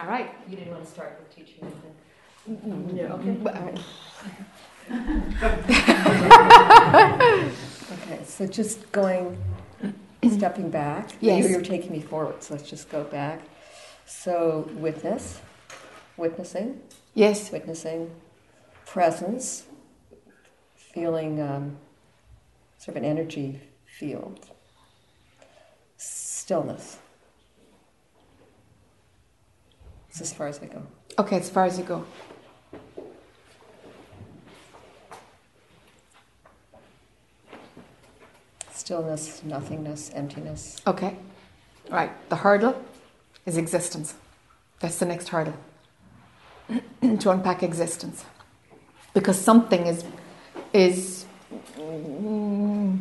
[0.00, 0.30] All right.
[0.48, 1.94] You didn't want to start with teaching anything.
[2.96, 3.36] Yeah, okay.
[7.92, 9.36] okay, so just going,
[10.32, 11.10] stepping back.
[11.20, 11.44] Yes.
[11.44, 13.40] You- You're taking me forward, so let's just go back.
[14.06, 15.40] So, witness,
[16.16, 16.80] witnessing,
[17.14, 17.52] Yes.
[17.52, 18.10] witnessing,
[18.86, 19.64] presence,
[20.76, 21.76] feeling um,
[22.78, 24.48] sort of an energy field,
[25.98, 26.98] stillness.
[30.08, 30.82] It's as far as I go.
[31.18, 32.04] Okay, as far as you go.
[38.72, 40.80] Stillness, nothingness, emptiness.
[40.86, 41.16] Okay.
[41.90, 42.10] Right.
[42.30, 42.82] The hurdle
[43.44, 44.14] is existence.
[44.80, 45.54] That's the next hurdle.
[47.00, 48.24] to unpack existence.
[49.14, 50.04] Because something is
[50.72, 51.24] is
[51.78, 53.00] mm,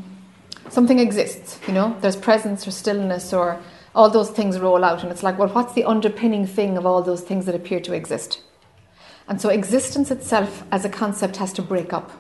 [0.70, 1.95] something exists, you know?
[2.02, 3.59] There's presence or stillness or
[3.98, 7.02] all those things roll out and it's like, well, what's the underpinning thing of all
[7.02, 8.42] those things that appear to exist?
[9.28, 12.12] And so existence itself as a concept has to break up.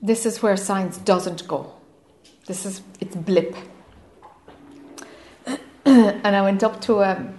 [0.00, 1.74] This is where science doesn't go.
[2.46, 3.54] This is it's blip.
[5.84, 7.30] and I went up to a,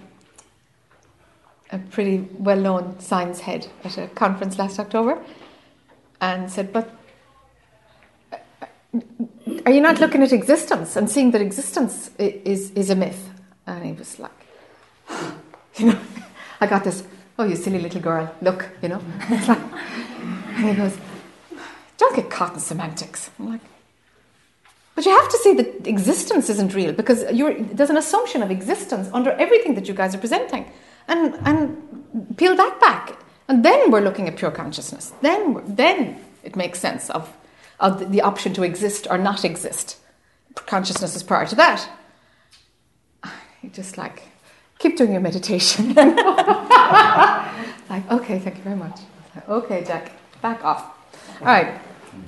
[1.72, 5.20] a pretty well known science head at a conference last October
[6.20, 6.94] and said, But
[9.66, 13.30] are you not looking at existence and seeing that existence is, is a myth?
[13.66, 14.30] And he was like,
[15.76, 15.98] You know,
[16.60, 17.04] I got this,
[17.38, 19.02] oh, you silly little girl, look, you know.
[20.56, 20.96] And he goes,
[21.96, 23.30] Don't get caught in semantics.
[23.38, 23.60] I'm like,
[24.94, 29.08] but you have to see that existence isn't real because there's an assumption of existence
[29.14, 30.70] under everything that you guys are presenting.
[31.08, 33.18] And, and peel that back.
[33.48, 35.12] And then we're looking at pure consciousness.
[35.22, 37.34] Then, then it makes sense of,
[37.80, 39.96] of the, option to exist or not exist.
[40.54, 41.88] Consciousness is prior to that.
[43.62, 44.22] You just like,
[44.78, 45.94] keep doing your meditation.
[45.94, 46.18] like,
[48.10, 49.00] okay, thank you very much.
[49.48, 50.84] Okay, Jack, back off.
[51.40, 51.80] All right.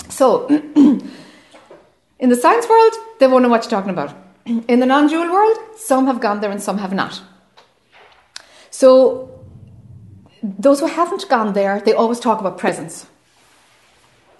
[0.08, 4.16] So, in the science world, they won't know what you're talking about.
[4.44, 7.20] In the non dual world, some have gone there and some have not.
[8.70, 9.28] So,
[10.42, 13.06] those who haven't gone there, they always talk about presence.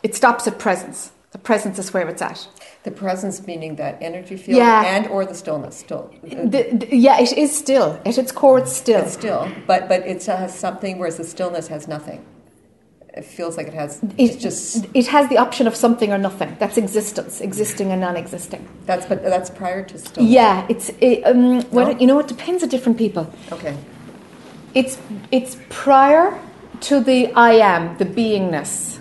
[0.02, 1.12] It stops at presence.
[1.30, 2.46] The presence is where it's at.
[2.82, 4.82] The presence meaning that energy field Yeah.
[4.84, 6.10] and or the stillness still.
[6.22, 7.98] The, the- yeah, it is still.
[8.04, 9.00] At its core, it's still.
[9.02, 12.22] It's still, but but it has something, whereas the stillness has nothing.
[13.14, 14.02] It feels like it has.
[14.02, 16.56] It, It's just it has the option of something or nothing.
[16.58, 18.66] That's existence, existing and non-existing.
[18.86, 20.32] that's but that's prior to stillness.
[20.32, 21.98] Yeah, it's it, um, well, No?
[22.00, 23.24] you know, it depends on different people.
[23.52, 23.76] Okay.
[24.74, 24.98] It's
[25.30, 26.38] it's prior
[26.80, 28.98] to the I am, the beingness,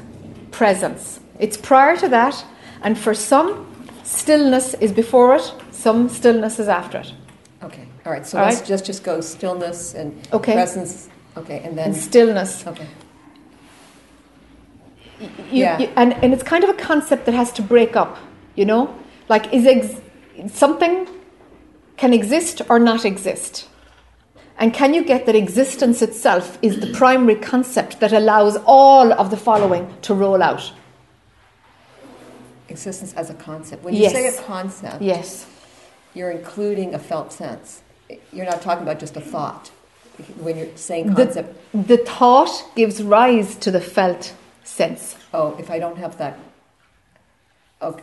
[0.52, 1.20] presence.
[1.40, 2.46] It's prior to that,
[2.84, 3.66] and for some,
[4.04, 5.54] stillness is before it.
[5.72, 7.14] Some stillness is after it.
[7.64, 7.88] Okay.
[8.06, 8.26] All right.
[8.26, 8.68] So All let's right.
[8.68, 10.54] just just go stillness and Okay.
[10.54, 11.10] presence.
[11.38, 12.88] Okay, and then And stillness, okay.
[15.20, 15.80] you, Yeah.
[15.80, 18.18] you- and and it's kind of a concept that has to break up.
[18.56, 18.90] You know,
[19.30, 20.02] like is ex-
[20.54, 21.08] something
[21.98, 23.68] can exist or not exist.
[24.58, 29.32] And can you get that existence itself is the primary concept that allows all of
[29.32, 30.72] the following to roll out?
[32.70, 33.84] Existence as a concept.
[33.84, 34.14] When you Yes.
[34.14, 35.46] say a concept, Yes.
[36.14, 37.82] you're including a felt sense.
[38.32, 39.72] You're not talking about just a thought.
[40.40, 45.16] When you're saying The, concept, the thought gives rise to the felt sense.
[45.34, 46.38] oh, if I don't have that.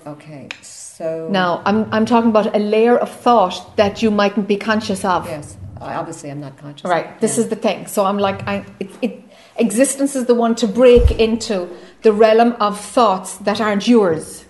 [0.07, 4.57] Okay, so Now, I'm, I'm talking about a layer of thought that you mightn't be
[4.57, 5.25] conscious of.
[5.27, 5.57] Yes,
[5.87, 6.85] obviously I'm not conscious.
[6.89, 7.45] Right, this yeah.
[7.45, 7.87] is the thing.
[7.87, 9.25] So I'm like, I, it, it,
[9.57, 11.69] existence is the one to break into
[12.03, 14.45] the realm of thoughts that aren't yours.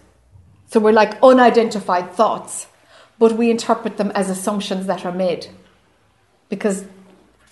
[0.70, 2.66] So we're like unidentified thoughts,
[3.18, 5.48] but we interpret them as assumptions that are made.
[6.48, 6.84] Because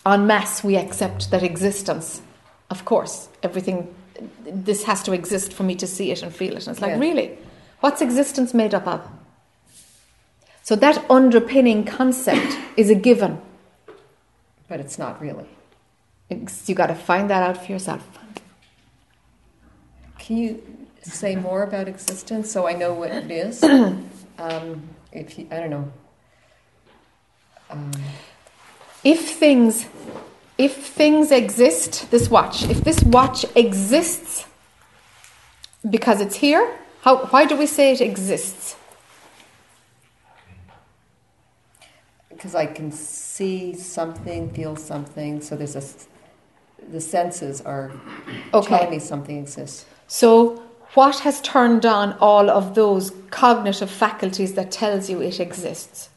[0.04, 2.20] en masse we accept that existence,
[2.70, 3.94] of course, everything,
[4.44, 6.66] this has to exist for me to see it and feel it.
[6.66, 6.98] And it's like, Yeah.
[6.98, 7.38] really?
[7.81, 9.06] What's existence made up of?
[10.62, 13.41] So that underpinning concept is a given.
[14.68, 15.48] But it's not really.
[16.28, 18.03] It's- You got to find that out for yourself.
[20.18, 20.63] Can you
[21.03, 23.63] say more about existence so I know what it is?
[24.39, 25.92] um, if you, I don't know.
[27.71, 27.92] Um,
[29.04, 29.86] If things,
[30.59, 32.65] if things exist, this watch.
[32.65, 34.47] If this watch exists
[35.89, 37.27] because it's here, how?
[37.27, 38.74] Why do we say it exists?
[42.36, 45.41] Because I can see something, feel something.
[45.41, 45.83] So there's a
[46.91, 47.91] the senses are
[48.54, 48.68] Okay.
[48.68, 49.86] telling me something exists.
[50.06, 50.62] So,
[50.94, 56.10] what has turned on all of those cognitive faculties that tells you it exists?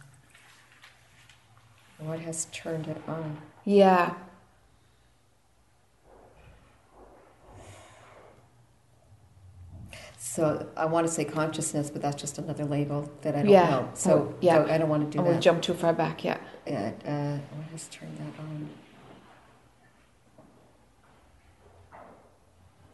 [1.97, 3.37] What has turned it on?
[3.65, 4.13] Yeah.
[10.31, 13.69] So I want to say consciousness, but that's just another label that I don't Yeah.
[13.71, 13.89] know.
[13.95, 14.63] So Oh, yeah.
[14.63, 15.41] so I don't want to do we that.
[15.41, 16.37] jump too far back, yeah.
[16.67, 18.69] Yeah, uh, what has turned that on?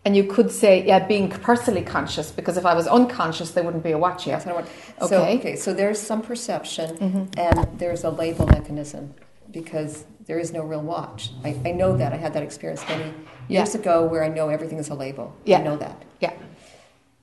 [0.05, 3.83] And you could say, yeah, being personally conscious, because if I was unconscious, there wouldn't
[3.83, 4.53] be a watch Yes, here.
[4.53, 5.09] I don't want.
[5.09, 5.37] So Okay.
[5.39, 7.37] okay, so there's some perception, Mhm.
[7.37, 9.13] and there's a label mechanism
[9.51, 11.31] because there is no real watch.
[11.43, 13.11] I, I know that I had that experience many
[13.49, 15.33] years ago where I know everything is a label.
[15.43, 15.59] Yeah.
[15.59, 15.97] I know that.
[16.21, 16.31] Yeah.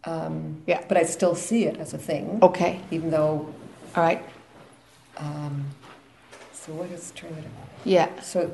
[0.05, 0.81] Um, Yeah.
[0.89, 2.81] But I still see it as a thing, Okay.
[2.91, 3.47] even though.
[3.97, 4.23] All right.
[5.17, 5.67] Um,
[6.53, 7.45] so what has turned it?
[7.85, 8.09] Yeah.
[8.23, 8.51] So,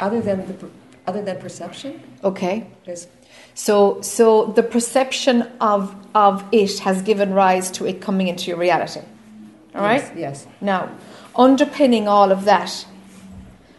[0.00, 0.68] other than the
[1.06, 2.66] other than perception, Okay.
[2.84, 3.06] there's
[3.54, 8.58] So, so the perception of of it has given rise to it coming into your
[8.58, 9.00] reality.
[9.74, 10.00] All right.
[10.02, 10.88] yes, yes, Now,
[11.36, 12.86] underpinning all of that,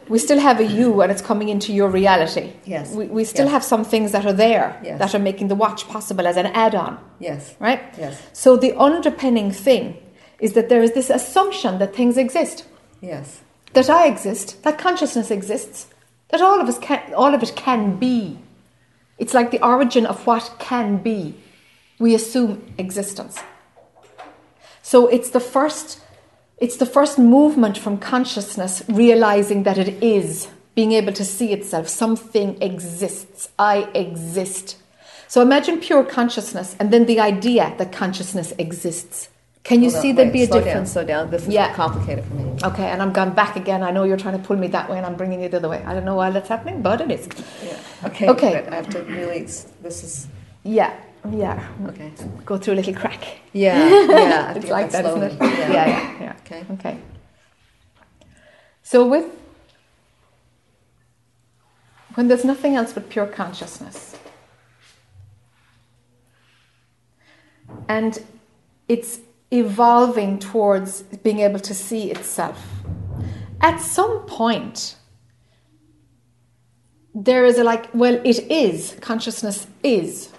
[0.10, 2.52] we still have a you, and it's coming into your reality.
[2.66, 3.52] yes, We, we still Yes.
[3.54, 5.00] have some things that are there Yes.
[5.00, 7.82] that are making the watch possible as an add-on, yes, right?
[7.98, 9.96] yes, So the underpinning thing
[10.40, 12.66] is that there is this assumption that things exist,
[13.02, 13.42] yes,
[13.74, 15.88] that I exist, that consciousness exists,
[16.30, 18.40] that all of us can, all of it can be.
[19.20, 21.36] It's like the origin of what can be.
[22.00, 23.38] We assume existence.
[24.82, 26.00] So it's the first,
[26.62, 31.88] it's the first movement from consciousness realizing that it is, being able to see itself.
[31.88, 33.50] Something exists.
[33.58, 34.78] I exist.
[35.28, 39.30] So imagine pure consciousness and then the idea that consciousness exists.
[39.64, 40.94] Can you Hold on, see there'd wait, be a slow difference?
[40.94, 41.30] Down, slow down.
[41.32, 41.74] This is Yeah.
[41.74, 42.58] complicated for me.
[42.64, 43.84] Okay, and I'm gone back again.
[43.84, 45.70] I know you're trying to pull me that way, and I'm bringing you the other
[45.70, 45.84] way.
[45.86, 47.28] I don't know why that's happening, but it is.
[47.64, 48.08] Yeah.
[48.08, 48.28] Okay.
[48.30, 48.62] Okay.
[48.64, 49.42] But I have to really.
[49.42, 50.28] This is
[50.64, 50.92] Yeah,
[51.26, 51.68] Oh, yeah.
[51.88, 52.12] okay.
[52.46, 53.40] Go through a little crack.
[53.54, 53.78] Yeah.
[54.10, 54.16] Yeah.
[54.16, 55.34] I have to It's like that, isn't it?
[55.42, 56.36] Yeah, yeah, yeah.
[56.46, 56.66] Okay.
[56.74, 56.98] Okay.
[58.84, 59.26] So with
[62.16, 64.18] when there's nothing else but pure consciousness,
[67.88, 68.24] and
[68.88, 69.20] it's
[69.52, 72.66] evolving towards being able to see itself.
[73.62, 74.96] At some point,
[77.14, 80.30] there is a like, well, it is, consciousness is.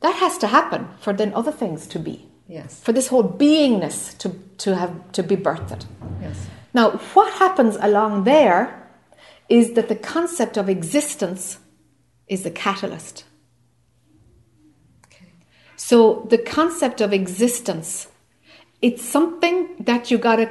[0.00, 2.80] That has to happen for then other things to be, Yes.
[2.80, 5.86] for this whole beingness to, to have to be birthed.
[6.22, 6.46] Yes.
[6.74, 8.88] Now, what happens along there
[9.48, 11.58] is that the concept of existence
[12.28, 13.24] is the catalyst.
[15.06, 15.32] Okay.
[15.76, 18.08] So the concept of existence,
[18.82, 20.50] it's something that you gotta,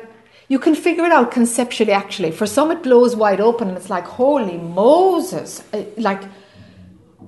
[0.49, 2.31] you can figure it out conceptually actually.
[2.31, 5.63] For some it blows wide open and it's like, holy Moses.
[5.71, 6.23] Uh, Like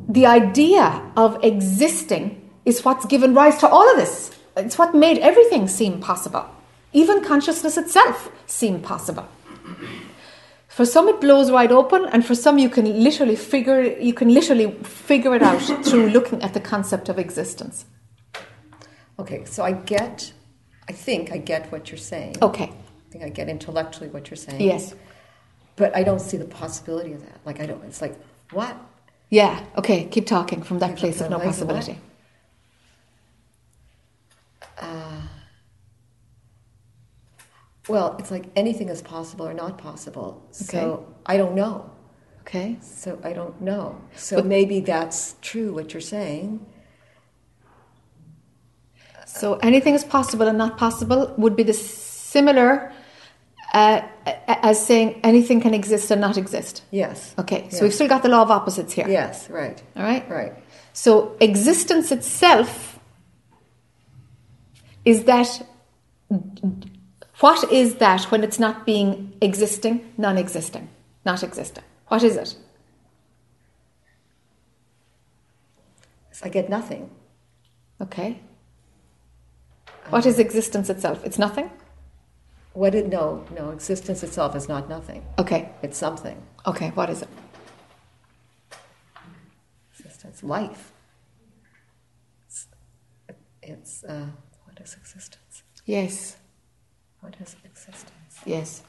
[0.09, 4.31] the idea of existing is what's given rise to all of this.
[4.57, 6.45] It's what made everything seem possible.
[6.91, 9.27] Even consciousness itself seem possible.
[10.67, 14.33] For some it blows wide open, and for some you can literally figure you can
[14.33, 17.85] literally figure it out through looking at the concept of existence.
[19.19, 19.45] Okay.
[19.45, 20.33] So I get.
[20.87, 22.37] I think I get what you're saying.
[22.41, 22.63] Okay.
[22.63, 24.61] I think I get intellectually what you're saying.
[24.61, 24.95] Yes.
[25.75, 27.39] But I don't see the possibility of that.
[27.45, 27.83] Like I don't.
[27.83, 28.15] It's like
[28.51, 28.75] what?
[29.29, 29.63] Yeah.
[29.77, 30.05] Okay.
[30.05, 31.99] Keep talking from that place of no possibility.
[34.79, 35.21] Uh,
[37.87, 40.45] well, it's like anything is possible or not possible.
[40.51, 41.91] So I don't know.
[42.41, 42.77] Okay.
[42.81, 44.01] So I don't know.
[44.15, 46.65] So But- maybe that's true what you're saying.
[49.27, 52.91] So anything is possible and not possible would be the similar
[53.73, 54.01] uh,
[54.47, 56.83] as saying anything can exist and not exist.
[56.91, 57.35] Yes.
[57.37, 57.67] Okay.
[57.69, 57.83] So Yeah.
[57.83, 59.07] we've still got the law of opposites here.
[59.07, 59.49] Yes.
[59.49, 59.81] Right.
[59.95, 60.27] All right.
[60.29, 60.53] Right.
[60.93, 62.99] So existence itself
[65.05, 65.65] is that
[67.39, 70.89] what is that when it's not being existing, non-existing,
[71.25, 71.83] not existing?
[72.07, 72.55] What is it?
[76.43, 77.09] I get nothing.
[78.01, 78.39] Okay.
[80.09, 81.23] What is existence itself?
[81.25, 81.69] It's nothing?
[82.79, 85.21] What did no no existence itself is not nothing.
[85.37, 85.69] Okay.
[85.81, 86.37] It's something.
[86.65, 87.27] Okay, what is it?
[89.91, 90.93] Existence, life.
[92.45, 92.67] It's,
[93.61, 94.27] it's uh,
[94.63, 95.63] what is existence?
[95.85, 96.37] Yes.
[97.19, 98.39] What is existence?
[98.45, 98.83] Yes.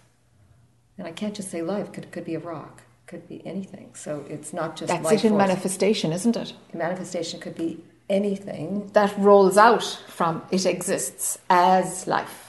[0.97, 1.91] And I can't just say life.
[1.93, 2.83] Could could be a rock.
[3.09, 3.97] Could be anything.
[3.97, 5.49] So it's not just That's life it in force.
[5.49, 6.53] manifestation, isn't it?
[6.73, 8.89] Manifestation could be anything.
[8.93, 12.40] That rolls out from it exists as life.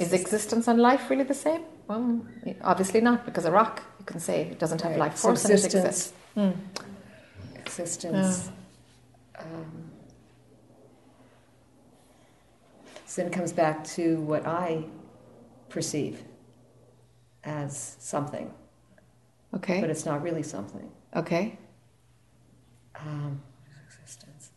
[0.00, 1.62] Is existence and life really the same?
[1.86, 2.24] Well,
[2.62, 4.98] obviously not, because a rock, you can say, it doesn't have Right.
[5.00, 6.12] life So force and it existence- exists.
[6.34, 6.50] Hmm.
[7.56, 8.50] Existence.
[9.38, 9.90] Um,
[13.06, 14.84] so then it comes back to what I
[15.68, 16.22] perceive
[17.44, 18.52] as something,
[19.54, 19.80] Okay.
[19.82, 20.90] but it's not really something.
[21.14, 21.58] Okay.
[22.94, 23.42] Um,
[23.86, 24.50] existence.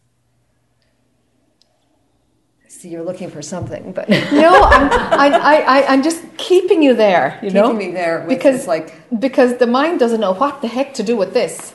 [2.84, 4.10] See, you're looking for something, but
[4.46, 7.68] No, I'm, I, I, I'm just keeping you there, you know?
[7.72, 11.04] keeping me there with Because- like because the mind doesn't know what the heck to
[11.04, 11.72] do with this.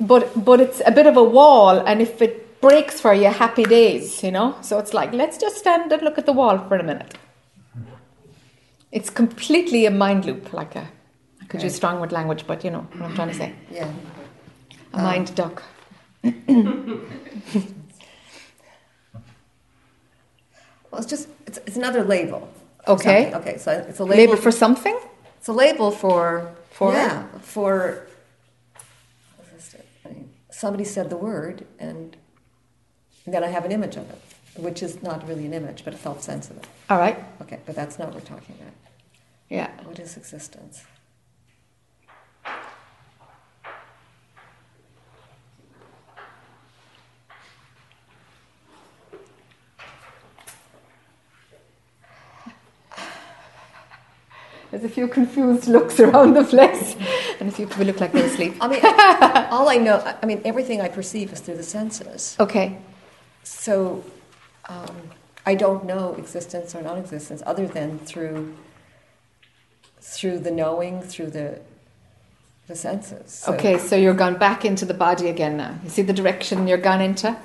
[0.00, 3.64] But but it's a bit of a wall, and if it breaks for you, happy
[3.64, 4.54] days, you know.
[4.62, 7.12] So it's like let's just stand and look at the wall for a minute.
[8.90, 10.84] It's completely a mind loop, like a.
[11.42, 11.64] I could Okay.
[11.66, 13.52] use strong word language, but you know what I'm trying to say.
[13.70, 13.90] yeah.
[14.94, 15.62] A Um, mind duck.
[20.92, 22.48] Well, it's just it's, it's another label.
[22.86, 23.30] Okay.
[23.32, 23.40] something.
[23.40, 23.58] Okay.
[23.58, 24.98] So it's a Label, label, for something.
[25.38, 26.92] It's a label for For?
[26.92, 28.06] yeah for.
[30.04, 32.16] I mean, Somebody said the word, and
[33.26, 34.20] then I have an image of it,
[34.56, 36.66] which is not really an image, but a felt sense of it.
[36.90, 37.18] All right.
[37.40, 38.74] Okay, but that's not what we're talking about.
[39.48, 39.70] Yeah.
[39.84, 40.84] What is existence?
[54.72, 56.96] There's a few confused looks around the place,
[57.38, 58.54] and a few people look like they're asleep.
[58.58, 58.80] I mean,
[59.52, 62.36] all I know, I mean, everything I perceive is through the senses.
[62.40, 62.78] Okay.
[63.44, 64.02] So
[64.70, 64.96] um,
[65.44, 68.54] I don't know existence or non-existence other than through
[70.00, 71.60] through the knowing, through the
[72.66, 73.30] the senses.
[73.32, 75.78] So- Okay, so you're gone back into the body again now.
[75.84, 77.36] You see the direction you're gone into?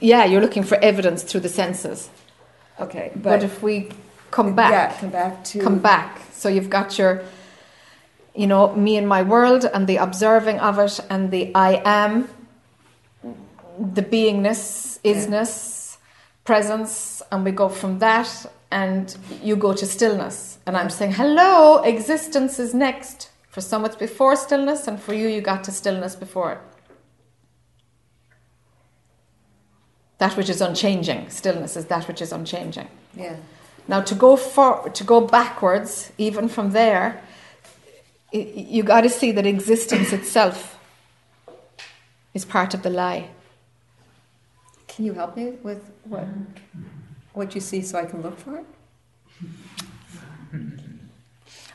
[0.00, 2.08] Yeah, you're looking for evidence through the senses.
[2.80, 3.90] Okay, But, but, if we
[4.30, 6.20] come back, yeah, come back to come back.
[6.38, 7.22] So you've got your,
[8.34, 12.28] you know, me and my world and the observing of it and the I am,
[13.78, 15.96] the beingness, isness,
[16.44, 20.58] presence, and we go from that and you go to stillness.
[20.66, 23.30] And I'm saying, hello, existence is next.
[23.48, 26.58] For some, it's before stillness, and for you, you got to stillness before it.
[30.18, 31.30] That which is unchanging.
[31.30, 32.88] Stillness is that which is unchanging.
[33.16, 33.36] Yeah,
[33.88, 37.22] Now to go for to go backwards, even from there,
[38.32, 40.78] you got to see that existence itself
[42.34, 43.30] is part of the lie.
[44.98, 46.26] can you help me with what
[47.32, 48.66] what you see so I can look for it?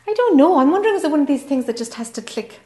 [0.05, 0.58] I don't know.
[0.60, 2.60] I'm wondering is it one of these things that just has to click?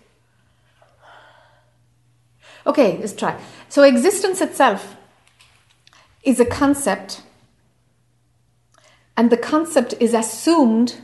[2.65, 3.39] Okay, let's try.
[3.69, 4.95] So existence itself
[6.23, 7.21] is a concept,
[9.17, 11.01] and the concept is assumed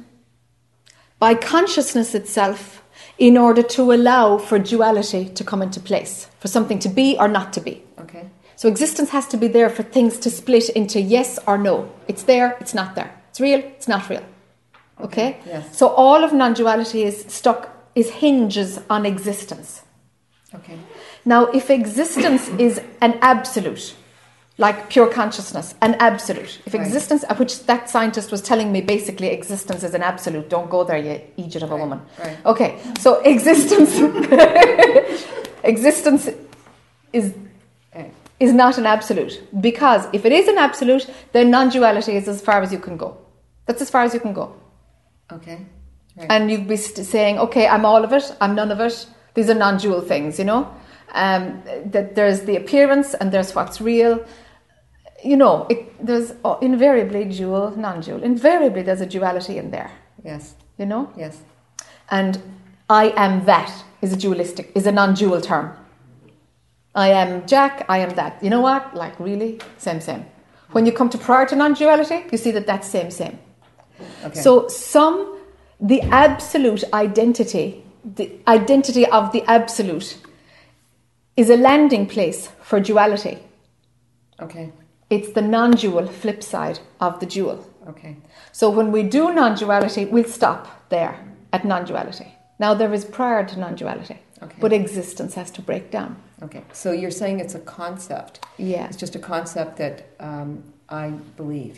[1.19, 2.83] by consciousness itself
[3.17, 7.27] in order to allow for duality to come into place, for something to be or
[7.27, 7.83] not to be.
[7.99, 11.91] Okay, So existence has to be there for things to split into yes or no.
[12.07, 13.11] It's there, it's not there.
[13.29, 14.23] It's real, it's not real.
[15.01, 15.39] Okay?
[15.45, 15.77] Yes.
[15.77, 19.81] So all of non-duality is stuck is hinges on existence.
[20.55, 20.77] okay,
[21.25, 23.95] Now if existence is an absolute,
[24.57, 26.59] like pure consciousness, an absolute.
[26.65, 26.83] If Right.
[26.85, 30.47] existence which that scientist was telling me basically existence is an absolute.
[30.49, 32.01] Don't go there, you idiot of a Right, woman.
[32.19, 32.37] right.
[32.45, 32.77] Okay.
[32.99, 33.93] So existence
[35.63, 36.29] existence
[37.11, 37.33] is
[38.39, 42.61] is not an absolute because if it is an absolute, then non-duality is as far
[42.61, 43.17] as you can go.
[43.65, 44.53] That's as far as you can go,
[45.31, 45.59] okay,
[46.17, 46.27] right.
[46.29, 48.25] and you'd be st- saying, "Okay, I'm all of it.
[48.41, 49.05] I'm none of it."
[49.35, 50.67] These are non-dual things, you know.
[51.13, 54.19] Um, that there's the appearance and there's what's real.
[55.23, 58.23] You know, it, there's uh, invariably dual, non-dual.
[58.23, 59.91] Invariably, there's a duality in there.
[60.23, 61.41] yes, You know, yes,
[62.09, 62.41] and
[62.89, 65.75] I am that is a dualistic, is a non-dual term.
[66.95, 68.43] I am Jack, I am that.
[68.43, 68.95] You know what?
[68.95, 70.25] Like really, same, same.
[70.73, 73.39] When you come to prior to non-duality, you see that that's same, same.
[74.23, 74.39] okay.
[74.39, 75.39] So some,
[75.79, 80.17] the absolute identity, the identity of the absolute,
[81.37, 83.37] is a landing place for duality.
[84.39, 84.71] okay,
[85.13, 87.59] It's the non-dual flip side of the dual.
[87.91, 88.15] okay,
[88.51, 91.15] So when we do non-duality, we'll stop there
[91.55, 92.27] at non-duality.
[92.59, 96.15] Now there is prior to non-duality, okay, but existence has to break down.
[96.45, 96.63] okay.
[96.71, 98.33] So you're saying it's a concept.
[98.57, 98.85] Yeah.
[98.87, 101.05] It's just a concept that um, I
[101.37, 101.75] believe.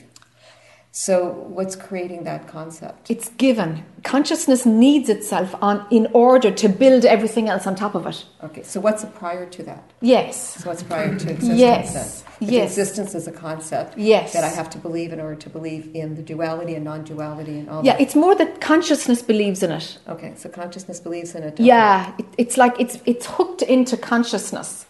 [0.98, 1.26] So
[1.58, 3.12] what's creating that concept?
[3.12, 3.84] It's given.
[4.04, 8.24] Consciousness needs itself on in order to build everything else on top of it.
[8.42, 9.84] Okay, so what's prior to that?
[10.00, 10.56] Yes.
[10.64, 12.24] So what's prior to existence Yes.
[12.40, 12.78] Yes.
[12.78, 14.32] Existence is a concept Yes.
[14.32, 17.70] that I have to believe in order to believe in the duality and non-duality and
[17.70, 18.02] all Yeah, that.
[18.02, 19.98] it's more that consciousness believes in it.
[20.08, 21.60] Okay, so consciousness believes in it.
[21.60, 24.86] Yeah, it, it's like it's it's hooked into consciousness.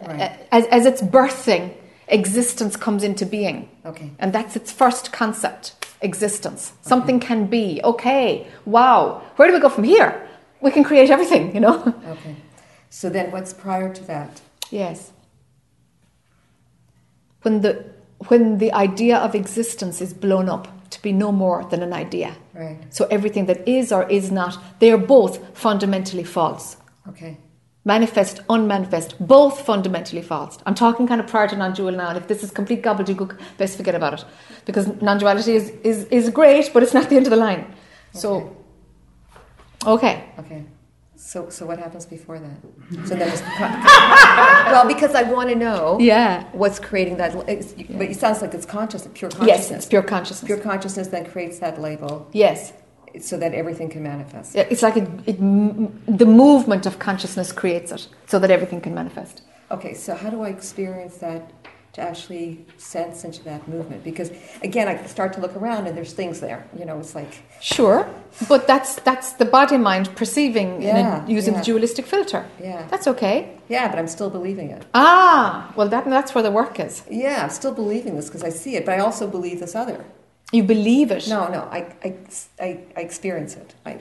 [0.00, 0.38] Right.
[0.52, 1.74] As, as it's birthing,
[2.10, 3.68] existence comes into being.
[3.84, 4.10] Okay.
[4.18, 5.74] And that's its first concept.
[6.02, 6.72] existence.
[6.82, 7.80] Something can be.
[7.84, 9.20] Okay, wow.
[9.36, 10.26] Where do we go from here?
[10.62, 11.76] We can create everything, you know?
[12.14, 12.36] Okay.
[12.88, 14.40] So then what's prior to that?
[14.70, 15.12] Yes.
[17.42, 17.72] When the
[18.28, 22.30] when the idea of existence is blown up to be no more than an idea.
[22.54, 22.78] Right.
[22.90, 26.76] So everything that is or is not, they are both fundamentally false.
[27.08, 27.36] Okay.
[27.84, 30.58] Manifest, unmanifest, both fundamentally false.
[30.66, 33.78] I'm talking kind of prior to non-dual now, and if this is complete gobbledygook, best
[33.78, 34.24] forget about it.
[34.66, 37.74] Because non-duality is, is, is great, but it's not the end of the line.
[38.12, 38.54] So,
[39.86, 40.24] okay.
[40.38, 40.64] Okay.
[41.16, 43.06] So, so what happens before that?
[43.08, 43.40] So then it's
[44.72, 46.44] well, because I want to know Yeah.
[46.52, 47.34] what's creating that.
[47.48, 49.78] It's, But it sounds like it's conscious, pure Yes, consciousness.
[49.78, 50.46] it's pure consciousness.
[50.46, 52.72] Pure consciousness then creates that label Yes.
[53.20, 54.54] So that everything can manifest.
[54.54, 55.38] Yeah, It's like it, it,
[56.18, 59.42] the movement of consciousness creates it so that everything can manifest.
[59.70, 61.42] Okay, so how do I experience that
[61.92, 64.02] to actually sense into that movement?
[64.04, 64.30] Because
[64.62, 66.64] again, I start to look around and there's things there.
[66.78, 68.08] You know, it's like Sure,
[68.48, 71.60] but that's that's the body mind perceiving in Yeah, a, using yeah.
[71.60, 72.44] the dualistic filter.
[72.62, 73.36] yeah, That's okay.
[73.68, 74.84] yeah, but I'm still believing it.
[74.94, 77.02] Ah, well, that, that's where the work is.
[77.10, 80.04] Yeah, I'm still believing this because I see it, but I also believe this other.
[80.52, 81.28] You believe it.
[81.28, 82.16] No, no, I, I,
[82.60, 83.74] I, I experience it.
[83.86, 83.98] I,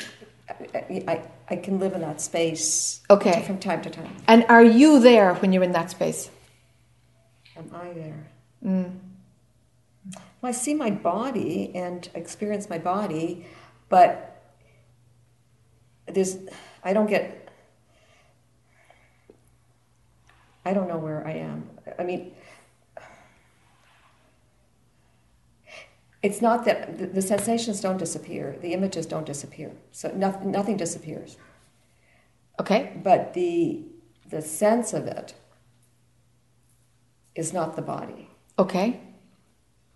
[0.73, 3.43] I, I, I can live in that space Okay.
[3.45, 4.15] from time to time.
[4.27, 6.31] And are you there when you're in that space?
[7.55, 8.27] Am I there?
[8.65, 8.97] Mm.
[10.41, 13.45] Well, I see my body and experience my body,
[13.89, 14.41] but
[16.07, 16.37] there's,
[16.83, 17.49] I don't get,
[20.65, 21.69] I don't know where I am.
[21.99, 22.33] I mean,
[26.21, 30.77] it's not that the, the sensations don't disappear, the images don't disappear, so nothing, nothing
[30.77, 31.37] disappears.
[32.59, 32.91] Okay.
[33.03, 33.83] But the,
[34.29, 35.33] the sense of it
[37.35, 38.29] is not the body.
[38.57, 38.99] Okay.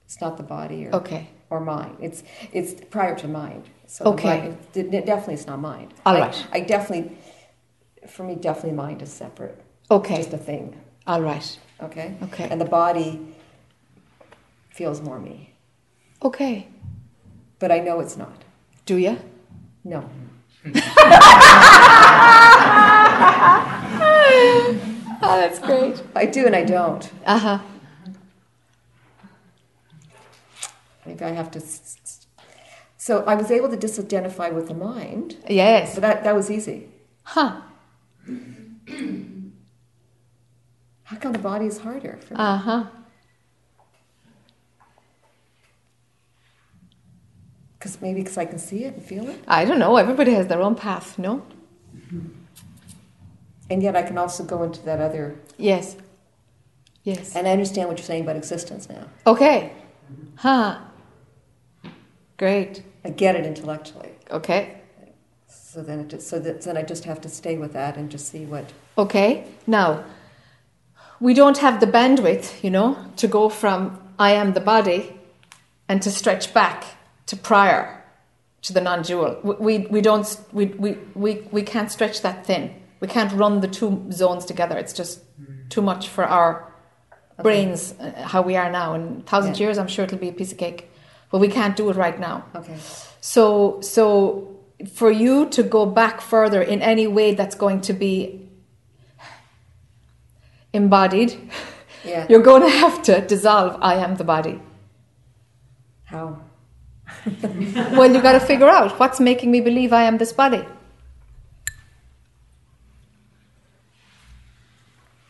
[0.06, 1.28] It's not the body or, Okay.
[1.50, 1.98] or mind.
[2.00, 3.64] It's it's prior to mind.
[3.88, 4.40] So Okay.
[4.40, 5.94] mind, it, it definitely it's not mind.
[6.06, 6.48] All I, right.
[6.54, 7.18] I definitely,
[8.08, 9.60] for me, definitely mind is separate.
[9.92, 10.18] Okay.
[10.18, 10.80] Just a thing.
[11.06, 11.60] All right.
[11.82, 12.16] Okay.
[12.24, 12.48] Okay.
[12.50, 13.20] And the body
[14.70, 15.53] feels more me,
[16.24, 16.68] Okay.
[17.60, 18.44] but I know it's not.
[18.86, 19.18] Do you?
[19.84, 20.10] No.
[25.26, 26.02] Oh, that's great.
[26.16, 27.10] I do and I don't.
[27.26, 27.60] Uh huh.
[31.06, 31.62] Maybe I have to.
[32.98, 35.38] So I was able to disidentify with the mind.
[35.48, 35.96] Yes.
[35.96, 36.90] So that that was easy.
[37.24, 37.62] Huh.
[41.04, 42.40] How come the body is harder for me?
[42.40, 42.84] Uh huh.
[47.84, 49.98] Because maybe because I can see it and feel it, I don't know.
[49.98, 51.46] Everybody has their own path, no?
[51.94, 52.28] Mm-hmm.
[53.70, 55.38] and yet I can also go into that other.
[55.58, 55.98] Yes.
[57.04, 57.36] Yes.
[57.36, 59.08] And I understand what you're saying about existence now.
[59.28, 59.74] Okay.
[60.38, 60.80] Huh.
[62.38, 62.84] Great.
[63.04, 64.12] I get it intellectually.
[64.32, 64.80] Okay.
[65.50, 68.10] So then it just, so that, then I just have to stay with that and
[68.10, 68.72] just see what.
[68.98, 69.46] Okay.
[69.68, 70.06] Now,
[71.20, 75.20] we don't have the bandwidth, you know, to go from I am the body
[75.90, 76.86] and to stretch back
[77.28, 78.04] to prior
[78.64, 79.40] to the non dual.
[79.44, 82.74] We, we, we don't, we, we, we, we can't stretch that thin.
[83.00, 84.78] We can't run the two zones together.
[84.78, 85.20] It's just
[85.70, 86.74] too much for our
[87.42, 88.94] brains, uh, how we are now.
[88.94, 89.66] In a thousand Yeah.
[89.66, 90.90] years, I'm sure it'll be a piece of cake.
[91.32, 92.46] But we can't do it right now.
[92.56, 92.78] Okay.
[93.20, 94.60] So, so
[94.94, 98.48] for you to go back further in any way that's going to be
[100.74, 101.36] embodied,
[102.06, 102.26] Yeah.
[102.30, 104.62] you're going to have to dissolve I am the body.
[106.06, 106.40] How?
[107.98, 110.66] Well, you got to figure out what's making me believe I am this body.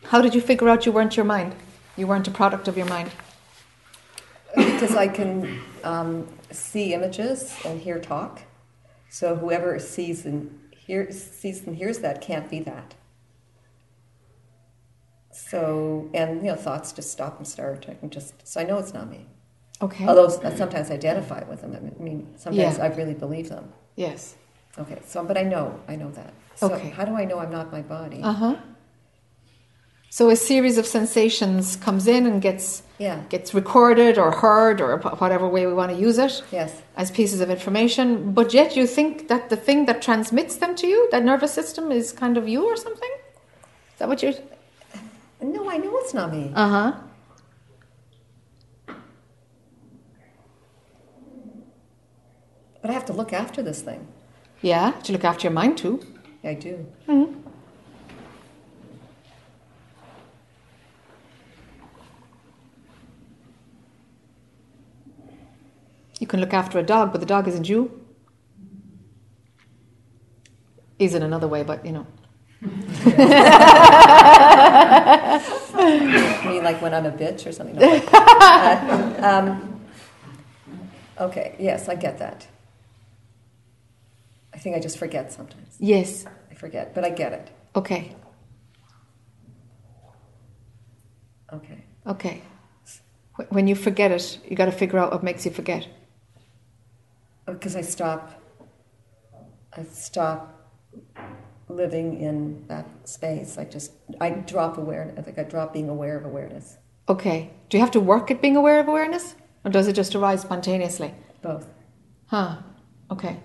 [0.06, 1.56] How did you figure out you weren't your mind?
[1.98, 3.12] You weren't a product of your mind.
[4.56, 8.42] because I can um, see images and hear talk.
[9.10, 12.96] So whoever sees and hears, sees and hears that can't be that.
[15.32, 17.86] So and you know thoughts just stop and start.
[17.90, 19.26] I can just so I know it's not me.
[19.86, 20.06] Okay.
[20.08, 21.72] Although sometimes I sometimes identify with them.
[21.76, 22.86] I mean, sometimes Yeah.
[22.86, 23.66] I really believe them.
[24.06, 24.36] Yes.
[24.84, 25.00] Okay.
[25.12, 26.32] So but I know I know that.
[26.56, 26.90] So Okay.
[26.98, 28.22] how do I know I'm not my body?
[28.32, 28.56] Uh huh.
[30.18, 33.18] So a series of sensations comes in and gets yeah.
[33.30, 36.72] gets recorded or heard or whatever way we want to use it Yes.
[36.96, 38.32] as pieces of information.
[38.40, 41.92] But yet you think that the thing that transmits them to you, that nervous system,
[41.92, 43.14] is kind of you or something.
[43.94, 44.34] Is that what you're?
[45.42, 46.52] No, I know it's not me.
[46.56, 46.92] Uh huh.
[52.84, 54.06] But I have to look after this thing.
[54.62, 54.92] Yeah.
[55.04, 56.06] To look after your mind too.
[56.44, 56.86] Yeah, I do.
[57.06, 57.24] Hmm.
[66.20, 68.02] You can look after a dog, but the dog isn't you.
[71.00, 72.06] Is in another way, but you know.
[75.74, 77.76] You mean like when I'm a bitch or something?
[77.76, 77.96] No.
[78.12, 79.82] Uh, um,
[81.20, 82.48] okay, yes, I get that.
[84.54, 85.76] I think I just forget sometimes.
[85.80, 86.26] Yes.
[86.52, 87.50] I forget, but I get it.
[87.76, 88.16] Okay.
[91.52, 91.84] Okay.
[92.06, 92.42] Okay.
[93.50, 95.88] When you forget it, you got to figure out what makes you forget.
[97.48, 98.42] Oh, because I stop,
[99.76, 100.72] I stop
[101.68, 103.58] living in that space.
[103.58, 105.18] I just, I drop awareness.
[105.18, 106.78] I think I drop being aware of awareness.
[107.10, 107.50] Okay.
[107.70, 109.36] Do you have to work at being aware of awareness?
[109.66, 111.14] Or does it just arise spontaneously?
[111.42, 111.68] Both.
[112.28, 112.58] Huh.
[113.10, 113.40] Okay.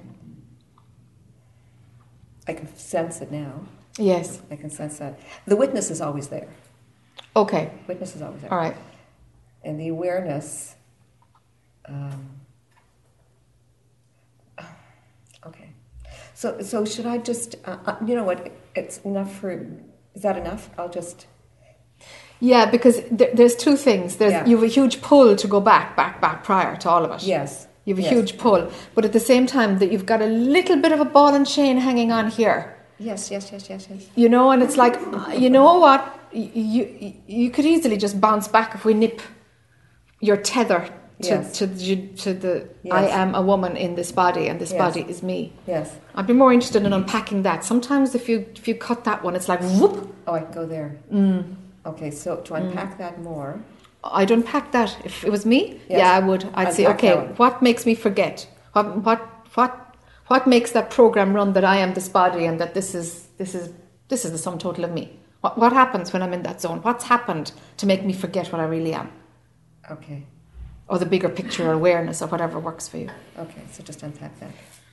[2.49, 3.53] I can sense it now.
[3.99, 4.41] Yes.
[4.51, 5.19] I can sense that.
[5.47, 6.49] The witness is always there.
[7.37, 7.71] Okay.
[7.87, 8.53] Witness is always there.
[8.53, 8.77] All right.
[9.63, 10.75] and the awareness.
[11.87, 12.41] Um,
[15.47, 15.71] okay,
[16.35, 18.51] so so should I just uh, uh, you know what?
[18.75, 19.67] It's enough for.
[20.15, 20.69] Is that enough?
[20.79, 21.27] I'll just.
[22.41, 24.17] Yeah, because there, there's two things.
[24.17, 24.47] There's Yeah.
[24.47, 27.27] you have a huge pull to go back, back, back prior to all of it.
[27.27, 27.67] Yes.
[27.89, 28.13] You have a yes.
[28.13, 31.07] huge pull, but at the same time that you've got a little bit of a
[31.07, 32.77] ball and chain hanging on here.
[32.99, 33.31] Yes.
[33.31, 33.51] Yes.
[33.51, 33.71] Yes.
[33.71, 33.89] Yes.
[33.91, 34.07] Yes.
[34.15, 34.97] You know, and it's like,
[35.45, 36.03] you know what?
[36.33, 39.23] You, you could easily just bounce back if we nip
[40.21, 40.81] your tether
[41.23, 41.59] to Yes.
[41.59, 44.79] to, the- to the I am a woman in this body and this Yes.
[44.79, 45.53] body is me.
[45.67, 45.97] Yes.
[46.15, 47.65] I'd be more interested in unpacking that.
[47.65, 50.15] Sometimes if you if you cut that one, it's like whoop.
[50.27, 50.91] Oh, I can go there.
[51.11, 51.57] Mm.
[51.87, 52.11] Okay.
[52.11, 53.61] So to unpack that more.
[54.13, 54.97] I'd unpack that.
[55.05, 55.99] If it was me, Yes.
[56.01, 56.49] yeah, I would.
[56.55, 58.47] I'd say, okay, what makes me forget?
[58.73, 59.21] What what
[59.55, 59.95] what
[60.29, 63.55] what makes that program run that I am this body and that this is this
[63.55, 63.71] is
[64.09, 65.19] this is the sum total of me?
[65.41, 66.79] What what happens when I'm in that zone?
[66.83, 69.11] What's happened to make me forget what I really am?
[69.91, 70.23] Okay.
[70.89, 73.11] Or the bigger picture or awareness or whatever works for you.
[73.39, 73.63] Okay.
[73.73, 74.51] So just unpack that.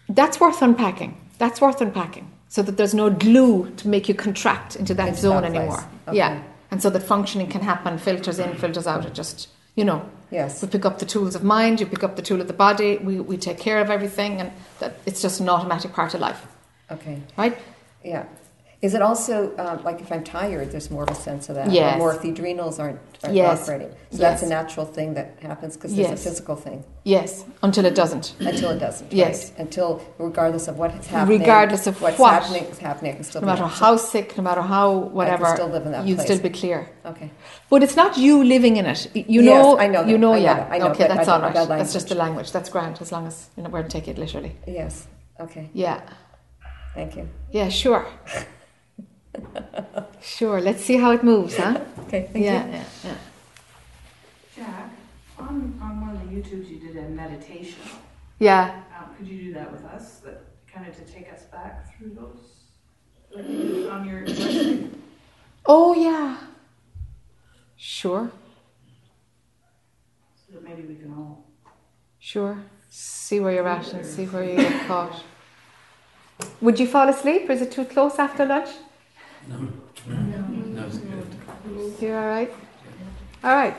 [0.09, 1.17] That's worth unpacking.
[1.37, 2.31] That's worth unpacking.
[2.47, 5.83] So that there's no glue to make you contract into that zone anymore.
[6.07, 6.17] Okay.
[6.17, 6.43] Yeah.
[6.71, 9.05] And so that functioning can happen, filters in, filters out.
[9.05, 10.61] It just, you know, Yes.
[10.61, 12.97] we pick up the tools of mind, you pick up the tool of the body,
[12.97, 16.45] we, we take care of everything, and that it's just an automatic part of life,
[16.91, 17.21] Okay.
[17.37, 17.57] right?
[18.03, 18.25] Yeah.
[18.85, 21.67] Is it also uh, like if I'm tired, there's more of a sense of that?
[21.71, 21.95] Yes.
[21.95, 23.63] Or more if the adrenals aren't, aren't Yes.
[23.63, 23.91] operating.
[24.11, 26.19] So that's a natural thing that happens because there's Yes.
[26.21, 26.79] a physical thing
[27.15, 27.29] Yes,
[27.67, 28.25] until it doesn't.
[28.51, 29.09] until it doesn't.
[29.11, 29.35] Yes.
[29.51, 29.59] Right?
[29.63, 32.33] Until, regardless of what's happening, Regardless of what's what.
[32.33, 33.13] happening is happening.
[33.13, 33.81] I can still No matter there.
[33.83, 36.27] how sick, no matter how whatever, still live in that you'd place.
[36.27, 36.79] still be clear.
[37.11, 37.29] Okay.
[37.71, 38.99] But it's not you living in it.
[39.15, 40.53] You Yes, know, I know you know, I know yeah.
[40.59, 40.71] that.
[40.73, 41.53] I know, okay, that's all right.
[41.55, 42.49] that That's just the language.
[42.55, 44.53] That's grand, as long as you know where to take it literally.
[44.67, 44.93] Yes.
[45.45, 45.65] Okay.
[45.73, 46.01] Yeah,
[46.97, 47.25] Thank you.
[47.51, 48.05] yeah, sure,
[50.21, 50.61] sure.
[50.61, 51.79] Let's see how it moves, huh?
[52.07, 52.29] Okay.
[52.31, 52.71] Thank yeah, you.
[52.71, 53.15] yeah, yeah.
[54.55, 54.89] Jack,
[55.39, 57.79] on, on one of the YouTubes you did a meditation.
[58.39, 58.81] Yeah.
[58.97, 60.17] Um, could you do that with us?
[60.19, 62.41] That kind of to take us back through those,
[63.35, 64.25] like you on your?
[65.65, 66.37] Oh, yeah.
[67.77, 68.31] Sure,
[70.47, 71.45] So that maybe we can all.
[72.19, 72.57] sure.
[72.89, 75.21] See where you're at and see where you get caught.
[76.61, 77.49] Would you fall asleep?
[77.49, 78.69] Is it too close after lunch?
[79.47, 79.67] No,
[80.07, 82.01] no, it's good.
[82.01, 82.51] You're all right.
[83.43, 83.75] All right.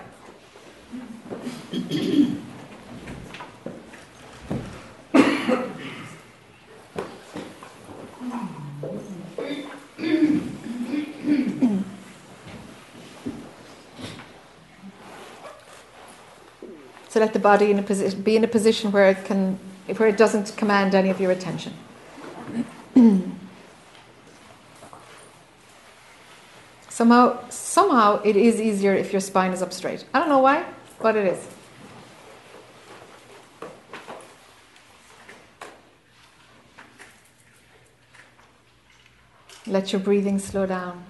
[17.08, 19.58] So let the body in a position, be in a position where it can,
[19.96, 21.72] where it doesn't command any of your attention.
[26.96, 30.06] Somehow, somehow it is easier if your spine is up straight.
[30.14, 30.64] I don't know why,
[30.98, 31.46] but it is.
[39.66, 41.04] Let your breathing slow down.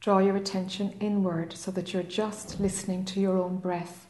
[0.00, 4.06] Draw your attention inward so that you're just listening to your own breath.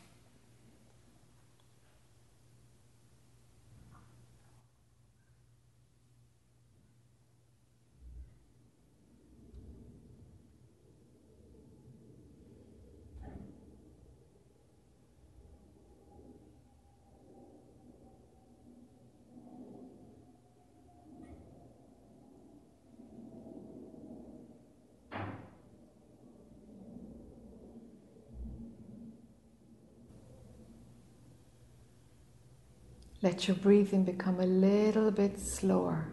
[33.31, 36.09] Let your breathing become a little bit slower.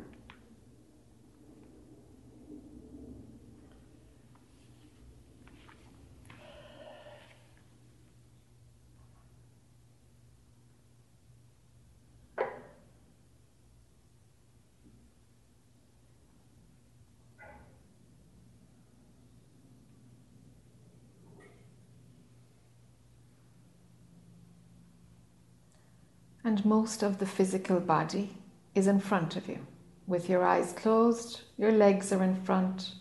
[26.48, 28.30] And most of the physical body
[28.74, 29.60] is in front of you.
[30.08, 32.94] With your eyes closed, your legs are in front.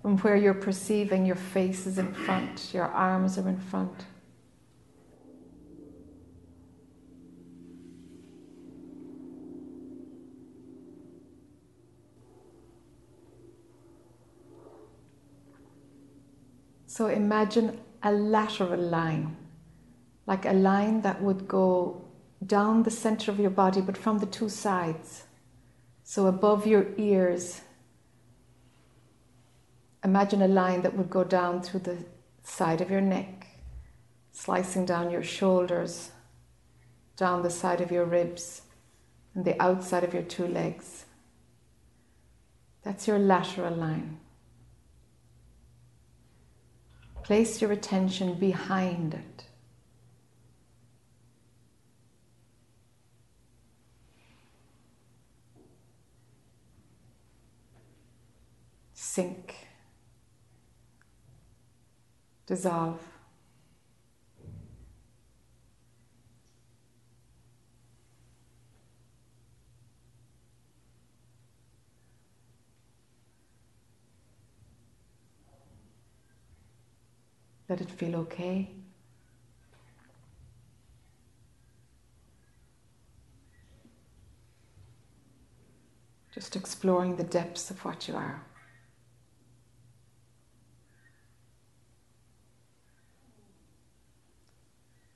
[0.00, 4.06] From where you're perceiving, your face is in front, your arms are in front.
[16.86, 19.36] So imagine a lateral line,
[20.26, 22.06] like a line that would go
[22.44, 25.24] down the center of your body, but from the two sides.
[26.02, 27.60] So above your ears,
[30.02, 31.98] imagine a line that would go down through the
[32.42, 33.46] side of your neck,
[34.32, 36.10] slicing down your shoulders,
[37.16, 38.62] down the side of your ribs,
[39.34, 41.04] and the outside of your two legs.
[42.82, 44.18] That's your lateral line.
[47.22, 49.29] Place your attention behind it.
[59.12, 59.56] Sink,
[62.46, 63.00] dissolve.
[77.68, 78.70] Let it feel okay.
[86.32, 88.44] Just exploring the depths of what you are.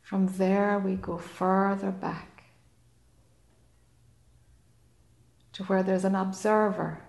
[0.04, 2.44] From there, we go further back
[5.54, 7.00] to where there's an observer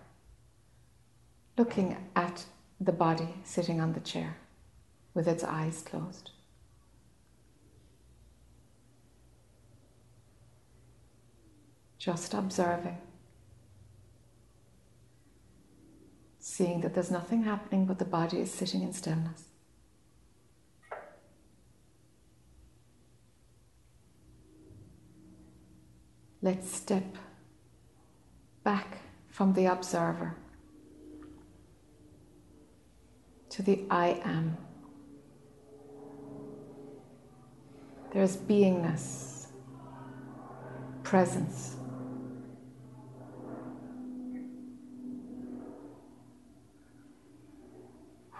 [1.57, 2.45] looking at
[2.79, 4.37] the body sitting on the chair
[5.13, 6.31] with its eyes closed.
[11.97, 12.97] Just observing,
[16.39, 19.44] seeing that there's nothing happening but the body is sitting in stillness.
[26.45, 27.17] Let's step
[28.63, 30.35] back from the observer
[33.49, 34.55] to the I am.
[38.13, 39.47] There's beingness,
[41.01, 41.77] presence.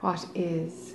[0.02, 0.94] What is?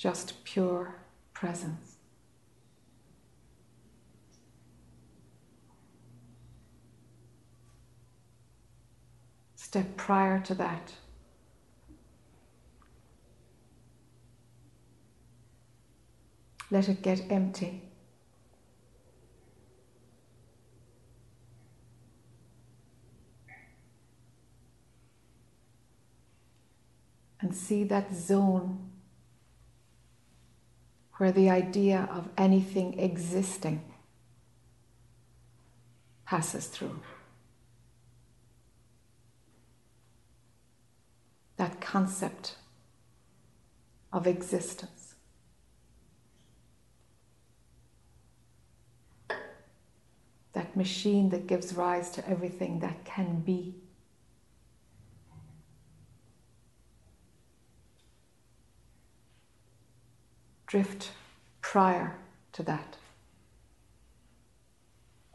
[0.00, 0.94] Just pure
[1.34, 1.96] presence.
[9.56, 10.94] Step prior to that.
[16.70, 17.82] Let it get empty.
[27.42, 28.89] And see that zone
[31.20, 33.84] where the idea of anything existing
[36.24, 36.98] passes through.
[41.58, 42.56] That concept
[44.10, 45.14] of existence.
[50.54, 53.74] That machine that gives rise to everything that can be.
[60.70, 61.10] Drift
[61.62, 62.16] prior
[62.52, 62.96] to that.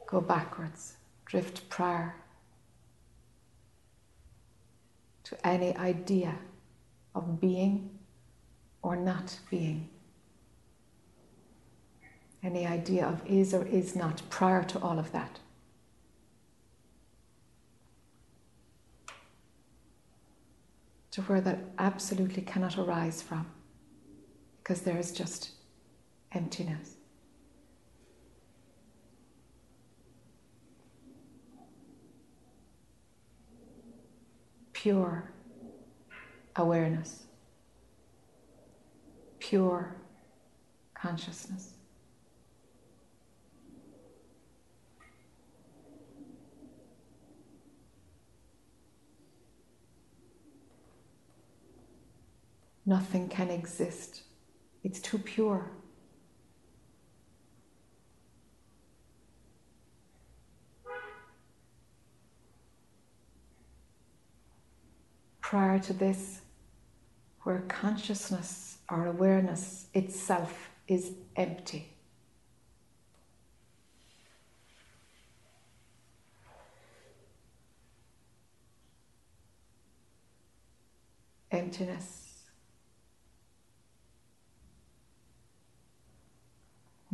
[0.07, 0.95] Go backwards,
[1.25, 2.15] drift prior
[5.25, 6.35] to any idea
[7.13, 7.89] of being
[8.81, 9.89] or not being.
[12.41, 15.39] Any idea of is or is not prior to all of that.
[21.11, 23.47] To where that absolutely cannot arise from
[24.65, 25.51] because there is just
[26.31, 26.95] emptiness.
[34.73, 35.31] Pure
[36.55, 37.25] awareness,
[39.37, 39.95] pure
[40.95, 41.73] consciousness.
[52.83, 54.23] Nothing can exist.
[54.85, 55.71] It's too pure.
[65.41, 66.41] Prior to this,
[67.41, 71.89] where consciousness or awareness itself is empty.
[81.49, 82.24] Emptiness.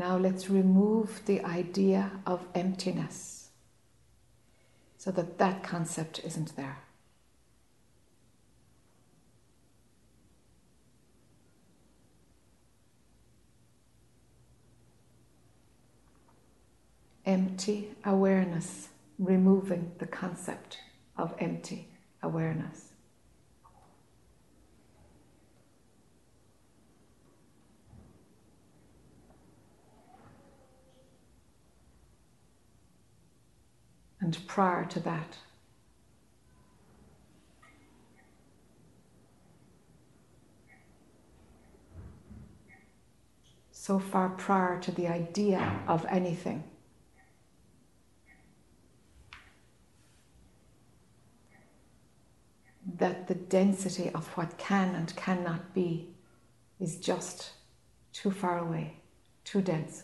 [0.01, 3.49] Now let's remove the idea of emptiness
[4.97, 6.79] so that that concept isn't there.
[17.23, 20.79] empty awareness, removing the concept
[21.15, 21.87] of empty
[22.23, 22.90] awareness.
[34.21, 35.37] And prior to that,
[43.71, 46.63] so far prior to the idea of anything.
[53.01, 56.13] that the density of what can and cannot be
[56.79, 57.51] is just
[58.13, 58.97] too far away,
[59.43, 60.03] too dense.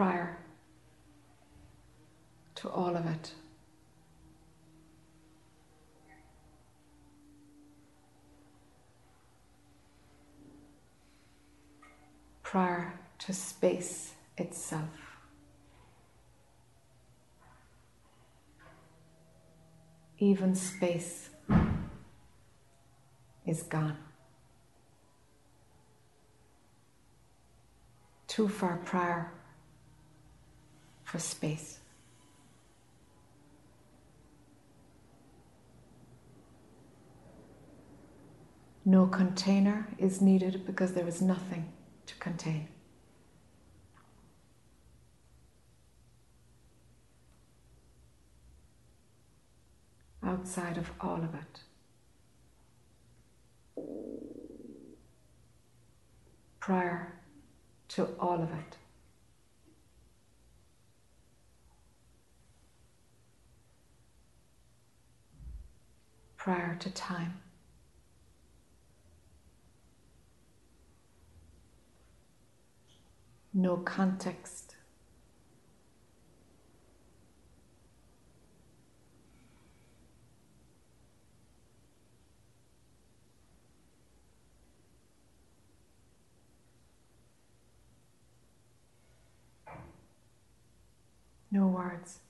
[0.00, 0.38] Prior
[2.54, 3.32] to all of it.
[12.42, 14.88] Prior to space itself.
[20.18, 21.28] Even space
[23.44, 23.98] is gone.
[28.28, 29.30] Too far prior
[31.10, 31.80] for space.
[38.84, 41.72] No container is needed because there is nothing
[42.06, 42.68] to contain.
[50.22, 51.60] Outside of all of it.
[56.60, 57.14] Prior
[57.88, 58.79] to all of it.
[66.40, 67.34] Prior to time.
[73.52, 74.76] No context.
[91.50, 92.20] No words.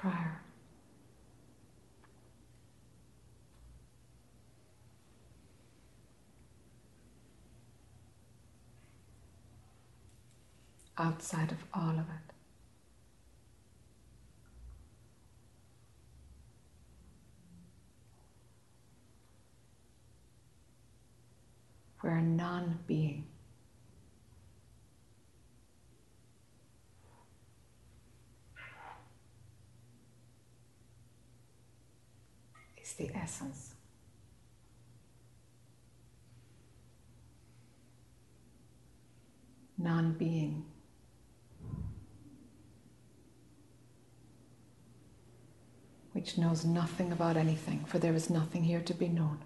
[0.00, 0.40] prior.
[11.00, 12.32] Outside of all of it.
[22.02, 23.26] We're a non being.
[32.82, 33.74] Is the essence.
[39.76, 40.64] Non being
[46.18, 49.38] which knows nothing about anything, for there is nothing here to be known.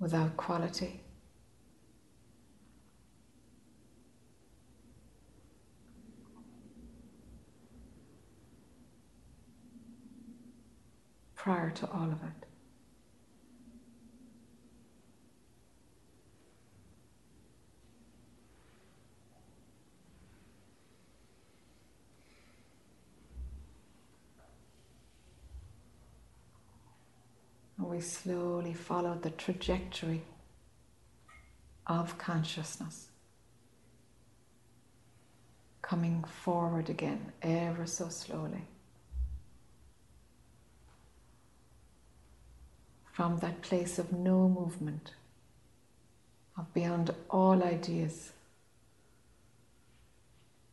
[0.00, 1.00] Without quality,
[11.36, 12.46] prior to all of it.
[27.78, 30.20] And we slowly follow the trajectory
[31.86, 33.08] of consciousness,
[35.80, 38.66] coming forward again ever so slowly.
[43.14, 45.14] From that place of no movement,
[46.58, 48.32] of beyond all ideas,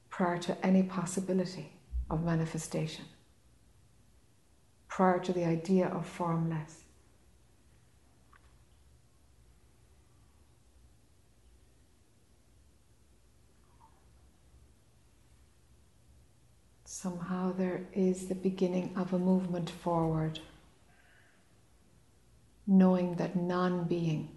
[0.09, 1.71] prior to any possibility
[2.09, 3.05] of manifestation,
[4.89, 6.82] prior to the idea of formless.
[17.03, 20.39] Somehow there is the beginning of a movement forward,
[22.65, 24.29] knowing that non being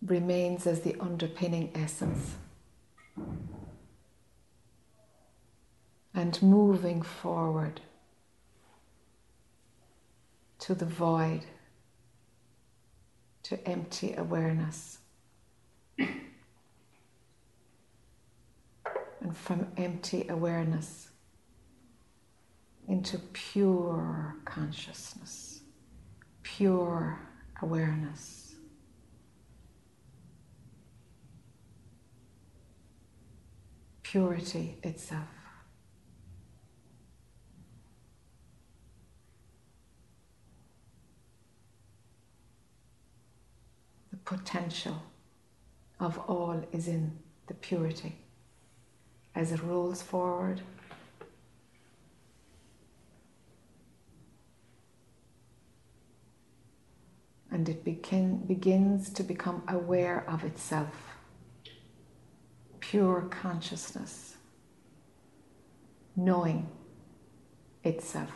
[0.00, 2.36] remains as the underpinning essence.
[6.14, 7.82] And moving forward
[10.60, 11.44] to the void,
[13.42, 15.01] to empty awareness.
[19.20, 21.08] And from empty awareness
[22.88, 25.60] into pure consciousness,
[26.42, 27.18] pure
[27.62, 28.54] awareness.
[34.02, 35.22] Purity itself.
[44.10, 45.02] The potential
[46.02, 47.12] of all is in
[47.46, 48.16] the purity
[49.36, 50.60] as it rolls forward.
[57.52, 60.92] And it begin, begins to become aware of itself.
[62.80, 64.36] Pure consciousness,
[66.16, 66.66] knowing
[67.84, 68.32] itself.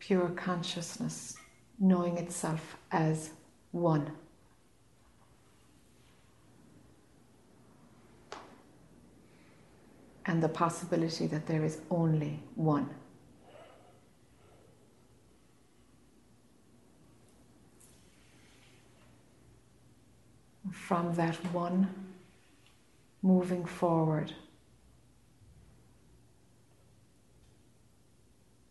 [0.00, 1.36] Pure consciousness,
[1.82, 3.30] knowing itself as
[3.72, 4.12] one.
[10.24, 12.88] and the possibility that there is only one.
[20.70, 21.88] From that one,
[23.20, 24.32] moving forward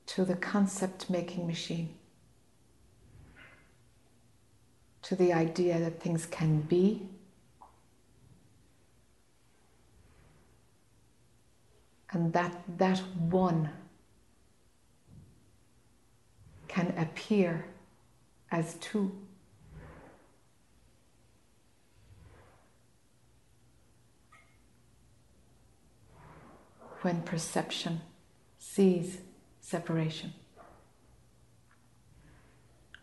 [0.07, 1.89] to the concept making machine,
[5.11, 7.05] to the idea that things can be
[12.11, 13.69] and that that one
[16.69, 17.65] can appear
[18.53, 19.11] as two.
[27.01, 27.99] When perception
[28.57, 29.17] sees
[29.59, 30.31] separation,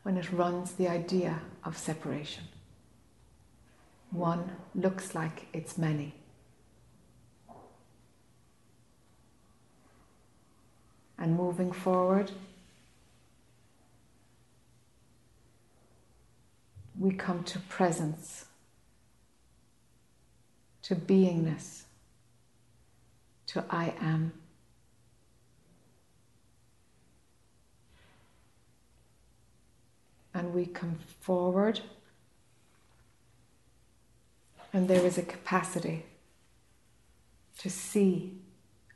[0.09, 2.44] when it runs the idea of separation,
[4.11, 6.14] one looks like it's many.
[11.18, 12.30] and moving forward,
[16.98, 18.46] we come to presence,
[20.80, 21.82] to beingness,
[23.48, 24.32] to I am.
[30.39, 31.80] And we come forward,
[34.72, 36.07] and there is a capacity
[37.59, 38.39] to see,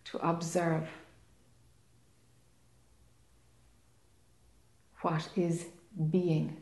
[0.04, 0.88] to observe.
[5.02, 5.66] what is
[6.10, 6.56] being?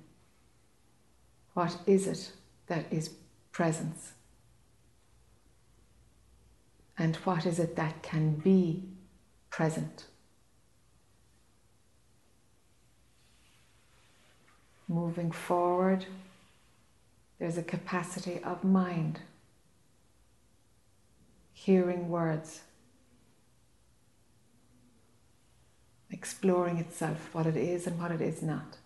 [1.55, 2.33] What is it
[2.66, 3.11] that is
[3.53, 4.12] presence?
[6.99, 8.85] And what is it that can be
[9.51, 10.07] present?
[14.91, 16.05] Moving forward,
[17.38, 19.20] there's a capacity of mind,
[21.53, 22.62] hearing words,
[26.11, 28.78] exploring itself, what it is and what it is not.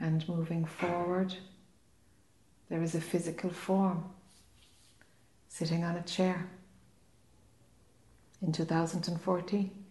[0.00, 1.34] And moving forward,
[2.70, 4.06] there is a physical form
[5.48, 6.48] sitting on a chair
[8.40, 9.83] in 2014.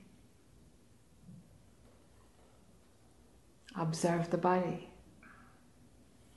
[3.76, 4.90] Observe the body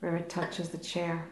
[0.00, 1.28] where it touches the chair.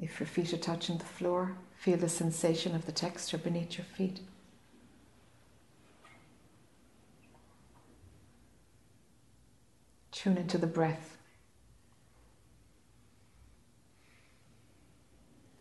[0.00, 3.84] If your feet are touching the floor, feel the sensation of the texture beneath your
[3.84, 4.20] feet.
[10.10, 11.18] Tune into the breath.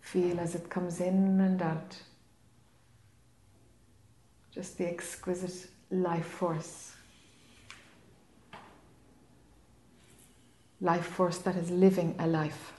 [0.02, 1.98] Feel as it comes in and out.
[4.52, 6.94] Just the exquisite life force.
[10.82, 12.74] Life force that is living a life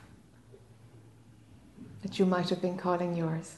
[2.03, 3.57] that you might have been calling yours.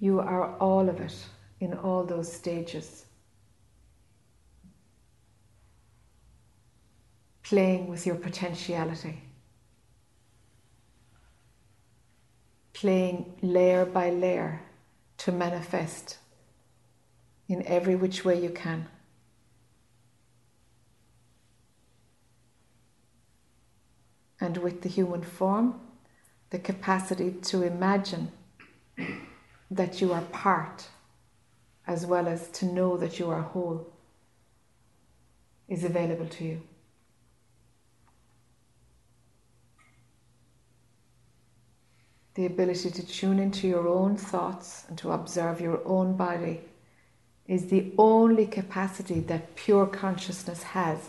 [0.00, 1.14] You are all of it
[1.60, 3.06] in all those stages.
[7.42, 9.25] Playing with your potentiality.
[12.76, 14.60] Playing layer by layer
[15.16, 16.18] to manifest
[17.48, 18.86] in every which way you can.
[24.38, 25.80] And with the human form,
[26.50, 28.30] the capacity to imagine
[29.70, 30.88] that you are part
[31.86, 33.90] as well as to know that you are whole
[35.66, 36.62] is available to you.
[42.36, 46.60] The ability to tune into your own thoughts and to observe your own body
[47.46, 51.08] is the only capacity that pure consciousness has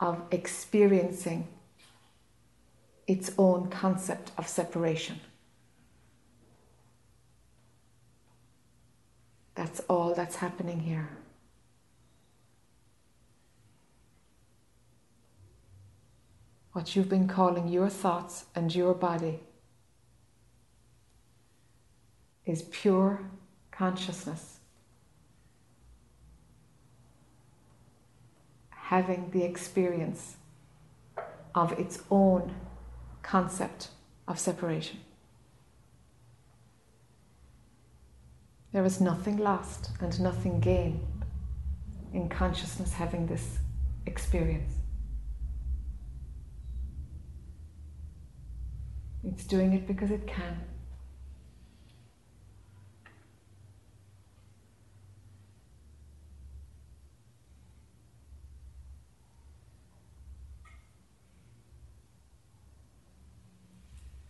[0.00, 1.46] of experiencing
[3.06, 5.20] its own concept of separation.
[9.54, 11.10] That's all that's happening here.
[16.74, 19.38] What you've been calling your thoughts and your body
[22.44, 23.20] is pure
[23.70, 24.58] consciousness.
[28.70, 30.34] Having the experience
[31.54, 32.56] of its own
[33.22, 33.90] concept
[34.26, 34.98] of separation.
[38.72, 41.06] There is nothing lost and nothing gained
[42.12, 43.58] in consciousness having this
[44.06, 44.83] experience.
[49.26, 50.60] It's doing it because it can.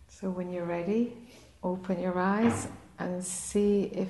[0.07, 1.13] So when you're ready,
[1.61, 4.07] open your eyes and see if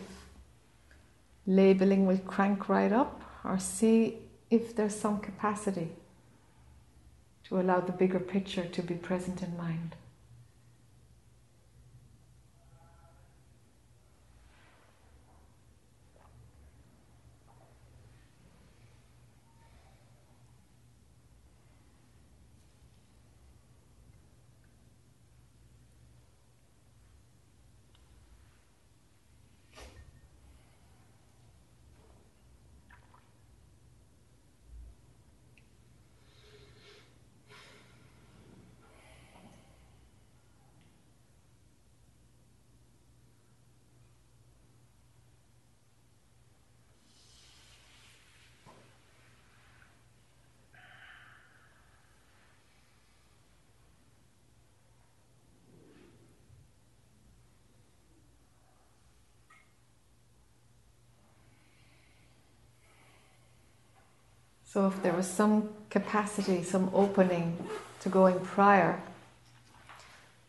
[1.47, 4.19] labeling will crank right up or see
[4.51, 5.89] if there's some capacity
[7.45, 9.95] to allow the bigger picture to be present in mind.
[64.75, 67.57] So, if there was some capacity, some opening
[68.01, 69.01] to going prior,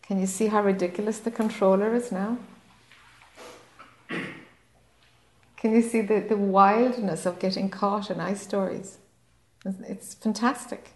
[0.02, 2.36] can you see how ridiculous the controller is now?
[4.08, 8.98] Can you see the, the wildness of getting caught in ice stories?
[9.64, 10.90] It's fantastic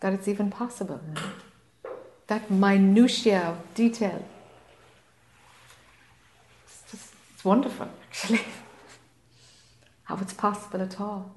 [0.00, 1.00] that it's even possible.
[2.26, 4.24] That minutiae of detail.
[6.64, 8.40] It's just it's wonderful, actually,
[10.02, 11.30] how it's possible at all.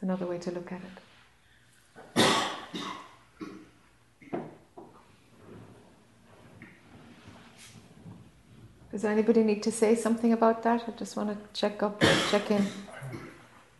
[0.00, 2.22] It's another way to look at it.
[8.90, 10.84] Does anybody need to say something about that?
[10.88, 12.66] I just want to check up, check in.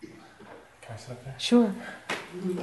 [0.02, 1.34] Can I sit up there?
[1.38, 1.74] Sure.
[2.36, 2.60] Mm-hmm.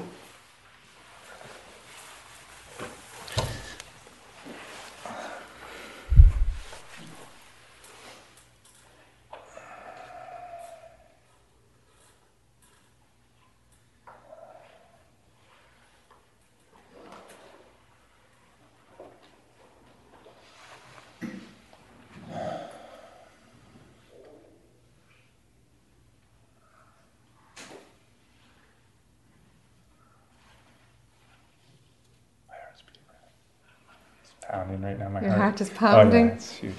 [35.60, 35.62] Heart.
[35.62, 36.28] is Oh, yeah, pounding.
[36.28, 36.76] it's huge.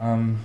[0.00, 0.38] Um.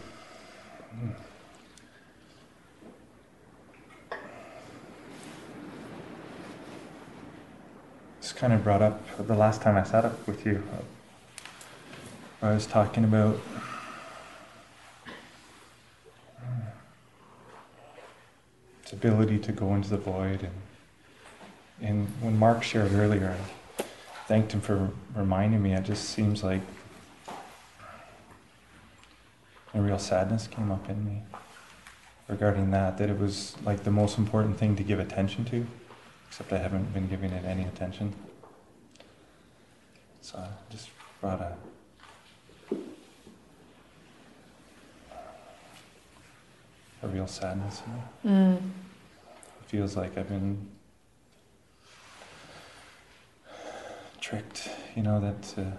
[8.22, 10.62] This kind of brought up the last time I sat up with you.
[12.42, 13.38] I was talking about
[18.84, 20.54] its ability to go into the void, and
[21.80, 23.36] and when Mark shared earlier,
[23.80, 23.84] I
[24.28, 25.74] thanked him for reminding me.
[25.74, 26.62] It just seems like
[29.78, 31.22] a real sadness came up in me
[32.28, 35.66] regarding that, that it was like the most important thing to give attention to,
[36.28, 38.14] except I haven't been giving it any attention.
[40.22, 40.90] So I just
[41.22, 41.56] brought a
[47.04, 48.38] a real sadness in me.
[48.38, 48.56] Mm.
[48.58, 50.68] It feels like I've been
[54.20, 55.74] tricked, you know, that to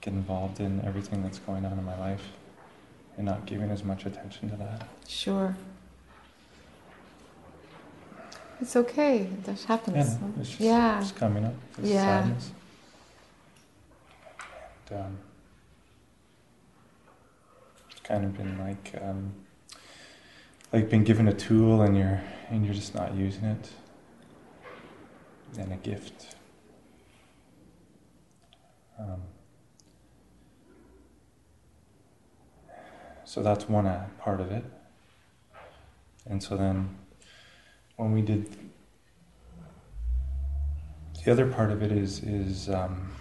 [0.00, 2.24] get involved in everything that's going on in my life
[3.20, 4.88] and not giving as much attention to that.
[5.06, 5.54] Sure.
[8.62, 9.28] It's okay.
[9.44, 9.96] That happens.
[10.14, 11.00] Yeah, no, it's just Yeah.
[11.02, 11.52] it's coming up.
[11.76, 12.04] This Yeah.
[12.22, 12.50] sadness.
[14.90, 15.18] And, um,
[17.90, 19.34] it's kind of been like um,
[20.72, 23.70] like being given a tool and you're and you're just not using it.
[25.58, 26.36] And a gift.
[28.98, 29.20] Um,
[33.30, 34.64] so that's one part of it.
[36.28, 36.98] And so then
[37.94, 38.56] when we did
[41.24, 43.12] the other part of it is is um,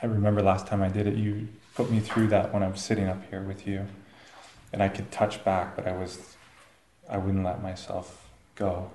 [0.00, 2.80] I remember last time I did it, you put me through that when I was
[2.80, 3.86] sitting up here with you,
[4.72, 6.36] and I could touch back, but I was
[7.10, 8.88] I wouldn't let myself go,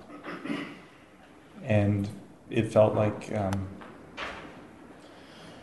[1.62, 2.08] and
[2.48, 3.68] it felt like um,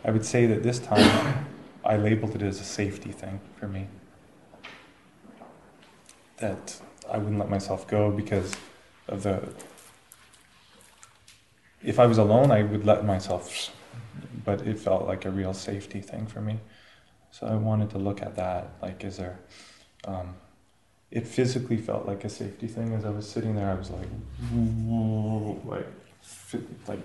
[0.04, 1.49] I would say that this time
[1.84, 3.88] I labeled it as a safety thing for me.
[6.38, 8.54] That I wouldn't let myself go because
[9.08, 9.52] of the.
[11.82, 13.70] If I was alone, I would let myself,
[14.44, 16.60] but it felt like a real safety thing for me.
[17.30, 18.72] So I wanted to look at that.
[18.82, 19.38] Like, is there.
[20.04, 20.34] Um,
[21.10, 23.70] it physically felt like a safety thing as I was sitting there.
[23.70, 24.08] I was like,
[25.64, 25.86] like,
[26.86, 27.00] like,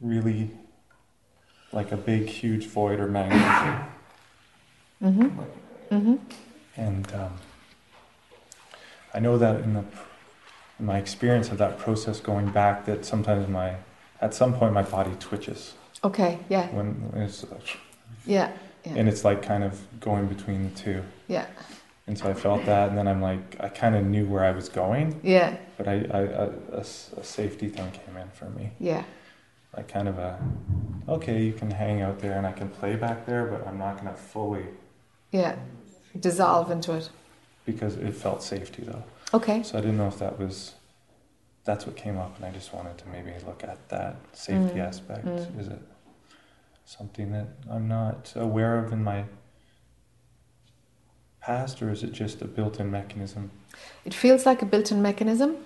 [0.00, 0.50] really,
[1.72, 3.86] like a big, huge void or magnet.
[5.02, 5.40] Mm-hmm.
[5.94, 6.14] Mm-hmm.
[6.76, 7.32] And um,
[9.14, 9.84] I know that in the
[10.78, 13.76] in my experience of that process going back, that sometimes my
[14.20, 16.38] at some point my body twitches Okay.
[16.48, 16.68] Yeah.
[16.70, 17.44] when it's
[18.26, 18.50] Yeah.
[18.84, 18.94] Yeah.
[18.96, 21.02] and it's like kind of going between the two.
[21.28, 21.46] Yeah.
[22.08, 24.50] And so I felt that, and then I'm like, I kind of knew where I
[24.50, 25.56] was going, Yeah.
[25.78, 26.84] but I, I, I a, a
[27.24, 28.70] safety thing came in for me.
[28.80, 29.04] Yeah.
[29.76, 30.38] Like kind of a,
[31.08, 33.96] okay, you can hang out there and I can play back there, but I'm not
[33.96, 34.66] gonna fully
[35.30, 35.56] Yeah.
[36.18, 37.08] Dissolve into it.
[37.64, 39.02] because it felt safety though.
[39.32, 39.62] Okay.
[39.62, 40.74] So I didn't know if that was,
[41.64, 44.88] that's what came up, and I just wanted to maybe look at that safety Mm.
[44.88, 45.24] aspect.
[45.24, 45.58] Mm.
[45.60, 45.80] Is it
[46.84, 49.24] something that I'm not aware of in my
[51.40, 53.50] past, or is it just a built-in mechanism?
[54.04, 55.56] It feels like a built-in mechanism,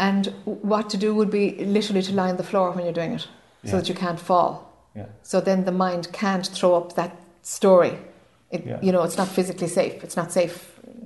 [0.00, 3.12] and what to do would be literally to lie on the floor when you're doing
[3.14, 3.28] it,
[3.66, 4.52] so that you can't fall.
[4.96, 5.06] Yeah.
[5.22, 7.98] So then the mind can't throw up that story.
[8.50, 8.78] It, Yeah.
[8.82, 10.02] You know, it's not physically safe.
[10.04, 10.56] It's not safe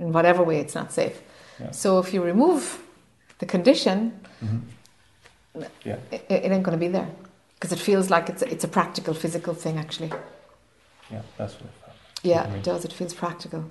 [0.01, 0.59] in whatever way.
[0.61, 1.16] It's not safe.
[1.61, 1.72] Yeah.
[1.72, 2.62] So if you remove
[3.40, 4.59] the condition, hmm
[5.84, 5.99] Yeah.
[6.11, 7.09] it, it ain't going to be there
[7.55, 9.78] because it feels like it's it's a practical, physical thing.
[9.78, 10.11] Actually,
[11.12, 11.97] Yeah, that's what I thought.
[12.22, 12.57] yeah, Mhm.
[12.57, 12.84] it does.
[12.84, 13.62] It feels practical.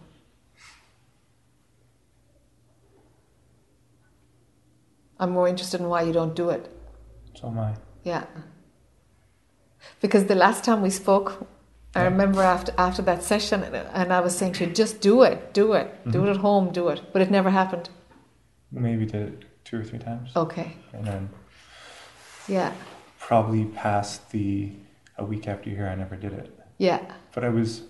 [5.20, 6.70] I'm more interested in why you don't do it.
[7.36, 7.74] So am I.
[8.03, 8.26] Yeah.
[10.01, 11.47] Because the last time we spoke,
[11.95, 12.05] I Yeah.
[12.05, 15.74] remember after after that session, and I was saying to you, just do it, do
[15.74, 16.28] it, do Mhm.
[16.28, 17.01] it at home, do it.
[17.14, 17.89] But it never happened.
[18.72, 20.78] Maybe did it two or three times, Okay.
[20.93, 21.30] and then
[22.47, 22.72] Yeah.
[23.20, 24.74] probably past the
[25.18, 26.49] a week after you here, I never did it.
[26.80, 26.99] Yeah.
[27.36, 27.84] But I was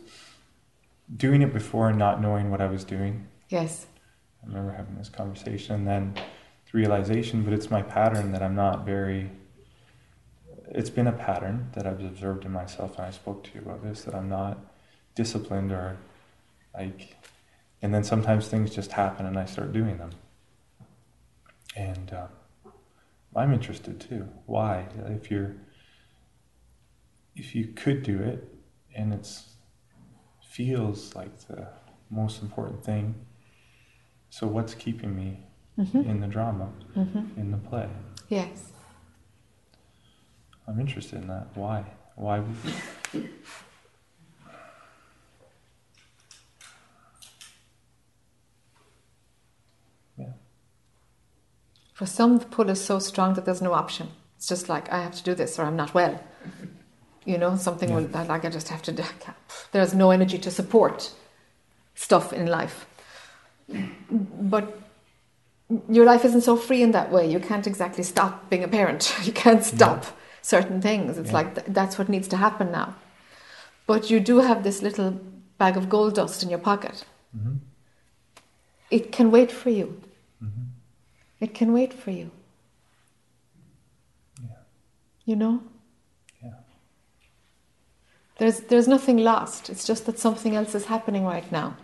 [1.16, 3.28] doing it before and not knowing what I was doing.
[3.48, 3.88] Yes.
[4.44, 6.22] I remember having this conversation and then the
[6.74, 9.32] realization, but it's my pattern that I'm not very.
[10.72, 13.84] It's been a pattern that I've observed in myself, and I spoke to you about
[13.84, 14.58] this that I'm not
[15.16, 15.98] disciplined or
[16.74, 17.16] like.
[17.82, 20.12] And then sometimes things just happen and I start doing them.
[21.76, 22.28] And uh,
[23.36, 24.28] I'm interested too.
[24.46, 24.88] Why?
[25.08, 25.56] If you're.
[27.36, 28.48] If you could do it
[28.96, 29.54] and it's
[30.54, 31.68] feels like the
[32.12, 33.16] most important thing.
[34.30, 35.40] So what's keeping me
[35.76, 37.90] hmm in the drama, hmm in the play?
[38.30, 38.72] Yes.
[40.68, 41.48] I'm interested in that.
[41.56, 41.84] Why?
[42.16, 42.40] Why?
[42.40, 43.30] would-
[51.94, 54.10] For some, the pull is so strong that there's no option.
[54.38, 56.20] It's just like I have to do this or I'm not well.
[57.26, 57.96] You know, something Yeah.
[57.96, 58.92] will like I just have to.
[59.72, 61.10] There's no energy to support
[61.96, 62.86] stuff in life.
[64.12, 64.78] But
[65.90, 67.30] your life isn't so free in that way.
[67.30, 69.14] You can't exactly stop being a parent.
[69.28, 70.06] You can't stop
[70.42, 71.18] certain things.
[71.18, 71.40] It's Yeah.
[71.40, 72.96] like th- that's what needs to happen now.
[73.88, 75.12] But you do have this little
[75.58, 77.06] bag of gold dust in your pocket.
[77.36, 77.60] Mhm.
[78.90, 79.88] It can wait for you.
[80.42, 80.66] Mhm.
[81.40, 82.30] It can wait for you.
[84.42, 84.50] Yeah.
[85.26, 85.60] You know?
[86.44, 86.58] Yeah.
[88.38, 89.70] There's there's nothing lost.
[89.70, 91.76] It's just that something else is happening right now.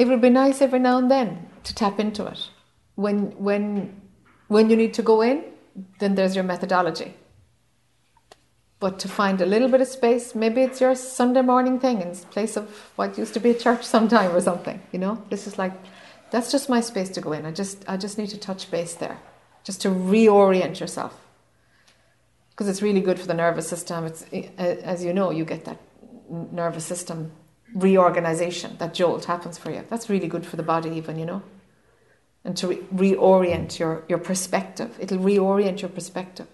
[0.00, 2.48] It would be nice every now and then to tap into it.
[2.94, 4.00] When when
[4.48, 5.44] when you need to go in,
[5.98, 7.12] then there's your methodology.
[8.78, 12.14] But to find a little bit of space, maybe it's your Sunday morning thing in
[12.36, 12.64] place of
[12.96, 15.22] what used to be a church sometime or something, you know?
[15.28, 15.74] This is like
[16.30, 17.44] that's just my space to go in.
[17.44, 19.18] I just I just need to touch base there.
[19.64, 21.14] Just to reorient yourself.
[22.48, 24.06] Because it's really good for the nervous system.
[24.06, 24.48] It's eh,
[24.94, 25.78] as you know, you get that
[26.30, 27.32] nervous system
[27.74, 29.84] reorganization, that jolt happens for you.
[29.88, 31.42] That's really good for the body even, you know?
[32.44, 34.96] And to re- reorient your, your perspective.
[34.98, 36.46] It'll reorient your perspective.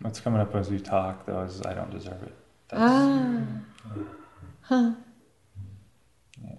[0.00, 2.34] What's coming up as we talk, though, is I don't deserve it.
[2.72, 3.40] Ah.
[4.62, 4.92] Huh.
[6.42, 6.50] Yeah.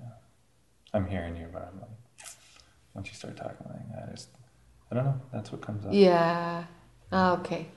[0.94, 1.90] I'm hearing you, but I'm like,
[2.94, 4.30] once you start talking, like, I just,
[4.92, 5.22] I don't know.
[5.32, 5.94] That's what comes up.
[5.94, 6.66] Yeah.
[7.12, 7.68] Ah, okay.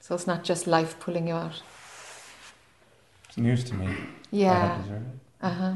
[0.00, 1.62] So it's not just life pulling you out.
[3.38, 3.86] News to me.
[3.86, 3.92] I
[4.30, 4.68] Yeah.
[4.68, 5.18] don't deserve it.
[5.46, 5.74] Uh huh.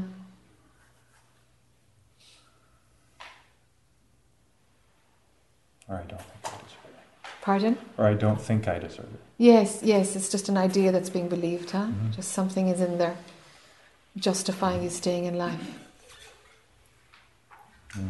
[5.87, 7.31] Or I don't think I deserve it.
[7.41, 7.77] Pardon?
[7.97, 9.19] Or I don't think I deserve it.
[9.37, 11.87] Yes, yes, it's just an idea that's being believed, huh?
[11.87, 12.11] Mhm.
[12.15, 13.17] Just something is in there
[14.15, 15.79] justifying you staying in life.
[17.97, 18.09] Mm.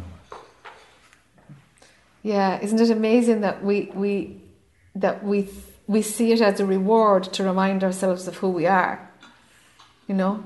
[2.22, 4.40] Yeah, isn't it amazing that we we
[4.94, 5.48] that we
[5.86, 9.03] we see it as a reward to remind ourselves of who we are?
[10.06, 10.44] You know,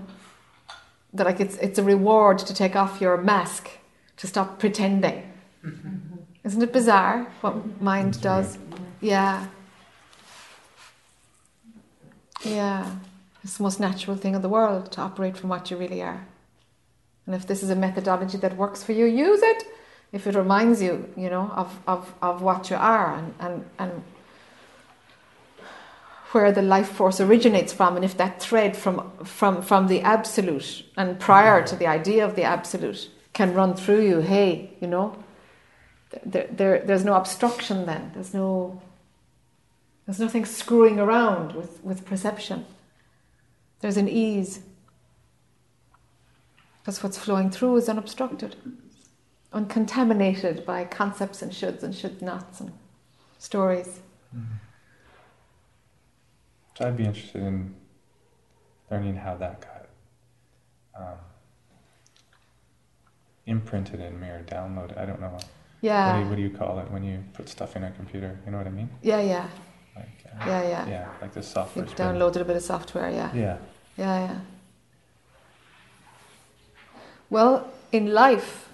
[1.15, 3.71] that like it's it's a reward to take off your mask,
[4.17, 5.33] to stop pretending.
[5.65, 5.99] Mm-hmm.
[6.45, 8.59] Isn't it bizarre what mind That's does?
[9.01, 9.47] Yeah.
[12.45, 12.97] Yeah.
[13.43, 16.27] It's the most natural thing in the world to operate from what you really are.
[17.27, 19.65] And if this is a methodology that works for you, use it.
[20.13, 24.03] If it reminds you, you know, of, of, of what you are and, and, and
[26.33, 30.85] where the life force originates from, and if that thread from, from, from the absolute
[30.97, 35.17] and prior to the idea of the absolute can run through you, hey, you know,
[36.25, 38.11] there, there, there's no obstruction then.
[38.15, 38.83] There's no,
[40.07, 42.67] there's nothing screwing around with, with perception.
[43.81, 44.61] There's an ease.
[46.81, 48.57] Because what's flowing through is unobstructed,
[49.53, 52.73] uncontaminated by concepts and shoulds and should nots and
[53.39, 54.01] stories.
[54.35, 54.47] Mhm.
[56.79, 57.75] So I'd be interested in
[58.89, 59.87] learning how that got
[60.97, 61.19] um,
[63.47, 64.97] imprinted in me or downloaded.
[64.97, 65.27] I don't know.
[65.31, 65.47] What, do
[65.81, 68.39] Yeah, you, what do you call it when you put stuff in a computer?
[68.47, 68.89] You know what I mean?
[69.03, 69.49] yeah, yeah,
[69.97, 70.07] Like,
[70.41, 70.89] uh, yeah, yeah.
[70.89, 73.35] yeah, like the You software's been- downloaded a bit of software, yeah.
[73.35, 73.59] Yeah.
[73.97, 74.39] Yeah, yeah.
[77.29, 78.69] Well, in life,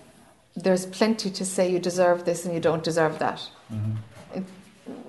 [0.54, 3.48] there's plenty to say you deserve this and you don't deserve that.
[3.72, 4.42] Mm-hmm.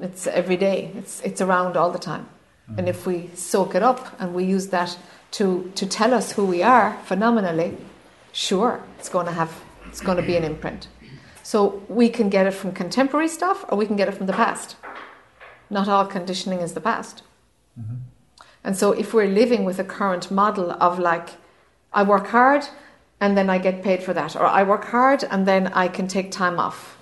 [0.01, 0.91] It's every day.
[0.95, 2.27] It's it's around all the time.
[2.77, 4.97] And if we soak it up and we use that
[5.31, 7.77] to to tell us who we are phenomenally,
[8.31, 9.51] sure, it's going to have
[9.87, 10.87] it's going to be an imprint.
[11.43, 14.33] So we can get it from contemporary stuff or we can get it from the
[14.33, 14.77] past.
[15.69, 17.23] Not all conditioning is the past.
[17.75, 17.97] hmm
[18.63, 21.29] And so if we're living with a current model of like,
[21.93, 22.63] I work hard
[23.19, 26.07] and then I get paid for that, or I work hard and then I can
[26.07, 26.97] take time off.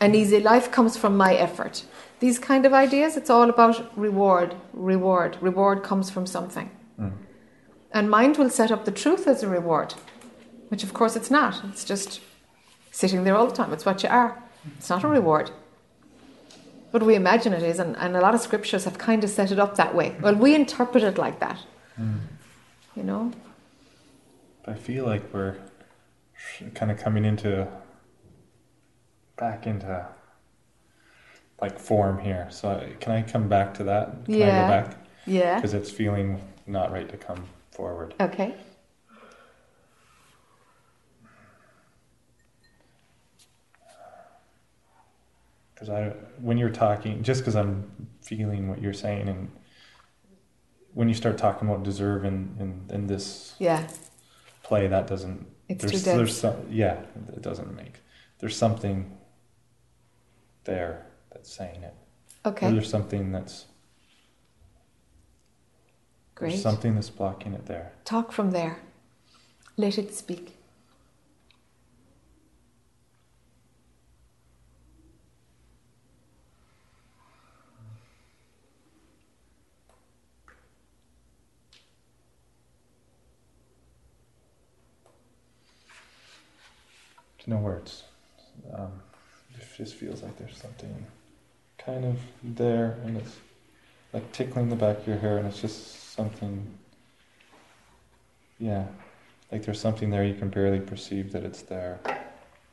[0.00, 1.84] An easy life comes from my effort.
[2.22, 5.36] These kind of ideas, it's all about reward, reward.
[5.40, 6.70] Reward comes from something.
[6.96, 7.14] Mm.
[7.90, 9.94] And mind will set up the truth as a reward,
[10.68, 11.60] which of course it's not.
[11.70, 12.20] It's just
[12.92, 13.72] sitting there all the time.
[13.72, 14.40] It's what you are.
[14.78, 15.50] It's not a reward.
[16.92, 19.50] But we imagine it is, and, and a lot of scriptures have kind of set
[19.50, 20.14] it up that way.
[20.20, 21.58] Well, we interpret it like that,
[22.00, 22.20] Mm.
[22.94, 23.32] you know?
[24.64, 25.56] I feel like we're
[26.74, 27.66] kind of coming into
[29.36, 30.06] back into
[31.60, 32.48] like form here.
[32.50, 34.24] So I- can I come back to that?
[34.24, 34.46] Can Yeah.
[34.46, 34.96] I go back?
[35.26, 35.54] Yeah.
[35.56, 38.14] Because it's feeling not right to come forward.
[38.20, 38.54] Okay.
[45.74, 46.08] Because I,
[46.40, 47.90] when you're talking, just because I'm
[48.20, 49.50] feeling what you're saying, and
[50.94, 53.88] when you start talking about deserve in, in, in this Yeah.
[54.62, 55.46] play, that doesn't.
[55.68, 56.16] It's there's, too dense.
[56.16, 57.00] there's some, yeah,
[57.34, 58.00] it doesn't make.
[58.38, 59.16] There's something
[60.64, 61.94] there that's saying it.
[62.44, 62.70] Or Okay.
[62.70, 63.66] there's something that's
[66.34, 66.50] Great.
[66.50, 67.92] there's something that's blocking it there.
[68.04, 68.78] Talk from there.
[69.76, 70.56] Let it speak.
[87.38, 88.04] There's no words.
[88.72, 88.92] Um,
[89.54, 91.06] it just feels like there's something
[91.84, 93.36] kind of there, and it's
[94.12, 96.66] like tickling the back of your hair, and it's just something.
[98.58, 98.86] Yeah,
[99.50, 102.00] like there's something there you can barely perceive that it's there,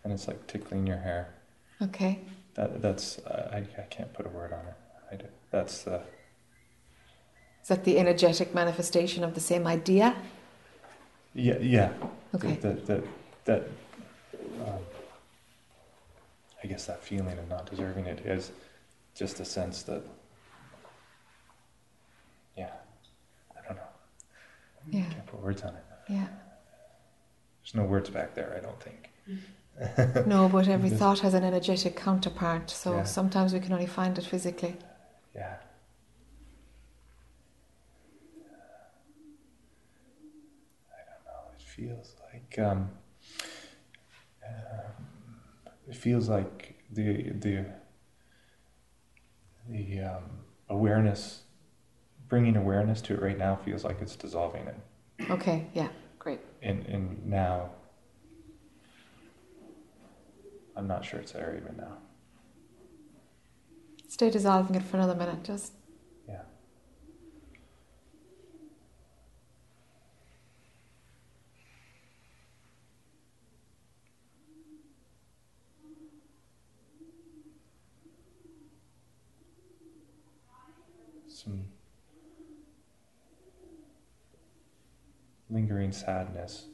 [0.03, 1.29] and it's like tickling your hair.
[1.81, 2.19] Okay.
[2.55, 4.73] That that's I I can't put a word on it.
[5.11, 5.25] I do.
[5.51, 6.01] That's the
[7.61, 10.15] Is that the energetic manifestation of the same idea?
[11.35, 11.91] yeah yeah
[12.35, 12.55] Okay.
[12.55, 13.03] that that
[13.45, 13.67] that.
[14.67, 14.79] Um,
[16.61, 18.51] I guess that feeling of not deserving it is
[19.19, 20.01] just a sense that.
[22.57, 22.71] Yeah,
[23.57, 23.91] I don't know.
[24.89, 25.09] Yeah.
[25.11, 25.83] Can't put words on it.
[26.09, 26.27] Yeah.
[27.61, 28.53] There's no words back there.
[28.57, 29.11] I don't think.
[30.25, 33.03] No, but every thought has an energetic counterpart, so Yeah.
[33.03, 34.77] sometimes we can only find it physically.
[35.35, 35.57] Yeah.
[40.91, 41.51] I don't know.
[41.57, 42.89] It feels like um,
[44.47, 45.05] um,
[45.89, 47.65] it feels like the the
[49.69, 50.23] the um,
[50.69, 51.41] awareness,
[52.27, 54.75] bringing awareness to it right now feels like it's dissolving it.
[55.29, 56.39] Okay, yeah, great.
[56.61, 57.69] And and now,
[60.75, 61.97] I'm not sure it's there even now.
[64.07, 65.73] Stay dissolving it for another minute, just.
[66.27, 66.41] Yeah.
[81.49, 81.65] Some
[85.49, 86.67] lingering sadness.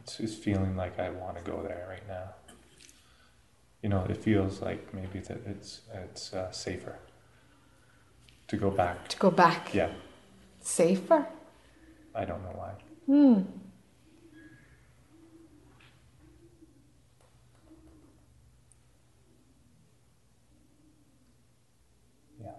[0.00, 2.41] It's just feeling like I want to go there right now.
[3.82, 6.96] You know, it feels like maybe that it's it's uh, safer
[8.48, 9.08] to go back.
[9.08, 9.74] To go back.
[9.74, 9.90] Yeah,
[10.60, 11.26] Safer?
[12.14, 12.72] I don't know why.
[13.06, 13.42] Hmm.
[22.40, 22.50] Yeah.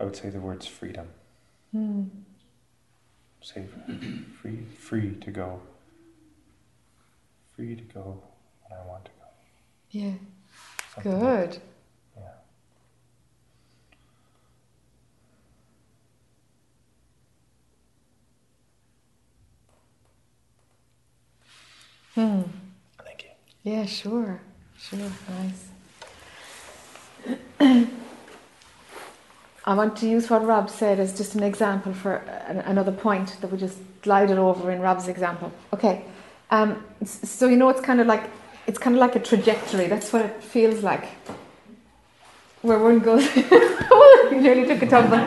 [0.00, 1.08] I would say the words freedom.
[1.72, 2.04] Hmm.
[3.40, 3.70] Safe,
[4.40, 5.60] free, free to go.
[7.54, 8.22] Free to go
[8.68, 9.26] when I want to go.
[9.90, 10.12] Yeah.
[10.94, 11.60] Something like- Good.
[12.16, 12.22] yeah.
[22.14, 22.42] Hmm.
[23.04, 23.30] Thank you.
[23.72, 24.40] Yeah, sure.
[24.78, 24.98] Sure.
[25.28, 25.68] Nice.
[29.68, 32.16] I want to use what Rob said as just an example for
[32.48, 35.52] an, another point that we just glided over in Rob's example.
[35.74, 36.06] Okay.
[36.50, 38.30] Um, so you know, it's kind of like
[38.66, 39.86] it's kind of like a trajectory.
[39.86, 41.04] That's what it feels like.
[42.62, 43.28] Where one goes,
[44.30, 45.18] you nearly took a tumble.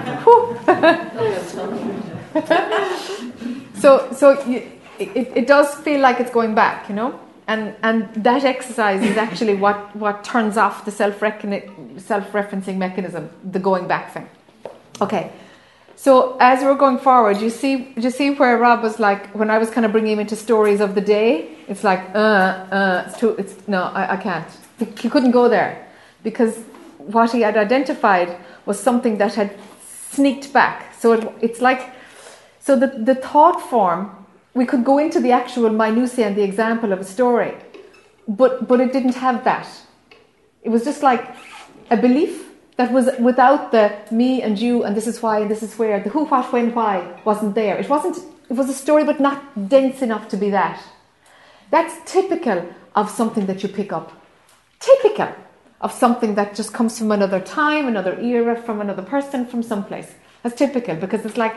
[3.82, 4.62] So, so you,
[5.00, 7.20] it, it does feel like it's going back, you know.
[7.52, 13.60] And, and that exercise is actually what, what turns off the self self-referencing mechanism, the
[13.60, 14.30] going back thing.
[15.02, 15.34] Okay,
[15.97, 19.58] so as we're going forward, you see, you see where Rob was like, when I
[19.58, 22.18] was kind of bringing him into stories of the day, it's like, uh,
[22.78, 24.47] uh, it's too, it's, no, I, I can't.
[25.04, 25.86] He couldn't go there
[26.24, 26.58] because
[26.99, 28.30] what he had identified
[28.66, 29.52] was something that had
[30.10, 30.93] sneaked back.
[30.93, 31.82] So it, it's like,
[32.62, 34.20] so the, the thought form,
[34.54, 37.56] we could go into the actual minutiae and the example of a story,
[38.28, 39.68] but, but it didn't have that.
[40.64, 41.36] It was just like
[41.89, 42.47] a belief
[42.78, 45.99] that was without the me and you and this is why and this is where,
[45.99, 47.78] the who, what, when, why wasn't there.
[47.78, 48.18] It wasn't,
[48.49, 50.82] it was a story, but not dense enough to be that.
[51.70, 54.12] That's typical of something that you pick up.
[54.80, 55.34] Typical
[55.80, 60.14] of something that just comes from another time, another era, from another person, from someplace.
[60.43, 61.56] That's typical because it's like,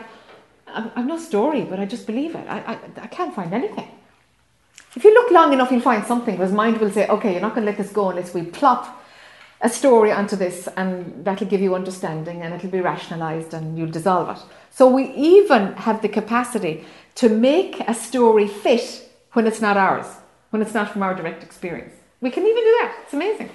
[0.95, 2.45] I'm, no story, but I just believe it.
[2.47, 3.89] I, I, I can't find anything.
[4.95, 7.55] If you look long enough, you'll find something, because mind will say, okay, you're not
[7.55, 9.03] going to let this go unless we plop
[9.61, 13.89] a story onto this, and that'll give you understanding and it'll be rationalized and you'll
[13.89, 14.43] dissolve it.
[14.69, 20.05] So we even have the capacity to make a story fit when it's not ours,
[20.49, 21.93] when it's not from our direct experience.
[22.21, 22.97] We can even do that.
[23.03, 23.49] It's amazing.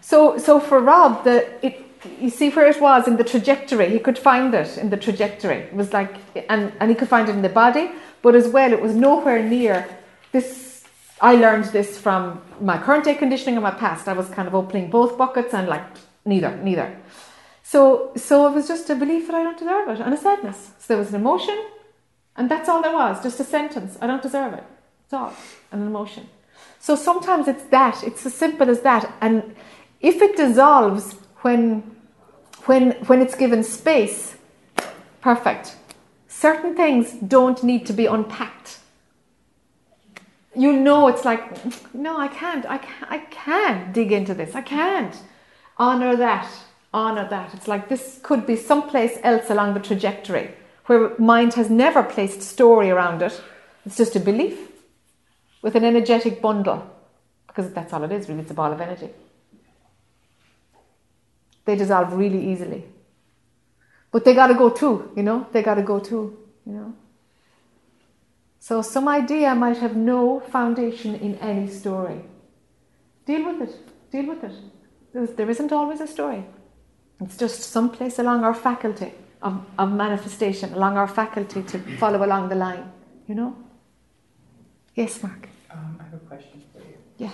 [0.00, 3.90] So, so for Rob, the it, you see where it was in the trajectory.
[3.90, 5.58] He could find it in the trajectory.
[5.58, 6.14] It was like,
[6.48, 7.90] and, and he could find it in the body,
[8.22, 9.88] but as well, it was nowhere near
[10.32, 10.84] this.
[11.20, 14.08] I learned this from my current day conditioning and my past.
[14.08, 15.84] I was kind of opening both buckets and like
[16.24, 16.96] neither, neither.
[17.62, 20.72] So, so it was just a belief that I don't deserve it and a sadness.
[20.78, 21.58] So there was an emotion,
[22.36, 23.22] and that's all there was.
[23.22, 23.96] Just a sentence.
[24.00, 24.64] I don't deserve it.
[25.04, 25.32] It's all
[25.70, 26.28] an emotion.
[26.80, 28.02] So sometimes it's that.
[28.02, 29.54] It's as simple as that, and
[30.00, 31.82] if it dissolves when,
[32.66, 34.36] when, when it's given space,
[35.20, 35.76] perfect.
[36.28, 38.78] Certain things don't need to be unpacked.
[40.54, 41.42] You know, it's like,
[41.94, 44.54] no, I can't, I can't, I can't dig into this.
[44.54, 45.16] I can't.
[45.78, 46.48] Honor that,
[46.92, 47.54] honor that.
[47.54, 50.54] It's like this could be someplace else along the trajectory
[50.86, 53.40] where mind has never placed story around it.
[53.86, 54.58] It's just a belief
[55.62, 56.88] with an energetic bundle
[57.46, 58.42] because that's all it is, really.
[58.42, 59.10] It's a ball of energy
[61.64, 62.84] they dissolve really easily.
[64.10, 66.94] But they got to go too, you know, they got to go too, you know.
[68.60, 72.20] So some idea might have no foundation in any story.
[73.26, 75.36] Deal with it, deal with it.
[75.36, 76.44] There isn't always a story.
[77.20, 82.48] It's just someplace along our faculty of, of manifestation, along our faculty to follow along
[82.48, 82.90] the line,
[83.26, 83.56] you know?
[84.94, 85.48] Yes, Mark.
[85.70, 86.96] Um, I have a question for you.
[87.18, 87.30] Yeah.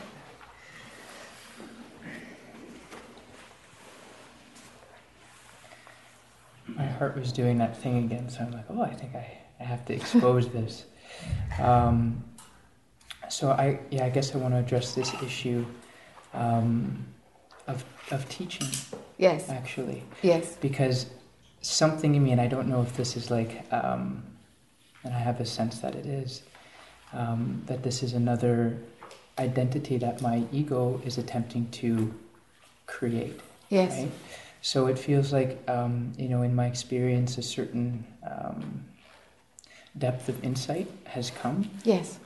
[6.78, 8.28] My heart was doing that thing again.
[8.28, 10.84] So I'm like, oh, I think I, I have to expose this.
[11.60, 12.24] Um,
[13.28, 15.66] so I, yeah, I guess I want to address this issue
[16.32, 17.04] um,
[17.66, 18.68] of, of teaching.
[19.18, 19.50] Yes.
[19.50, 20.04] Actually.
[20.22, 20.56] Yes.
[20.60, 21.06] Because
[21.60, 24.22] something in me, and I don't know if this is like, um,
[25.02, 26.42] and I have a sense that it is,
[27.12, 28.78] um, that this is another
[29.38, 32.14] identity that my ego is attempting to
[32.86, 33.40] create.
[33.68, 33.98] Yes.
[33.98, 34.10] Right?
[34.60, 38.84] So it feels like, um, you know, in my experience, a certain um,
[39.96, 41.70] depth of insight has come.
[41.84, 42.18] Yes.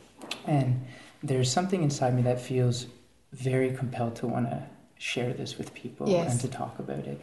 [0.47, 0.85] And
[1.23, 2.87] there's something inside me that feels
[3.33, 4.63] very compelled to want to
[4.99, 6.31] share this with people yes.
[6.31, 7.21] and to talk about it.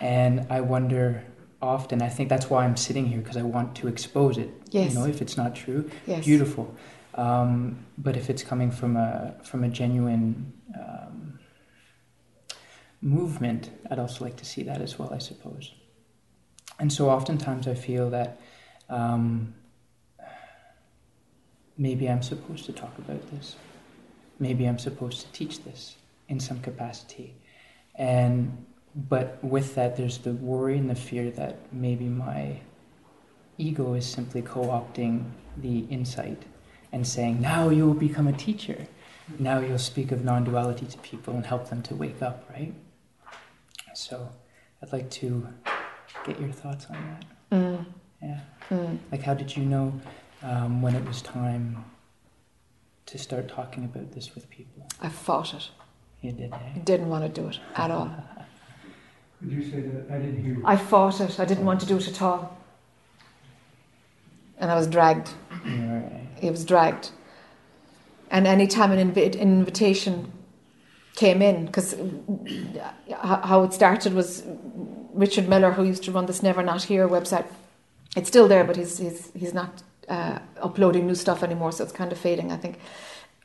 [0.00, 1.24] And I wonder
[1.60, 4.50] often, I think that's why I'm sitting here because I want to expose it.
[4.70, 4.92] Yes.
[4.92, 6.24] You know, if it's not true, yes.
[6.24, 6.74] beautiful.
[7.14, 11.38] Um, but if it's coming from a from a genuine um,
[13.02, 15.72] movement, I'd also like to see that as well, I suppose.
[16.78, 18.40] And so oftentimes I feel that
[18.88, 19.54] um,
[21.76, 23.56] maybe I'm supposed to talk about this.
[24.38, 25.96] Maybe I'm supposed to teach this
[26.28, 27.34] in some capacity.
[27.96, 32.60] And but with that there's the worry and the fear that maybe my
[33.58, 36.42] ego is simply co-opting the insight
[36.92, 38.86] and saying, now you will become a teacher.
[39.38, 42.74] Now you'll speak of non-duality to people and help them to wake up, right?
[43.94, 44.28] So
[44.82, 45.46] I'd like to
[46.24, 46.94] get your thoughts on
[47.50, 47.56] that.
[47.56, 47.84] Mm.
[48.22, 48.40] Yeah.
[48.70, 48.98] Mm.
[49.10, 49.92] Like, how did you know
[50.42, 51.84] um, when it was time
[53.06, 54.86] to start talking about this with people?
[55.00, 55.68] I fought it.
[56.20, 56.78] You did, eh?
[56.84, 58.10] Didn't want to do it at all.
[59.42, 60.06] Would you say that?
[60.14, 60.56] I didn't hear.
[60.64, 61.40] I fought it.
[61.40, 62.56] I didn't want to do it at all.
[64.58, 65.30] And I was dragged.
[65.64, 66.28] Right.
[66.40, 67.10] It was dragged.
[68.30, 70.32] And any time an invi- invitation
[71.14, 71.94] came in because
[73.22, 74.42] how it started was
[75.12, 77.46] Richard Miller, who used to run this Never Not Here website.
[78.16, 81.92] It's still there, but he's he's he's not uh, uploading new stuff anymore, so it's
[81.92, 82.78] kind of fading, I think.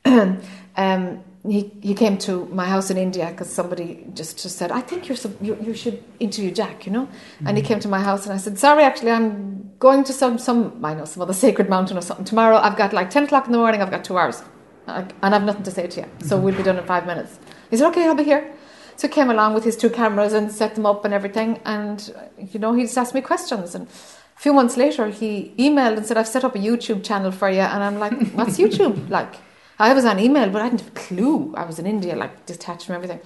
[0.76, 4.80] um, he, he came to my house in India because somebody just, just said, I
[4.80, 7.08] think you're, you, you should interview Jac, you know?
[7.46, 10.38] And he came to my house and I said, sorry, actually, I'm going to some,
[10.38, 12.56] some, I know, some other sacred mountain or something tomorrow.
[12.58, 14.42] I've got like 10 o'clock in the morning, I've got two hours.
[14.86, 16.06] I- And I've nothing to say to you.
[16.24, 17.38] So we'll be done in five minutes.
[17.70, 18.50] He said, okay, I'll be here.
[18.96, 21.60] So he came along with his two cameras and set them up and everything.
[21.64, 22.12] And,
[22.52, 23.74] you know, he just asked me questions.
[23.74, 27.30] And a few months later, he emailed and said, I've set up a YouTube channel
[27.30, 27.60] for you.
[27.60, 29.08] And I'm like, what's YouTube?
[29.08, 29.34] like,
[29.78, 31.54] I was on email, but I didn't have a clue.
[31.56, 33.20] I was in India, like, detached from everything.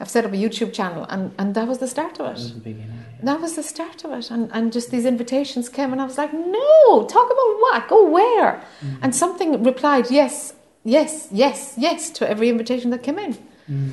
[0.00, 1.04] I've set up a YouTube channel.
[1.10, 2.34] And, and that was the start of That it.
[2.34, 3.04] was the beginning.
[3.22, 4.30] That was the start of it.
[4.30, 7.88] And, and just these invitations came, and I was like, no, talk about what?
[7.88, 8.62] Go where?
[8.80, 8.98] Mm.
[9.02, 13.36] And something replied, yes, yes, yes, yes, to every invitation that came in.
[13.70, 13.90] Mm.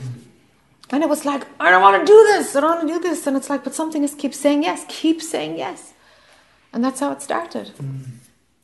[0.91, 2.99] And it was like, I don't want to do this, I don't want to do
[2.99, 3.25] this.
[3.27, 5.93] And it's like, but something is keep saying yes, keep saying yes.
[6.71, 7.71] And that's how it started.
[7.77, 8.05] Mm.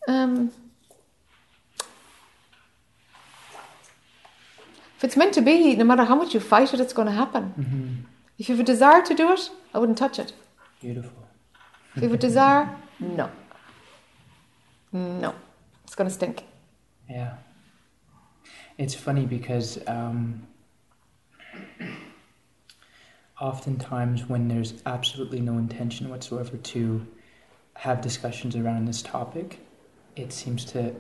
[0.08, 0.52] Um,
[4.98, 7.14] if it's meant to be, no matter how much you fight it, it's going to
[7.14, 7.54] happen.
[7.58, 8.06] Mhm.
[8.38, 10.34] If you have a desire to do it, I wouldn't touch it.
[10.82, 11.28] Beautiful.
[11.96, 13.30] If you have a desire, no.
[14.92, 15.34] No.
[15.84, 16.44] It's going to stink.
[17.10, 17.34] Yeah.
[18.78, 20.48] It's funny because um,
[23.42, 27.06] oftentimes when there's absolutely no intention whatsoever to
[27.74, 29.60] have discussions around this topic,
[30.16, 30.94] it seems to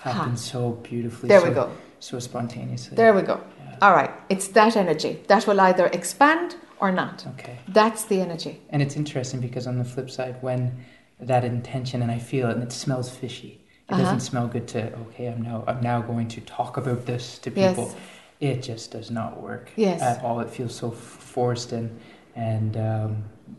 [0.00, 0.34] happen Ha.
[0.34, 1.28] so beautifully.
[1.28, 1.72] There so, we go.
[2.00, 2.96] So spontaneously.
[2.96, 3.40] There we go.
[3.64, 3.78] Yeah.
[3.82, 4.10] All right.
[4.28, 5.22] It's that energy.
[5.28, 7.24] That will either expand or not.
[7.34, 7.58] Okay.
[7.68, 8.60] That's the energy.
[8.70, 10.84] And it's interesting because on the flip side, when
[11.20, 14.02] that intention and I feel it and it smells fishy, it Uh-huh.
[14.02, 15.26] doesn't smell good to okay.
[15.28, 17.84] I'm now I'm now going to talk about this to people.
[17.84, 17.96] Yes.
[18.38, 20.02] It just does not work Yes.
[20.02, 20.40] at all.
[20.40, 20.98] It feels so f-
[21.36, 21.88] forced and
[22.34, 23.10] and um,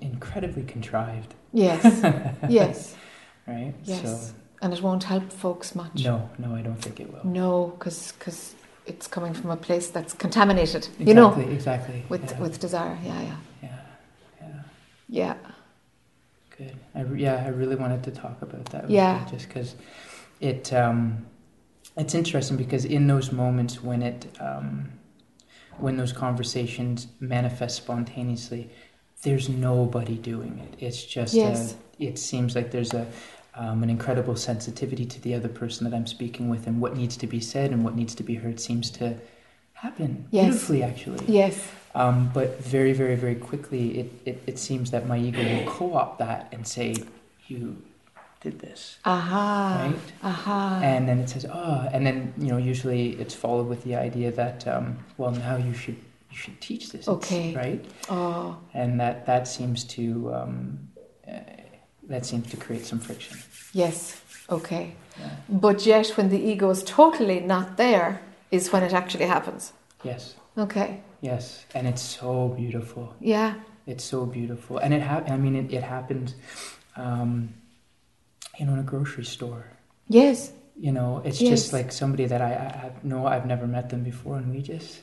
[0.02, 1.34] incredibly contrived.
[1.54, 1.84] Yes.
[2.50, 2.96] yes.
[3.48, 3.74] Right.
[3.84, 4.02] Yes.
[4.04, 6.04] So And it won't help folks much.
[6.04, 7.26] no, no, I don't think it will.
[7.42, 8.56] No, because because
[8.86, 11.06] it's coming from a place that's contaminated, Exactly.
[11.08, 12.04] you know, Exactly.
[12.10, 12.98] with, yeah, with desire.
[13.04, 13.38] Yeah, yeah.
[13.64, 13.80] yeah.
[14.42, 14.62] Yeah.
[15.10, 15.36] Yeah.
[16.58, 16.76] Good.
[16.96, 18.90] I, re- yeah, I really wanted to talk about that.
[18.90, 19.24] Yeah.
[19.26, 19.76] you Just because
[20.40, 21.26] it, um,
[22.02, 24.90] it's interesting because in those moments when it, um,
[25.80, 28.70] when those conversations manifest spontaneously,
[29.24, 30.84] there's nobody doing it.
[30.84, 31.76] It's just, Yes.
[32.00, 33.08] a, it seems like there's a,
[33.56, 37.18] um, an incredible sensitivity to the other person that I'm speaking with, and what needs
[37.18, 39.16] to be said and what needs to be heard seems to
[39.74, 40.46] happen Yes.
[40.46, 41.26] beautifully, actually.
[41.28, 41.68] Yes.
[41.96, 45.94] Um, but very, very, very quickly, it, it, it seems that my ego will co
[45.96, 46.96] opt that and say,
[47.48, 47.82] You
[48.42, 48.98] did this.
[49.06, 49.90] Aha.
[49.92, 50.14] Right.
[50.24, 50.80] Aha.
[50.84, 54.32] And then it says, Oh, and then, you know, usually it's followed with the idea
[54.32, 55.96] that, um, well, now you should.
[56.30, 57.56] You should teach this, Okay.
[57.56, 57.84] right?
[58.10, 60.78] oh, And that that seems to um,
[61.28, 61.40] uh,
[62.10, 63.38] that seems to create some friction.
[63.74, 64.22] yes.
[64.50, 64.94] Okay.
[65.20, 65.30] Yeah.
[65.50, 68.22] But yet, when the ego is totally not there,
[68.52, 69.74] is when it actually happens.
[70.04, 71.02] Yes, Okay.
[71.22, 73.14] yes, and it's so beautiful.
[73.20, 73.54] Yeah.
[73.88, 76.36] It's so beautiful, and it hap- I mean, it, it happens,
[76.98, 77.54] um,
[78.58, 79.66] you know, in a grocery store.
[80.08, 80.52] Yes.
[80.80, 81.50] You know, it's Yes.
[81.50, 85.00] just like somebody that I, I have I've never met them before, and we just,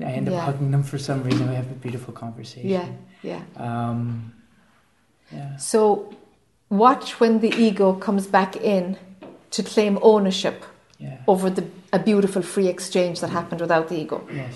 [0.00, 0.40] I end up Yeah.
[0.44, 1.48] hugging them for some reason.
[1.48, 2.70] We have a beautiful conversation.
[2.70, 2.86] Yeah.
[3.22, 3.42] Yeah.
[3.56, 4.32] Um,
[5.30, 5.56] yeah.
[5.56, 6.12] So,
[6.70, 8.96] watch when the ego comes back in
[9.50, 10.64] to claim ownership
[10.98, 11.18] Yeah.
[11.26, 14.26] over the a beautiful free exchange that happened without the ego.
[14.32, 14.54] Yes.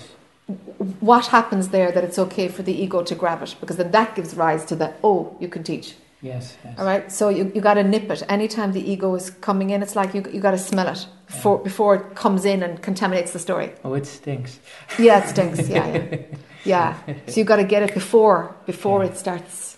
[0.99, 3.55] What happens there that it's okay for the ego to grab it?
[3.59, 5.95] Because then that gives rise to the oh, you can teach.
[6.21, 6.57] Yes.
[6.65, 6.79] Yes.
[6.79, 7.11] All right.
[7.11, 8.23] So you, you got to nip it.
[8.27, 11.59] Anytime the ego is coming in, it's like you you got to smell it before
[11.59, 13.73] before it comes in and contaminates the story.
[13.83, 14.59] Oh, it stinks.
[14.97, 15.69] Yeah, it stinks.
[15.69, 16.17] Yeah, yeah,
[16.65, 16.97] yeah.
[17.27, 19.11] So you got to get it before before Yeah.
[19.11, 19.77] it starts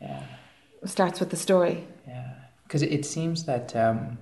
[0.00, 0.22] Yeah.
[0.84, 1.84] starts with the story.
[2.06, 4.18] Yeah, because it seems that um,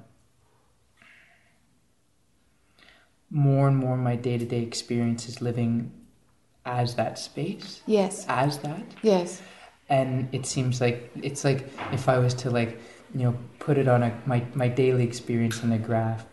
[3.30, 5.92] more and more my day to day experience is living
[6.64, 8.24] as that space, Yes.
[8.28, 9.42] as that, Yes.
[9.88, 12.80] And it seems like it's like if I was to like
[13.14, 16.24] you know put it on a my my daily experience in a graph,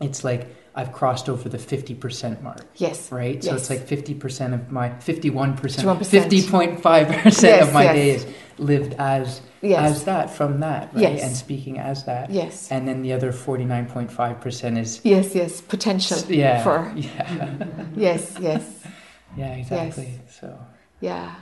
[0.00, 2.66] it's like I've crossed over the fifty percent mark.
[2.76, 3.10] Yes.
[3.10, 3.44] Right, Yes.
[3.46, 6.06] so it's like fifty percent of my fifty-one percent, 51%.
[6.06, 7.94] fifty point five percent of my yes.
[7.94, 8.26] day is
[8.58, 9.90] lived as Yes.
[9.92, 11.02] as that from that, right?
[11.02, 11.22] Yes.
[11.22, 12.30] And speaking as that.
[12.30, 12.70] Yes.
[12.70, 15.00] And then the other 49.5% is.
[15.02, 15.34] Yes.
[15.34, 15.60] Yes.
[15.60, 16.18] Potential.
[16.28, 16.62] Yeah.
[16.62, 17.54] For Yeah.
[17.96, 18.36] yes.
[18.38, 18.62] Yes.
[19.36, 20.20] yeah, exactly.
[20.30, 20.58] So
[21.00, 21.34] Yeah.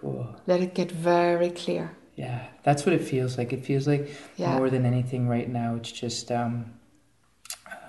[0.00, 0.34] Cool.
[0.46, 1.90] Let it get very clear.
[2.16, 2.46] Yeah.
[2.62, 3.52] That's what it feels like.
[3.52, 4.56] It feels like Yeah.
[4.56, 6.72] more than anything right now, it's just um,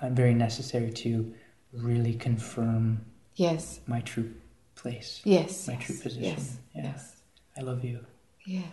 [0.00, 1.32] uh, very necessary to
[1.72, 3.04] really confirm
[3.36, 3.80] Yes.
[3.86, 4.30] my true
[4.74, 5.66] place, Yes.
[5.68, 6.24] my yes, true position.
[6.24, 6.56] Yes.
[6.74, 6.82] Yeah.
[6.84, 7.16] Yes.
[7.56, 8.00] I love you.
[8.46, 8.64] Yes.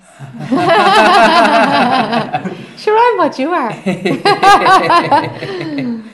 [2.83, 3.71] sure, I'm what you are.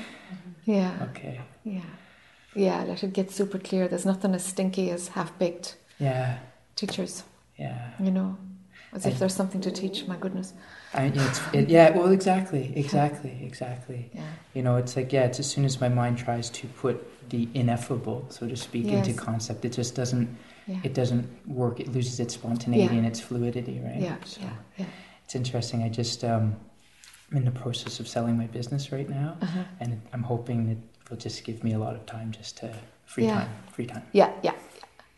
[0.67, 0.97] Yeah.
[1.11, 1.41] Okay.
[1.63, 1.81] Yeah.
[2.55, 3.87] Yeah, let it get super clear.
[3.87, 6.39] There's nothing as stinky as half baked Yeah.
[6.75, 7.23] Teachers,
[7.57, 7.91] Yeah.
[7.99, 8.37] you know,
[8.93, 10.07] as if I- there's something to teach.
[10.07, 10.53] My goodness.
[10.93, 11.89] I, it's, it, yeah.
[11.95, 12.73] Well, exactly.
[12.75, 13.39] Exactly.
[13.43, 14.09] Exactly.
[14.13, 14.21] Yeah.
[14.53, 15.23] You know, it's like yeah.
[15.25, 19.13] It's as soon as my mind tries to put the ineffable, so to speak, into
[19.13, 20.29] concept, it just doesn't.
[20.67, 20.77] Yeah.
[20.83, 21.79] It doesn't work.
[21.79, 22.99] It loses its spontaneity Yeah.
[22.99, 23.99] and its fluidity, right?
[24.01, 24.15] Yeah.
[24.25, 24.49] So Yeah.
[24.77, 24.85] Yeah.
[25.23, 25.83] it's interesting.
[25.83, 26.55] I just um,
[27.31, 29.63] I'm in the process of selling my business right now, Uh-huh.
[29.79, 30.77] and I'm hoping it
[31.09, 32.73] will just give me a lot of time just to
[33.05, 33.39] free Yeah.
[33.41, 34.03] time, free time.
[34.13, 34.31] Yeah.
[34.43, 34.53] Yeah.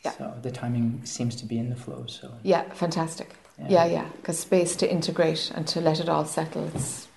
[0.06, 0.11] Yeah.
[0.11, 2.06] So the timing seems to be in the flow.
[2.07, 2.64] So Yeah.
[2.74, 3.36] Fantastic.
[3.68, 3.86] Yeah.
[3.86, 4.06] Yeah.
[4.18, 6.69] Because space to integrate and to let it all settle.
[6.76, 7.07] It's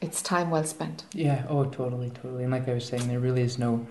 [0.00, 1.04] it's time well spent.
[1.12, 2.42] Yeah, oh, totally, totally.
[2.42, 3.86] And like I was saying, there really is no.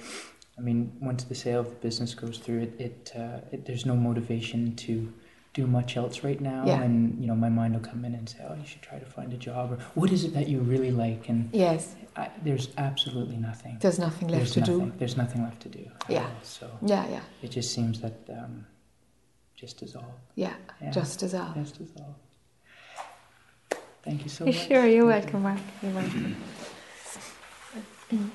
[0.57, 3.85] I mean, once the sale of the business goes through, it, it, uh, it there's
[3.85, 5.11] no motivation to
[5.53, 6.63] do much else right now.
[6.65, 6.81] Yeah.
[6.81, 9.05] And you know, my mind will come in and say, "Oh, you should try to
[9.05, 11.95] find a job," or "What is it that you really like?" And Yes.
[12.15, 13.77] I, there's absolutely nothing.
[13.81, 14.89] There's nothing left there's to nothing.
[14.89, 14.93] do.
[14.97, 15.89] There's nothing left to do.
[16.09, 16.23] Yeah.
[16.23, 16.29] all.
[16.43, 17.07] So Yeah.
[17.09, 17.21] Yeah.
[17.41, 18.65] it just seems that um,
[19.55, 20.05] just dissolve.
[20.35, 20.53] Yeah.
[20.81, 20.91] Yeah.
[20.91, 21.53] Just as all.
[21.55, 22.15] just dissolve.
[24.03, 24.55] Thank you so much.
[24.67, 24.85] Sure.
[24.87, 25.39] You're Thank you.
[25.39, 25.59] welcome, Mark.
[25.81, 26.35] You're welcome.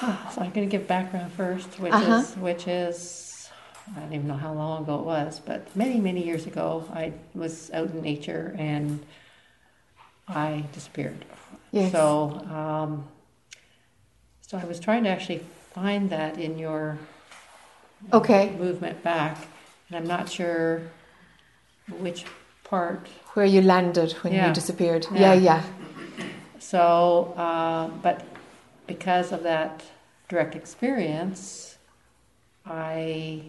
[0.00, 2.16] So I'm going to give background first, which Uh-huh.
[2.16, 3.33] is which is
[3.96, 7.12] I don't even know how long ago it was, but many many years ago, I
[7.34, 9.04] was out in nature and
[10.28, 11.24] I disappeared.
[11.70, 11.92] Yes.
[11.92, 13.04] So um,
[14.40, 15.42] so I was trying to actually
[15.74, 16.98] find that in your
[18.12, 18.50] Okay.
[18.58, 19.36] movement back,
[19.88, 20.82] and I'm not sure
[21.88, 22.24] which
[22.64, 24.48] part Where you landed when Yeah.
[24.48, 25.06] you disappeared.
[25.12, 25.34] Yeah.
[25.34, 25.34] Yeah.
[25.34, 25.62] Yeah.
[26.58, 28.22] So, uh, but
[28.86, 29.82] because of that
[30.28, 31.76] direct experience,
[32.64, 33.42] I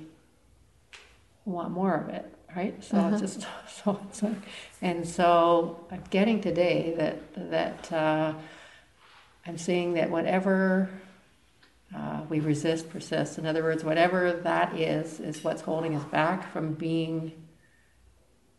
[1.46, 2.84] want more of it, right?
[2.84, 3.10] So Uh-huh.
[3.12, 3.48] it's just
[3.84, 4.36] so it's like,
[4.82, 8.34] and so I'm getting today that that uh,
[9.46, 10.90] I'm seeing that whatever
[11.96, 13.38] uh, we resist persists.
[13.38, 17.32] In other words, whatever that is is what's holding us back from being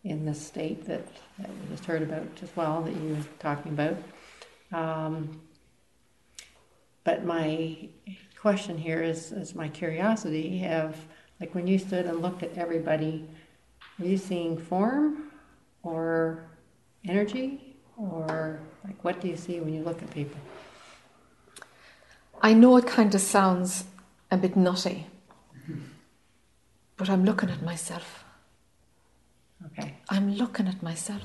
[0.04, 1.04] in the state that,
[1.38, 3.96] that we just heard about as well, that you were talking about.
[4.72, 5.40] Um,
[7.04, 7.88] but my
[8.40, 10.96] question here is, is my curiosity of,
[11.40, 13.26] like when you stood and looked at everybody,
[13.98, 15.30] were you seeing form
[15.82, 16.44] or
[17.06, 17.76] energy?
[17.96, 20.40] Or like what do you see when you look at people?
[22.42, 23.84] I know it kind of sounds
[24.30, 25.06] a bit nutty,
[26.96, 28.24] but I'm looking at myself.
[29.66, 29.94] Okay.
[30.08, 31.22] I'm looking at myself.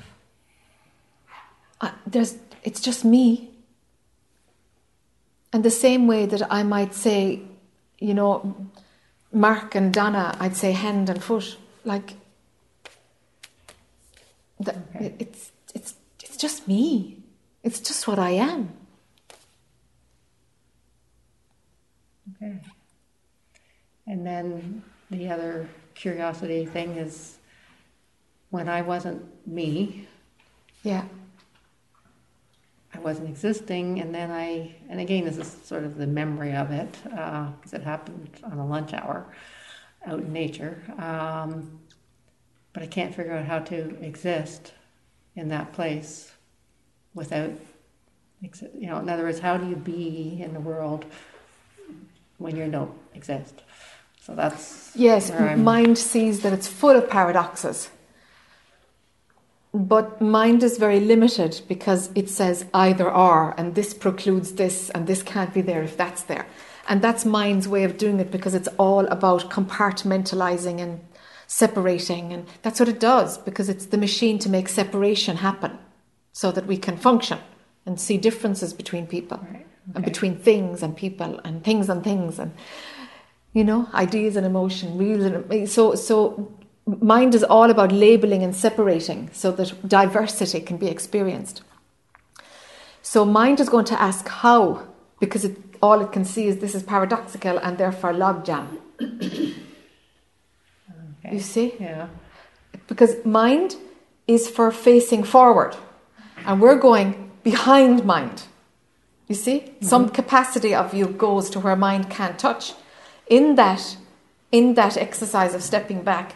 [1.82, 3.50] I, there's, it's just me.
[5.52, 7.42] And the same way that I might say,
[8.00, 8.56] you know,
[9.34, 12.14] Mark and Donna, I'd say hand and foot, like
[14.60, 14.78] that.
[14.95, 15.16] Okay.
[15.20, 17.18] It's it's it's just me.
[17.64, 18.74] It's just what I am.
[22.36, 22.60] Okay.
[24.08, 27.38] And then the other curiosity thing is
[28.49, 30.08] when I wasn't me,
[30.84, 31.06] Yeah.
[32.93, 36.72] I wasn't existing, and then I, and again, this is sort of the memory of
[36.72, 39.26] it, because it happened on a lunch hour
[40.05, 40.81] out in nature.
[40.97, 41.80] Um,
[42.73, 44.73] but I can't figure out how to exist
[45.35, 46.31] in that place
[47.13, 47.51] without,
[48.41, 51.05] you know, in other words, how do you be in the world
[52.38, 53.61] when you don't exist?
[54.22, 57.89] So that's Yes, mind sees that it's full of paradoxes.
[59.73, 65.07] But mind is very limited because it says either or, and this precludes this, and
[65.07, 66.45] this can't be there if that's there.
[66.89, 70.99] And that's mind's way of doing it because it's all about compartmentalizing and
[71.48, 72.34] separating.
[72.34, 75.77] And that's what it does because it's the machine to make separation happen
[76.34, 77.39] so that we can function
[77.85, 79.65] and see differences between people Right,
[79.95, 82.53] and between things and people and things and things and
[83.53, 86.52] you know ideas and emotion real and so so
[86.86, 91.62] mind is all about labeling and separating so that diversity can be experienced.
[93.02, 94.88] So mind is going to ask how
[95.20, 99.56] because it, all it can see is this is paradoxical and therefore logjam okay.
[101.32, 101.74] you see?
[101.80, 102.08] Yeah,
[102.88, 103.76] because mind
[104.28, 105.76] is for facing forward
[106.45, 108.44] and we're going behind mind.
[109.28, 109.60] You see?
[109.60, 109.86] Mm-hmm.
[109.86, 112.74] Some capacity of you goes to where mind can't touch.
[113.28, 113.98] In that
[114.52, 116.36] in that exercise of stepping back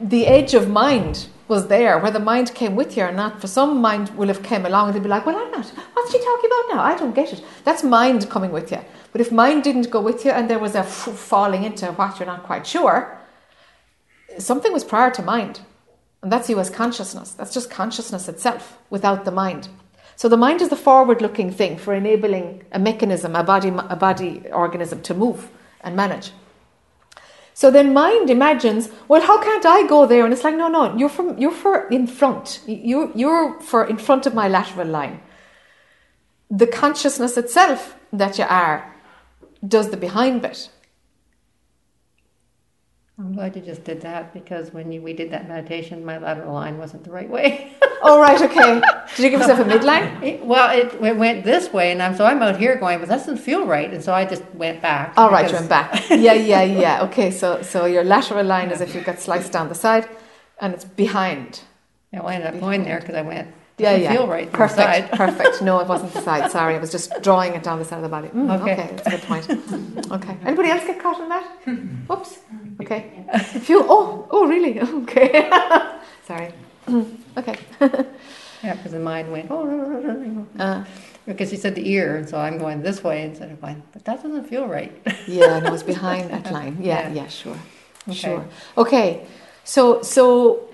[0.00, 3.48] the edge of mind was there where the mind came with you or not for
[3.48, 6.18] some mind will have came along and they'd be like well i'm not what's she
[6.18, 8.78] talking about now i don't get it that's mind coming with you
[9.10, 12.20] but if mind didn't go with you and there was a f- falling into what
[12.20, 13.20] you're not quite sure
[14.38, 15.60] something was prior to mind,
[16.22, 17.32] and that's you as consciousness.
[17.32, 19.68] That's just consciousness itself without the mind.
[20.16, 24.42] So the mind is the forward-looking thing for enabling a mechanism, a body, a body
[24.52, 25.48] organism to move
[25.80, 26.32] and manage.
[27.54, 30.24] So then mind imagines, well, how can't I go there?
[30.24, 32.60] And it's like, no, no, you're from you're for in front.
[32.66, 35.20] You you're for in front of my lateral line.
[36.50, 38.94] The consciousness itself that you are
[39.66, 40.70] does the behind bit.
[43.20, 46.54] I'm glad you just did that because when you, we did that meditation, my lateral
[46.54, 47.72] line wasn't the right way.
[48.02, 48.80] Oh right, okay.
[49.14, 50.22] Did you give yourself a midline?
[50.28, 53.10] It- well, it, it went this way, and I'm so I'm out here going, but
[53.10, 55.12] that doesn't feel right, and so I just went back.
[55.18, 56.08] All right, you went back.
[56.08, 57.02] Yeah, yeah, yeah.
[57.02, 60.08] Okay, so so your lateral line is if you got sliced down the side,
[60.62, 61.60] and it's behind.
[62.10, 63.48] Yeah, well, I ended up going there because I went.
[63.80, 64.12] Yeah, yeah.
[64.12, 64.50] feel right.
[64.52, 65.12] Perfect, side.
[65.24, 65.62] perfect.
[65.62, 66.50] No, it wasn't the side.
[66.50, 68.28] Sorry, I was just drawing it down the side of the body.
[68.28, 68.72] Mm, okay.
[68.72, 68.90] Okay.
[68.96, 69.46] that's a good point.
[70.12, 70.36] Okay.
[70.44, 71.46] Anybody else get caught in that?
[72.10, 72.38] Oops.
[72.80, 73.24] Okay.
[73.62, 73.84] Phew.
[73.88, 74.80] Oh, oh, really?
[75.02, 75.48] Okay.
[76.26, 76.52] Sorry.
[77.38, 77.56] Okay.
[78.62, 80.84] Yeah, because the mind went, oh, Uh,
[81.26, 84.04] because you said the ear, and so I'm going this way instead of going, but
[84.04, 84.92] that doesn't feel right.
[85.28, 86.76] yeah, and it was behind that line.
[86.80, 87.22] Yeah, Yeah.
[87.22, 87.56] yeah, sure,
[88.08, 88.18] Okay.
[88.18, 88.44] sure.
[88.76, 89.26] Okay.
[89.64, 90.68] So, so,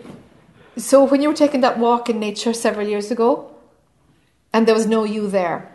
[0.76, 3.50] so when you were taking that walk in nature several years ago,
[4.52, 5.72] and there was no you there,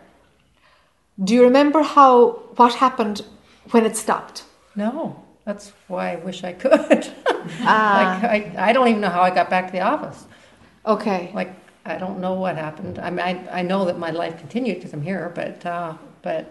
[1.22, 3.22] do you remember how what happened
[3.70, 4.44] when it stopped?
[4.74, 7.08] No, that's why I wish I could.
[7.62, 10.26] Ah, like I, I don't even know how I got back to the office.
[10.86, 11.30] okay.
[11.34, 11.52] Like
[11.84, 13.00] I don't know what happened.
[13.00, 16.46] I mean, I, I know that my life continued because I'm here, but uh, but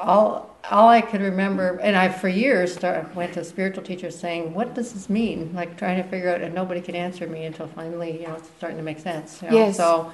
[0.00, 4.54] all all I could remember, and I for years start, went to spiritual teachers saying,
[4.54, 7.66] "What does this mean?" Like trying to figure out, and nobody could answer me until
[7.68, 9.42] finally, you know, it's starting to make sense.
[9.42, 9.56] You know?
[9.56, 9.76] Yes.
[9.76, 10.12] So.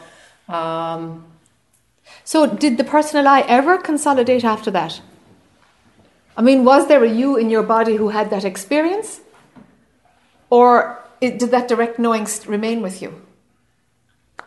[0.48, 1.24] Um,
[2.22, 5.00] So, did the personal I ever consolidate after that?
[6.36, 9.20] I mean, was there a you in your body who had that experience?
[10.50, 13.22] Or it, did that direct knowing remain with you?
[14.38, 14.44] I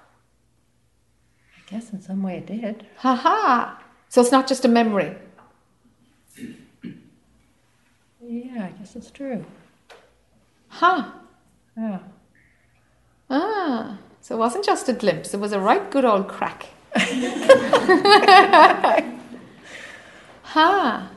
[1.70, 2.86] guess in some way it did.
[2.98, 3.77] Ha ha!
[4.10, 5.16] So, it's not just a memory.
[8.22, 9.46] Yeah, I guess it's true.
[10.68, 11.12] Huh.
[11.78, 12.00] Yeah.
[13.30, 16.68] Ah, so it wasn't just a glimpse, it was a right good old crack.
[20.44, 21.10] ha!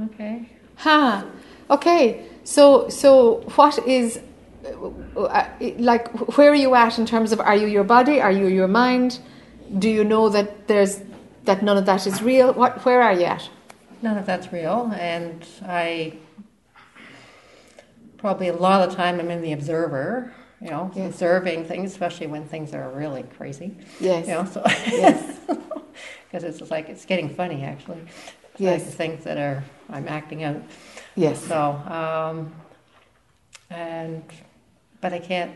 [0.00, 0.48] Okay.
[0.76, 1.24] Ha.
[1.70, 2.26] Okay.
[2.44, 4.20] So so what is
[4.64, 5.48] uh, uh,
[5.78, 8.20] like where are you at in terms of are you your body?
[8.20, 9.18] Are you your mind?
[9.78, 11.00] Do you know that there's
[11.44, 12.52] that none of that is real?
[12.52, 13.48] What where are you at?
[14.02, 16.14] None of that's real, and I
[18.18, 21.12] probably a lot of the time I'm in the observer, you know, Yes.
[21.14, 24.26] observing things, especially when things are really crazy, Yes.
[24.26, 24.44] you know.
[24.44, 25.38] So Yes.
[26.30, 27.98] because it's like it's getting funny actually.
[28.52, 28.80] It's Yes.
[28.80, 30.62] like the things that are I'm acting out.
[31.14, 31.42] Yes.
[31.44, 32.52] So um,
[33.70, 34.22] and
[35.00, 35.52] but I can't.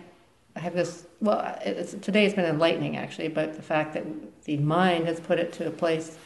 [0.56, 1.06] I have this.
[1.20, 4.04] Well, it's, today has been enlightening actually, but the fact that
[4.44, 6.16] the mind has put it to a place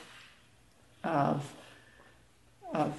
[1.03, 1.53] of
[2.73, 2.93] of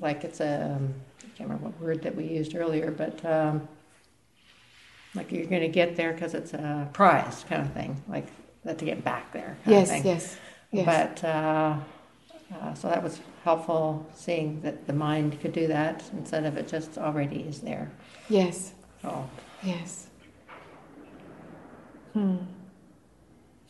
[0.00, 3.66] like it's a um, I can't remember what word that we used earlier, but um,
[5.14, 8.26] like you're going to get there because it's a prize kind of thing, like
[8.64, 9.56] that to get back there.
[9.64, 9.82] Kind Yes.
[9.88, 10.04] of thing.
[10.06, 10.36] Yes.
[10.72, 10.86] Yes.
[11.20, 11.76] But uh,
[12.54, 16.68] uh, so that was helpful seeing that the mind could do that instead of it
[16.68, 17.90] just already is there.
[18.28, 18.72] Yes.
[19.02, 19.28] So
[19.62, 20.06] Yes.
[22.12, 22.36] Hmm.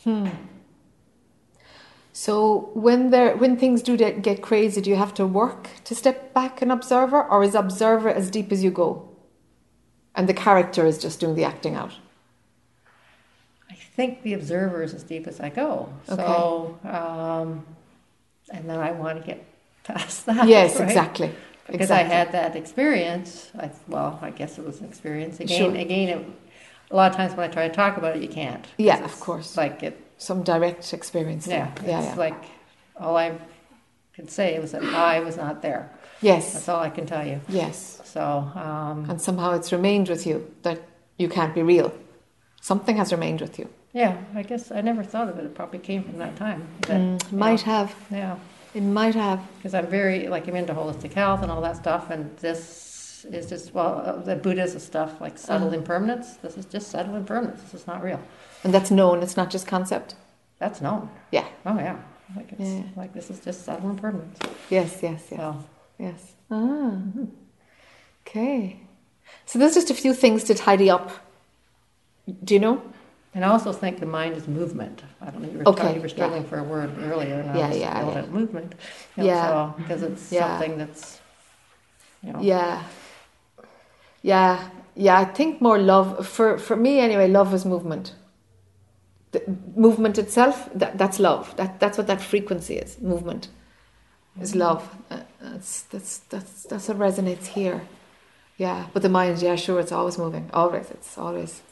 [0.05, 0.29] Hmm.
[2.13, 5.95] So when there when things do get get crazy, do you have to work to
[5.95, 9.09] step back and observer, or is observer as deep as you go,
[10.15, 11.93] and the character is just doing the acting out?
[13.71, 15.93] I think the observer is as deep as I go.
[16.09, 16.23] Okay.
[16.23, 17.65] So um,
[18.51, 19.45] and then I want to get
[19.85, 20.49] past that.
[20.49, 20.89] Yes, right?
[20.89, 21.31] exactly.
[21.67, 22.13] Because exactly.
[22.13, 23.51] I had that experience.
[23.57, 25.39] I, well, I guess it was an experience.
[25.39, 25.75] Again, Sure.
[25.77, 26.27] again, it,
[26.91, 28.65] a lot of times when I try to talk about it, you can't.
[28.79, 29.57] Yeah, of course.
[29.57, 31.47] Like it, some direct experience.
[31.47, 31.91] yeah, there.
[31.91, 32.15] yeah, it's yeah.
[32.17, 32.43] like
[32.99, 33.33] all I
[34.15, 35.91] could say was that I was not there.
[36.21, 37.41] yes, That's all I can tell you.
[37.49, 38.01] yes.
[38.05, 38.21] So,
[38.55, 40.81] um, And somehow it's remained with you that
[41.17, 41.93] you can't be real.
[42.61, 43.69] Something has remained with you.
[43.93, 45.45] yeah, I guess I never thought of it.
[45.45, 46.67] It probably came from that time.
[46.89, 47.95] That, Mm, might know, have.
[48.11, 48.37] Yeah,
[48.75, 49.41] It might have.
[49.57, 52.59] because I'm very, like, I'm into holistic health and all that stuff, and this
[53.25, 55.77] is just, well, uh, the Buddhism stuff, like subtle Uh-huh.
[55.79, 56.37] impermanence.
[56.37, 57.63] This is just subtle impermanence.
[57.63, 58.21] This is not real.
[58.65, 59.23] And that's known.
[59.23, 60.15] It's not just concept.
[60.59, 61.09] That's known.
[61.33, 61.47] Yeah.
[61.67, 61.97] Oh, yeah.
[62.37, 62.83] Like, it's, Yeah.
[62.97, 64.39] like this is just subtle impermanence.
[64.69, 65.41] Yes, yes, yes.
[65.41, 65.57] So,
[65.99, 66.33] Yes.
[66.51, 66.93] Ah.
[68.27, 68.81] Okay.
[69.47, 71.11] So there's just a few things to tidy up.
[72.45, 72.83] Do you know?
[73.35, 75.03] And I also think the mind is movement.
[75.21, 76.15] I don't know, you were, Okay, talking, you were yeah.
[76.15, 78.27] struggling for a word earlier, and Yeah, I was yeah, yeah.
[78.27, 78.75] movement.
[79.17, 79.47] You know, Yeah.
[79.47, 80.41] So, because it's Yeah.
[80.59, 81.21] something that's,
[82.23, 82.41] you know.
[82.41, 82.83] Yeah.
[84.23, 84.71] Yeah.
[84.95, 85.19] Yeah.
[85.19, 87.29] I think more love for for me anyway.
[87.29, 88.15] Love is movement.
[89.33, 89.43] The
[89.77, 90.69] movement itself.
[90.75, 91.55] That, that's love.
[91.57, 93.01] That that's what that frequency is.
[93.01, 93.49] Movement
[94.41, 94.97] is love.
[95.11, 97.83] Uh, that's that's that's that's what resonates here.
[98.57, 98.87] Yeah.
[98.93, 99.41] But the mind.
[99.43, 99.57] Yeah.
[99.57, 99.81] Sure.
[99.81, 100.51] It's always moving.
[100.53, 100.91] Always.
[100.91, 101.63] It's always.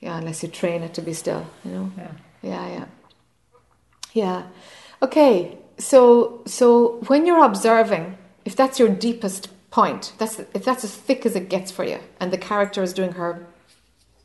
[0.00, 0.18] Yeah.
[0.18, 1.46] Unless you train it to be still.
[1.64, 1.92] You know.
[1.96, 2.12] Yeah.
[2.42, 2.84] Yeah, yeah.
[4.12, 4.42] Yeah.
[5.02, 5.58] Okay.
[5.78, 11.26] So so when you're observing, if that's your deepest point, that's if that's as thick
[11.26, 13.46] as it gets for you, and the character is doing her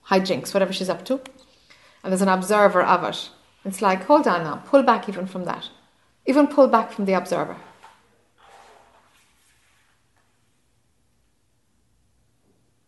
[0.07, 1.22] hijinks, whatever she's up to,
[2.03, 3.30] and there's an observer of it,
[3.65, 5.70] it's like, hold on now, pull back even from that.
[6.26, 7.57] Even pull back from the observer.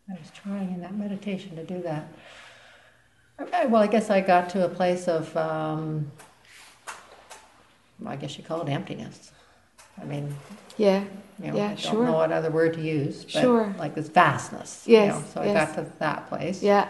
[0.10, 2.07] I was trying in that meditation to do that.
[3.69, 6.11] Well, I guess I got to a place of, um,
[8.06, 9.32] I guess you call it emptiness.
[9.99, 10.36] I mean,
[10.77, 11.03] Yeah.
[11.41, 12.06] You know, Yeah, I don't sure.
[12.06, 13.74] know what other word to use, but Sure.
[13.78, 14.84] like this vastness.
[14.88, 16.62] Yes, You know, so I got to that place.
[16.64, 16.88] Yeah.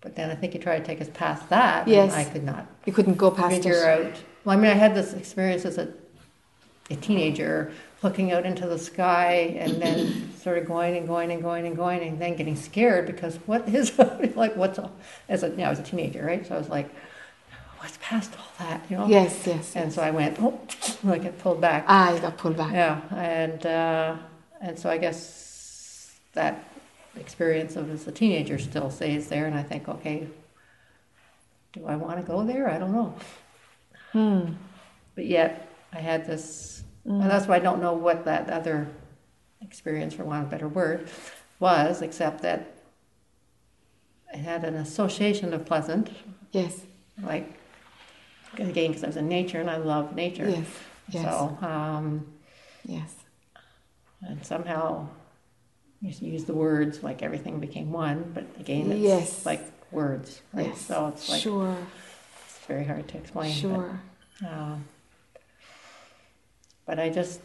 [0.00, 1.84] But then I think you try to take us past that.
[1.84, 2.14] and Yes.
[2.14, 4.06] I could not You couldn't go past figure it.
[4.06, 4.12] out.
[4.44, 5.88] Well, I mean, I had this experience as a,
[6.90, 7.72] a teenager
[8.02, 11.76] looking out into the sky and then sort of going and going and going and
[11.76, 13.98] going and then getting scared because what is
[14.36, 14.92] like what's all
[15.28, 16.46] as a you know, I was a teenager, right?
[16.46, 16.88] So I was like,
[17.78, 19.06] what's past all that, you know?
[19.06, 19.74] Yes, yes.
[19.76, 20.58] And so I went, oh,
[21.04, 21.84] like it pulled back.
[21.88, 22.72] Ah, you got pulled back.
[22.72, 24.16] Yeah, and uh,
[24.60, 26.64] and so I guess that
[27.16, 30.28] experience of as a teenager still stays there, and I think, okay,
[31.72, 32.70] do I want to go there?
[32.70, 33.14] I don't know.
[34.12, 34.52] Hmm.
[35.14, 38.88] But yet, I had this, and that's why I don't know what that other
[39.60, 41.08] experience, for want of a better word,
[41.58, 42.74] was, except that
[44.32, 46.10] it had an association of pleasant,
[46.52, 46.82] Yes.
[47.22, 47.57] like
[48.54, 50.48] again, because I was in nature and I love nature.
[50.48, 50.66] Yes.
[51.10, 51.24] Yes.
[51.24, 52.26] So, um,
[52.84, 53.14] Yes.
[54.22, 55.08] and somehow
[56.00, 59.46] you use the words like everything became one, but again, it's Yes.
[59.46, 60.66] like words, right?
[60.66, 60.80] Yes.
[60.82, 61.76] So it's like Sure.
[62.46, 63.52] it's very hard to explain.
[63.52, 64.00] Sure.
[64.40, 64.84] But, um,
[66.86, 67.40] but I just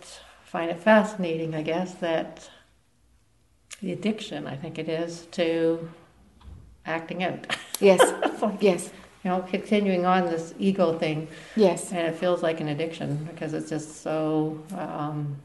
[0.45, 2.49] find it fascinating, I guess, that
[3.81, 5.89] the addiction, I think it is, to
[6.85, 7.55] acting out.
[7.79, 8.01] Yes.
[8.41, 8.89] Like, Yes.
[9.23, 11.91] You know, continuing on this ego thing, Yes.
[11.91, 15.37] and it feels like an addiction because it's just so um,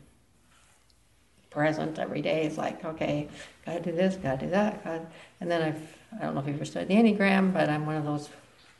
[1.51, 2.45] present every day.
[2.45, 3.29] It's like, okay,
[3.65, 5.07] gotta do this, gotta do that, gotta...
[5.41, 7.97] and then I've I don't know if you've ever studied the enneagram, but I'm one
[7.97, 8.31] of those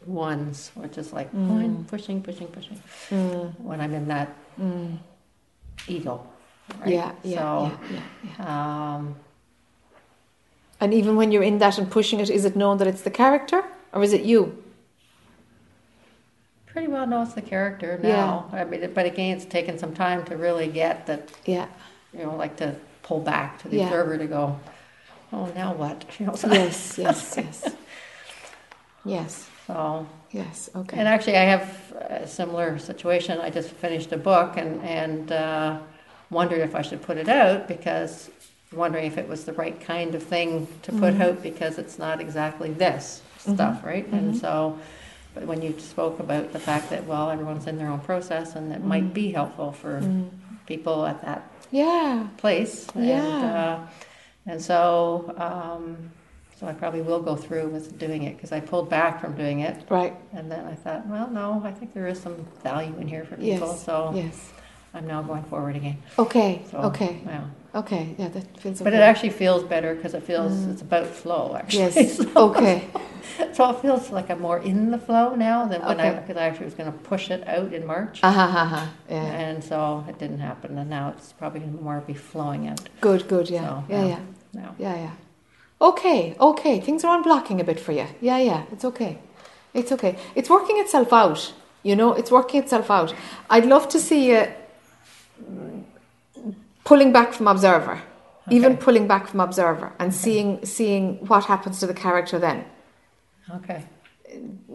[0.07, 1.87] ones where it's just like Mm.
[1.87, 2.81] pushing, pushing, pushing
[3.11, 3.53] Mm.
[3.61, 4.97] when I'm in that Mm.
[5.87, 6.27] ego.
[6.81, 6.89] Right?
[6.95, 8.95] Yeah, yeah, So, yeah, yeah, yeah.
[8.97, 9.17] Um,
[10.81, 13.11] And even when you're in that and pushing it, is it known that it's the
[13.11, 14.63] character or is it you?
[16.79, 18.49] Pretty well knows the character now.
[18.53, 21.29] I mean, but again, it's taken some time to really get that.
[21.45, 21.67] Yeah.
[22.13, 23.87] You know, like to pull back to the Yeah.
[23.87, 24.61] observer to go.
[25.33, 26.05] Oh, now what?
[26.21, 26.37] You know.
[26.37, 27.75] So, Yes, yes, yes.
[29.05, 30.99] Yes, so yes, okay.
[30.99, 33.41] And actually, I have a similar situation.
[33.41, 35.79] I just finished a book and, and uh,
[36.31, 38.31] wondered if I should put it out because
[38.73, 41.21] wondering if it was the right kind of thing to put Mhm.
[41.23, 44.07] out because it's not exactly this stuff, right?
[44.13, 44.41] And Mhm.
[44.41, 44.79] so,
[45.39, 48.73] but when you spoke about the fact that, well, everyone's in their own process and
[48.73, 49.13] it might Mhm.
[49.15, 50.31] be helpful for Mm.
[50.67, 52.87] people at that Yeah, place.
[52.95, 53.79] And, Yeah.
[53.87, 56.11] uh, and so, um,
[56.59, 59.61] so I probably will go through with doing it because I pulled back from doing
[59.61, 60.15] it right.
[60.33, 63.37] and then I thought, well, no, I think there is some value in here for
[63.37, 63.69] people.
[63.69, 64.53] Yes, So yes.
[64.95, 65.99] I'm now going forward again.
[66.19, 67.43] Okay, So, okay, Yeah.
[67.75, 68.15] okay.
[68.19, 68.85] Yeah, that feels okay.
[68.91, 70.73] But it actually feels better because it feels Mm.
[70.73, 71.81] it's about flow, actually.
[71.81, 72.85] Yes, So, okay.
[73.53, 76.21] so it feels like I'm more in the flow now than when I, Okay.
[76.21, 78.21] because I actually was going to push it out in March.
[78.23, 78.87] Uh huh, uh-huh.
[79.11, 79.23] Yeah.
[79.23, 80.79] And so it didn't happen.
[80.79, 83.67] And now it's probably going to more be flowing out Good, good, yeah.
[83.69, 84.09] So, yeah, yeah.
[84.09, 84.21] yeah.
[84.63, 84.75] now.
[84.79, 85.11] Yeah, yeah.
[85.81, 86.81] Okay, okay.
[86.81, 88.07] Things are unblocking a bit for you.
[88.21, 88.65] Yeah, yeah.
[88.73, 89.19] It's okay.
[89.75, 90.17] It's okay.
[90.35, 91.53] It's working itself out.
[91.85, 93.15] You know, it's working itself out.
[93.49, 94.47] I'd love to see you
[96.85, 98.03] pulling back from observer,
[98.51, 98.83] even Okay.
[98.83, 102.65] pulling back from observer, and seeing seeing what happens to the character then,
[103.57, 103.83] Okay.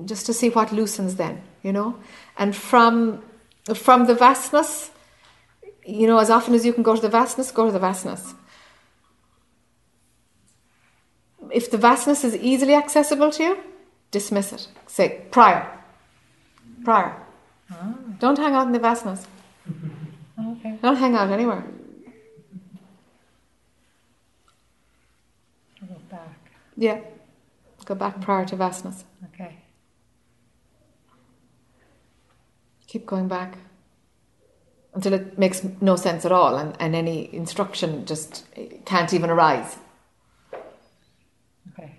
[0.06, 1.41] just to see what loosens then.
[1.62, 1.95] You know,
[2.38, 3.22] and from
[3.74, 4.91] from the vastness,
[5.86, 8.34] you know, as often as you can go to the vastness, go to the vastness.
[11.52, 13.58] If the vastness is easily accessible to you,
[14.12, 14.68] dismiss it.
[14.88, 15.70] Say prior.
[16.84, 17.16] Prior.
[17.72, 19.26] Ah, Don't hang out in the vastness.
[20.40, 20.78] okay.
[20.82, 21.64] Don't hang out anywhere.
[25.82, 26.38] I'll go back.
[26.76, 27.00] Yeah.
[27.85, 29.03] Go back prior to vastness.
[29.34, 29.57] Okay.
[32.88, 33.57] Keep going back
[34.93, 38.45] until it makes no sense at all, and, and any instruction just
[38.85, 39.77] can't even arise.
[41.73, 41.95] Okay.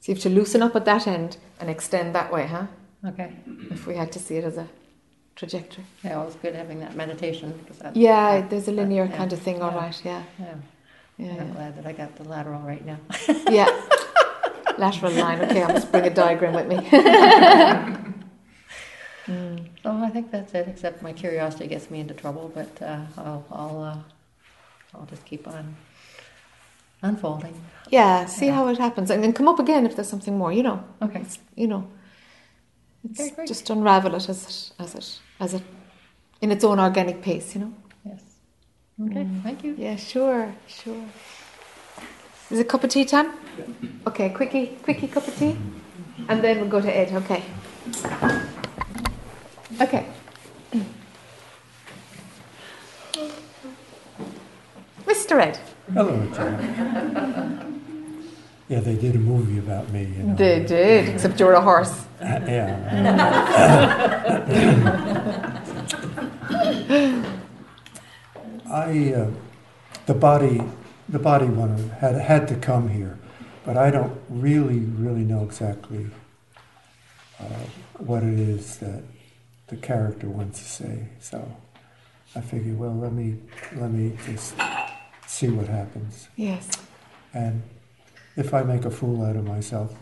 [0.00, 2.66] So you have to loosen up at that end and extend that way, huh?
[3.04, 3.32] Okay.
[3.70, 4.68] If we had to see it as a
[5.34, 5.84] trajectory.
[6.04, 9.16] Yeah, it's good having that meditation because that, Yeah, there's a linear Yeah.
[9.16, 9.76] kind of thing, all Yeah.
[9.76, 10.22] right, yeah.
[10.38, 10.54] yeah,
[11.18, 12.98] Yeah, I'm glad that I got the lateral right now.
[13.50, 13.68] yeah.
[14.78, 16.76] Lateral line, okay, I must bring a diagram with me.
[19.26, 19.66] Mm.
[19.82, 20.68] So I think that's it.
[20.68, 23.96] Except my curiosity gets me into trouble, but uh, I'll I'll uh,
[24.94, 25.74] I'll just keep on
[27.02, 27.60] unfolding.
[27.90, 28.54] Yeah, see Yeah.
[28.54, 30.52] how it happens, and then come up again if there's something more.
[30.52, 31.20] You know, Okay.
[31.22, 31.88] it's, you know,
[33.04, 35.62] it's just unravel it as it as it as it
[36.40, 37.54] in its own organic pace.
[37.56, 37.72] You know.
[38.98, 39.10] Yes.
[39.10, 39.24] Okay.
[39.24, 39.42] Mm.
[39.42, 39.74] Thank you.
[39.76, 41.04] Yeah, sure, sure.
[42.50, 43.32] Is it cup of tea time?
[44.06, 45.56] Okay, quickie, quickie cup of tea,
[46.28, 47.12] and then we'll go to Ed.
[47.12, 47.42] Okay.
[49.80, 50.06] Okay.
[55.04, 55.40] Mr.
[55.40, 55.58] Ed.
[55.92, 57.72] Hello, John.
[58.68, 60.34] Yeah, they did a movie about me, you know.
[60.34, 62.06] They did, except you're a horse.
[62.20, 63.22] Uh, yeah.
[68.70, 69.30] I, uh,
[70.06, 70.62] the body,
[71.08, 73.18] the body one had had to come here,
[73.64, 76.06] but I don't really, really know exactly
[77.40, 77.44] uh,
[77.98, 79.02] what it is that
[79.68, 81.08] the character wants to say.
[81.20, 81.56] So
[82.34, 83.38] I figured, well, let me
[83.76, 84.54] let me just
[85.26, 86.70] see what happens, Yes,
[87.34, 87.62] and
[88.36, 89.94] if I make a fool out of myself,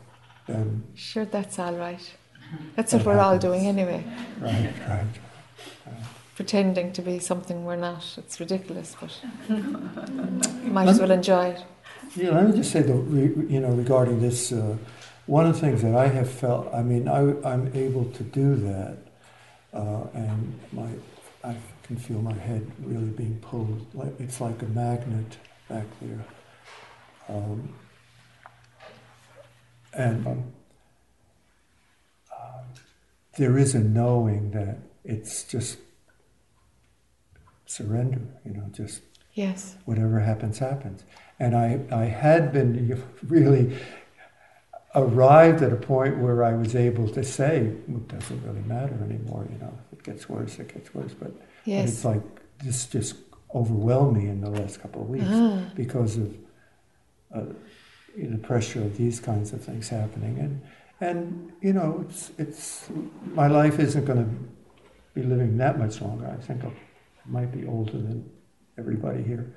[0.47, 2.03] then sure, that's all right.
[2.77, 4.05] That's That what we're all doing anyway,
[4.41, 5.07] right, right.
[6.35, 8.05] Pretending to be something we're not.
[8.19, 9.21] It's ridiculous, but
[10.65, 11.65] might as well enjoy it.
[12.17, 14.77] Yeah, let me just say, that you know, regarding this, uh,
[15.27, 18.57] one of the things that I have felt, I mean, I, I'm able to do
[18.57, 18.99] that,
[19.73, 20.89] uh, and my,
[21.43, 23.87] I can feel my head really being pulled.
[23.95, 25.39] Like it's like a magnet
[25.69, 26.25] back there,
[27.29, 27.75] um,
[29.93, 30.45] and um,
[32.33, 32.65] um,
[33.37, 35.79] there is a knowing that it's just
[37.75, 38.21] surrender.
[38.45, 39.03] You know, just
[39.33, 41.05] Yes, whatever happens, happens.
[41.41, 43.77] And I, I had been really
[44.95, 49.47] arrived at a point where I was able to say, it doesn't really matter anymore,
[49.51, 51.13] you know, if it gets worse, it gets worse.
[51.15, 52.23] But, but it's like
[52.63, 53.17] this just
[53.55, 56.37] overwhelmed me in the last couple of weeks Ah, because of
[57.35, 57.43] uh,
[58.17, 60.39] the pressure of these kinds of things happening.
[60.39, 60.63] And,
[61.01, 62.89] and you know, it's, it's,
[63.33, 64.31] my life isn't going to
[65.21, 66.29] be living that much longer.
[66.29, 66.71] I think I
[67.27, 68.31] might be older than
[68.79, 69.55] everybody here.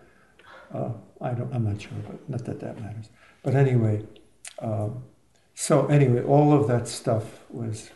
[0.73, 0.91] Uh,
[1.21, 3.09] I don't, I'm not sure, but not that that matters.
[3.43, 4.05] But anyway,
[4.59, 5.03] um,
[5.55, 7.89] so anyway, all of that stuff was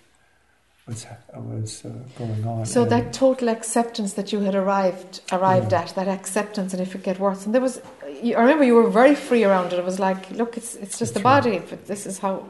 [0.88, 2.66] was was uh, going on.
[2.66, 5.82] So and- that total acceptance that you had arrived arrived Yeah.
[5.82, 8.90] at, that acceptance, and if it get worse, and there was, I remember you were
[8.90, 9.80] very free around it.
[9.80, 12.46] It was like, look, it's it's just the That's body, but this is how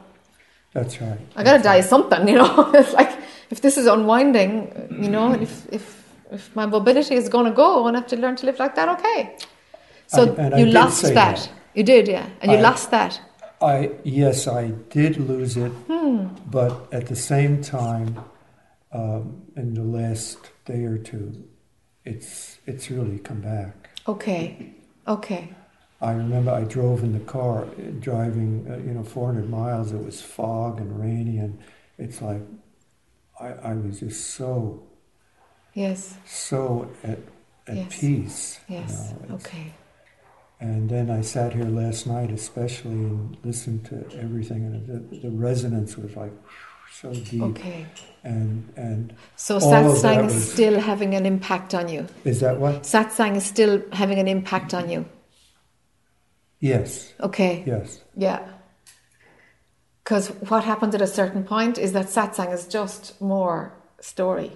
[0.73, 1.19] That's right.
[1.35, 1.83] I gotta That's die right.
[1.85, 2.71] something, you know.
[2.75, 3.11] it's like
[3.49, 6.00] if this is unwinding, you know, if if
[6.31, 8.75] if my mobility is going to go, I'm gonna have to learn to live like
[8.75, 8.89] that.
[8.99, 9.35] Okay.
[10.07, 11.13] So I- and you lost that.
[11.13, 11.49] that.
[11.73, 13.19] You did, yeah, and you I- lost that.
[13.61, 16.27] I yes, I did lose it, Hmm.
[16.49, 18.15] but at the same time,
[18.91, 21.43] um, in the last day or two,
[22.03, 23.89] it's it's really come back.
[24.07, 24.73] Okay.
[25.07, 25.49] Okay.
[26.01, 27.65] I remember I drove in the car,
[27.99, 29.91] driving, uh, you know, 400 miles.
[29.91, 31.59] It was fog and rainy, and
[31.99, 32.41] it's like
[33.39, 34.81] I, I was just so
[35.73, 36.15] Yes.
[36.25, 37.19] so at
[37.67, 37.99] at Yes.
[37.99, 38.59] peace.
[38.67, 39.13] you Yes.
[39.29, 39.73] know, Okay.
[40.59, 45.31] And then I sat here last night, especially, and listened to everything, and the, the
[45.31, 46.33] resonance was like
[47.01, 47.41] so deep.
[47.41, 47.85] Okay.
[48.23, 52.05] And and So satsang is was- still having an impact on you.
[52.25, 52.83] is that what?
[52.83, 55.05] Satsang is still having an impact on you.
[56.59, 57.63] Yes, Okay.
[57.65, 58.39] yes, Yeah.
[60.03, 64.51] Because what happens at a certain point is that satsang is just more story.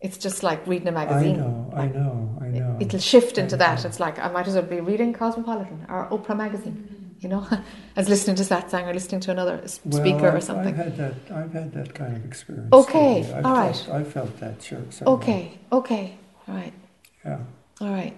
[0.00, 1.36] It's just like reading a magazine.
[1.36, 2.76] I know, I know, I know.
[2.80, 3.84] It'll shift into I that.
[3.84, 7.44] It's like I might as well be reading Cosmopolitan or Oprah magazine, you know,
[7.96, 10.68] as listening to satsang or listening to another s- Well, speaker or something.
[10.78, 11.14] I've had that.
[11.34, 12.72] I've had that kind of experience.
[12.72, 13.88] Okay, all felt, right.
[13.90, 14.82] I felt that, sure.
[14.90, 15.58] several- Okay.
[15.72, 16.16] Okay.
[16.46, 16.72] All right.
[17.24, 17.38] Yeah.
[17.80, 18.14] All right.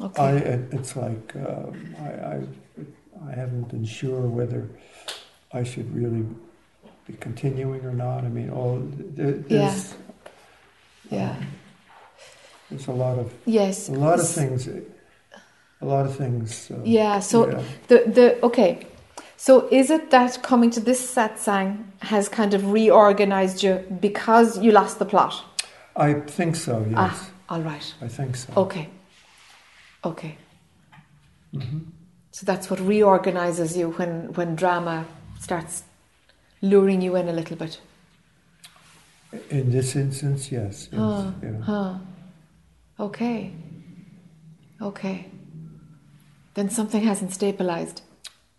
[0.00, 0.04] I.
[0.04, 0.36] Okay.
[0.38, 2.42] It, it's like um, I, I.
[3.28, 4.68] I haven't been sure whether
[5.52, 6.24] I should really
[7.06, 8.24] be continuing or not.
[8.24, 8.80] I mean, all
[9.16, 9.94] there, there's.
[11.10, 11.30] Yeah.
[11.30, 11.46] um,
[12.70, 13.88] there's a lot of yes.
[13.88, 14.68] a lot of things
[15.80, 16.70] a lot of things.
[16.70, 17.62] Uh, Yeah, so yeah.
[17.88, 18.86] the the okay.
[19.36, 24.72] So is it that coming to this satsang has kind of reorganized you because you
[24.72, 25.44] lost the plot?
[25.94, 26.84] I think so.
[26.88, 27.94] Yes, Ah, all right.
[28.00, 28.52] I think so.
[28.56, 28.88] Okay.
[30.04, 30.38] Okay.
[31.52, 31.78] hmm
[32.30, 35.04] So that's what reorganizes you when when drama
[35.40, 35.82] starts
[36.62, 37.80] luring you in a little bit.
[39.50, 40.88] In this instance, yes.
[40.92, 41.30] yes Huh.
[41.42, 41.60] yeah.
[41.60, 41.94] Huh.
[43.00, 43.52] Okay.
[44.80, 45.26] Okay.
[46.54, 48.02] Then something hasn't stabilized.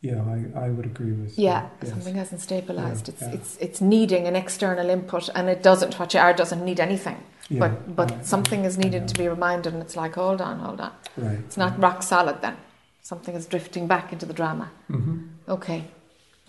[0.01, 1.37] yeah, I, I would agree with.
[1.39, 1.89] Yeah, that, yes.
[1.89, 3.07] something hasn't stabilized.
[3.07, 3.33] Yeah, it's yeah.
[3.33, 5.97] it's it's needing an external input, and it doesn't.
[5.99, 7.17] What you are doesn't need anything,
[7.49, 10.59] Yeah, but but I- something is needed to be reminded, and it's like, hold on,
[10.59, 10.91] hold on.
[11.17, 11.39] Right.
[11.39, 12.55] It's not rock solid then.
[13.01, 14.69] Something is drifting back into the drama.
[14.87, 15.17] hmm
[15.47, 15.83] Okay,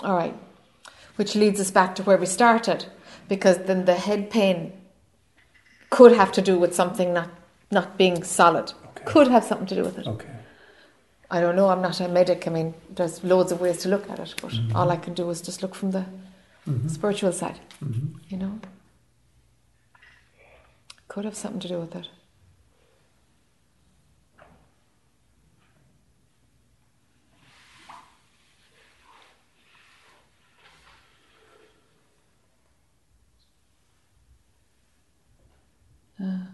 [0.02, 0.34] all right.
[1.18, 2.86] Which leads us back to where we started,
[3.28, 4.72] because then the head pain
[5.90, 7.30] could have to do with something not
[7.72, 8.72] not being solid.
[8.90, 9.04] Okay.
[9.04, 10.06] Could have something to do with it.
[10.06, 10.28] Okay.
[11.30, 11.68] I don't know.
[11.70, 12.46] I'm not a medic.
[12.46, 14.74] I mean, there's loads of ways to look at it, but Mhm.
[14.76, 16.04] all I can do is just look from the
[16.64, 17.58] hmm spiritual side.
[17.80, 18.60] hmm You know,
[21.08, 22.08] could have something to do with it.
[36.20, 36.47] Uh.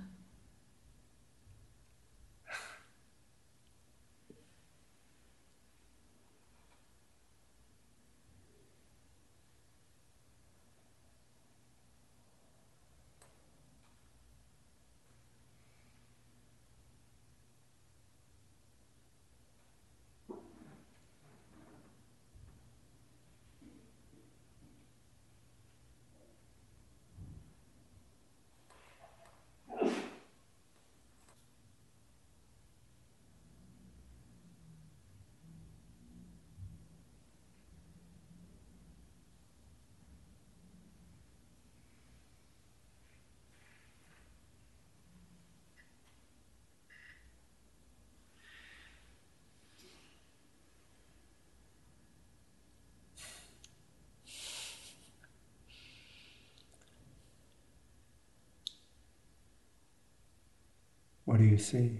[61.44, 61.90] Do you see?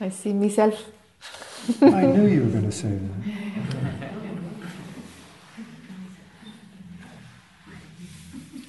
[0.00, 0.90] I see myself.
[1.82, 4.10] I knew you were going to say that.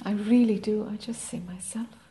[0.06, 0.88] I really do.
[0.90, 2.03] I just see myself.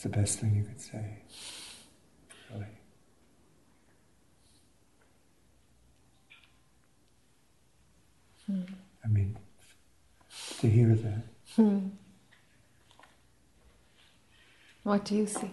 [0.00, 1.04] It's the best thing you could say.
[2.50, 2.64] Really.
[8.46, 8.62] Hmm.
[9.04, 9.36] I mean,
[10.60, 11.22] to hear that.
[11.54, 11.88] Hmm.
[14.84, 15.50] What do you see?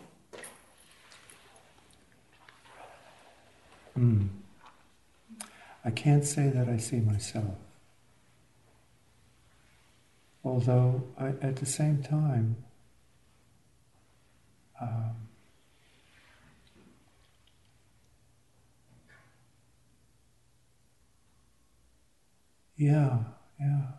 [4.00, 4.30] Mm.
[5.84, 7.58] I can't say that I see myself.
[10.46, 12.56] Although, I, at the same time,
[14.82, 15.28] um,
[22.78, 23.20] yeah,
[23.60, 23.98] yeah.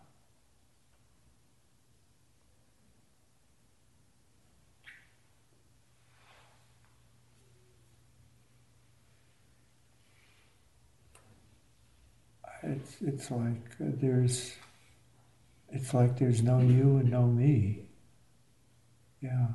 [12.62, 14.54] It's it's like there's
[15.70, 17.88] it's like there's no you and no me.
[19.20, 19.48] Yeah.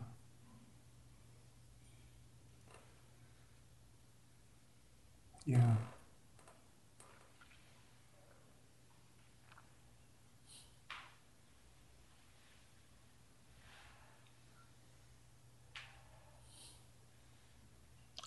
[5.46, 5.76] Yeah.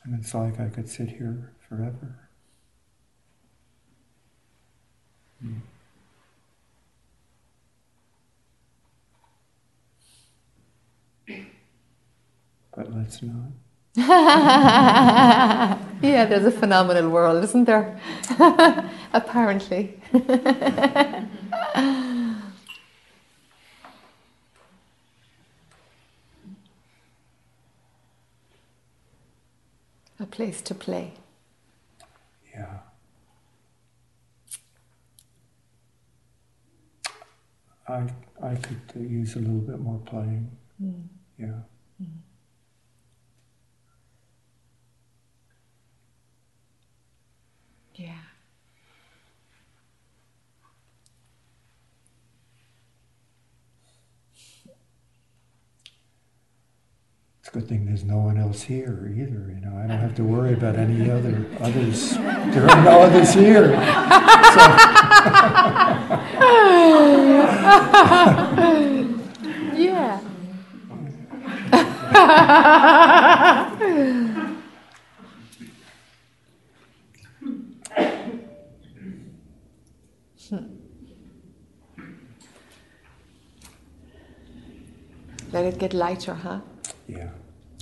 [0.05, 2.29] And it's like I could sit here forever.
[5.45, 5.61] Mm.
[12.77, 13.66] But let's not.
[13.99, 17.99] yeah, there's a phenomenal world, isn't there?
[19.15, 19.99] Apparently.
[30.21, 31.15] a place to play.
[32.55, 32.81] Yeah.
[37.89, 38.07] I
[38.43, 40.51] I could use a little bit more playing.
[40.83, 41.05] Mm.
[41.39, 41.61] Yeah.
[47.97, 48.13] Yeah.
[57.41, 59.51] It's a good thing there's no one else here either.
[59.51, 62.13] You know, I don't have to worry about any other others.
[62.17, 63.69] There are no others here.
[63.73, 64.61] So.
[69.79, 70.21] yeah.
[85.57, 86.61] Let it get lighter, huh?
[87.09, 87.31] Yeah.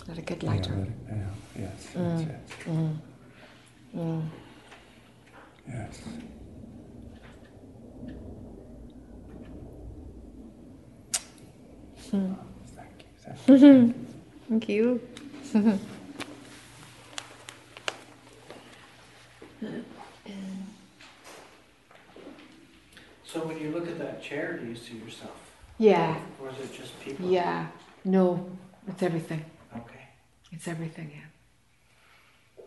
[0.07, 0.77] Let it get lighter.
[0.77, 2.21] let it- yeah, yes, Mm.
[2.21, 2.67] yes, yes.
[2.69, 2.97] Mm.
[3.97, 4.23] Mm.
[5.67, 6.01] Yes.
[12.11, 12.33] Hmm.
[12.77, 13.95] Thank you.
[14.49, 15.01] Thank you.
[15.53, 15.79] Thank you.
[23.25, 25.44] So when you look at that chair, do you see yourself?
[25.79, 27.29] Yeah, Or is it just people?
[27.29, 27.67] yeah.
[28.05, 28.47] No,
[28.87, 29.45] it's everything.
[29.77, 30.01] Okay.
[30.53, 32.65] It's everything, yeah.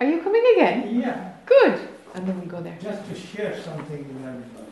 [0.00, 1.00] Are you coming again?
[1.00, 1.88] Yeah, Good.
[2.14, 2.76] And then we'll go there.
[2.82, 4.66] just to share something with everybody.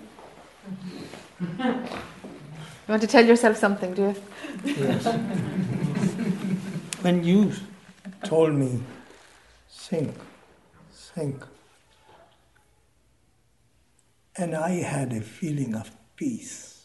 [2.89, 4.15] You want to tell yourself something, do you?
[4.65, 5.05] Yes.
[7.03, 7.53] when you
[8.25, 8.81] told me,
[9.69, 10.15] think,
[10.91, 11.45] think,
[14.37, 16.78] and I had a feeling of peace,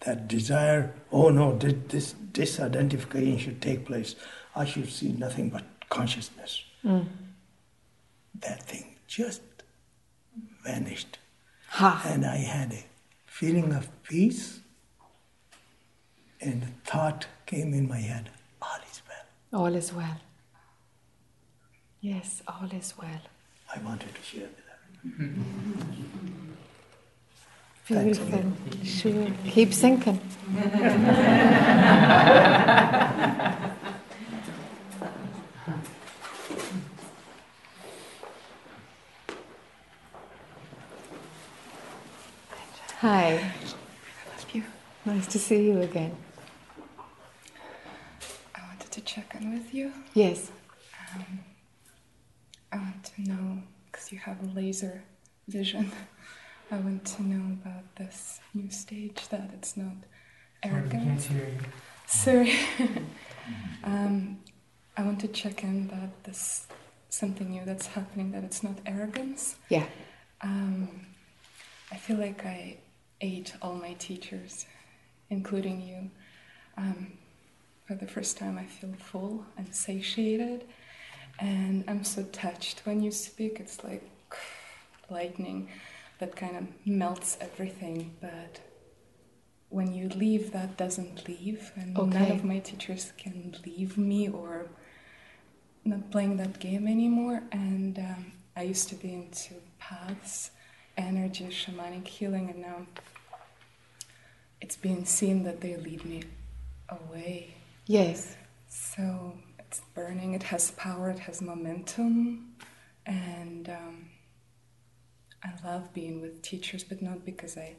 [0.00, 4.14] that desire, oh no, this, this disidentification should take place.
[4.56, 6.64] I should see nothing but consciousness.
[6.84, 7.06] Mm.
[8.40, 9.42] That thing just
[10.64, 11.18] vanished.
[11.68, 12.02] Ha.
[12.06, 12.84] And I had a
[13.26, 14.60] feeling of peace,
[16.40, 18.30] and a thought came in my head
[18.62, 19.62] all is well.
[19.62, 20.20] All is well.
[22.00, 23.20] Yes, all is well.
[23.74, 26.56] I wanted to share with that.
[27.86, 28.52] Thanks a Beautiful.
[28.84, 29.26] Sure.
[29.46, 30.20] Keep sinking.
[43.00, 43.32] Hi.
[43.32, 44.64] I love you.
[45.06, 46.14] Nice to see you again.
[48.54, 49.92] I wanted to check in with you.
[50.14, 50.50] Yes.
[51.14, 51.40] Um,
[52.72, 55.02] I want to know because you have a laser
[55.48, 55.90] vision.
[56.72, 59.96] I want to know about this new stage that it's not
[60.62, 61.28] arrogant.
[62.06, 62.54] Sorry.
[63.84, 64.38] um,
[64.96, 66.68] I want to check in that this
[67.08, 69.56] something new that's happening that it's not arrogance.
[69.68, 69.86] Yeah.
[70.42, 71.06] Um,
[71.90, 72.76] I feel like I
[73.20, 74.66] ate all my teachers,
[75.28, 76.10] including you.
[76.76, 77.14] Um,
[77.84, 80.64] for the first time, I feel full and satiated,
[81.40, 83.58] and I'm so touched when you speak.
[83.58, 84.08] It's like
[85.10, 85.68] lightning
[86.20, 88.60] that kind of melts everything, but
[89.70, 94.66] when you leave, that doesn't leave, and none of my teachers can leave me or
[95.84, 97.42] not playing that game anymore.
[97.52, 100.50] And um, I used to be into paths,
[100.96, 102.86] energy, shamanic healing, and now
[104.60, 106.24] it's being seen that they lead me
[106.88, 107.54] away.
[107.86, 108.36] Yes.
[108.68, 112.54] So it's burning, it has power, it has momentum,
[113.06, 114.10] and um,
[115.42, 117.76] I love being with teachers, but not because I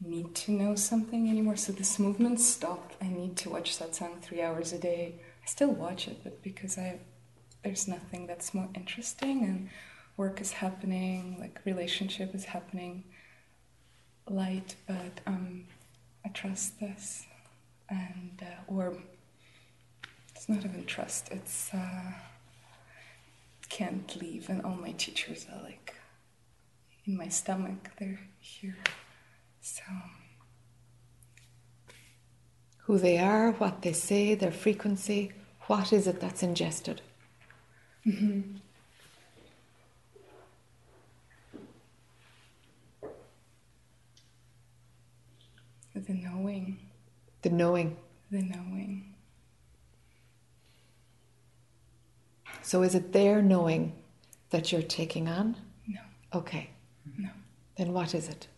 [0.00, 1.56] need to know something anymore.
[1.56, 2.94] So this movement stopped.
[3.02, 5.14] I need to watch satsang three hours a day.
[5.42, 6.98] I still watch it, but because I
[7.64, 9.68] there's nothing that's more interesting and
[10.16, 13.02] work is happening, like relationship is happening,
[14.28, 15.64] light, but um,
[16.24, 17.26] I trust this,
[17.88, 18.96] and uh, or
[20.34, 21.28] it's not even trust.
[21.32, 22.12] It's uh,
[23.68, 25.95] can't leave, and all my teachers are like
[27.06, 27.90] in my stomach.
[27.98, 28.76] They're here,
[29.60, 29.82] so
[32.84, 35.32] Who they are, what they say, their frequency,
[35.66, 37.00] what is it that's ingested?
[38.06, 38.60] mhm.
[45.94, 46.78] the knowing,
[47.42, 47.96] The knowing.
[48.30, 49.14] the knowing.
[52.62, 53.92] So is it their knowing
[54.50, 55.56] that you're taking on?
[55.86, 56.00] No.
[56.34, 56.70] Okay.
[57.18, 57.30] No.
[57.76, 58.48] Then what is it?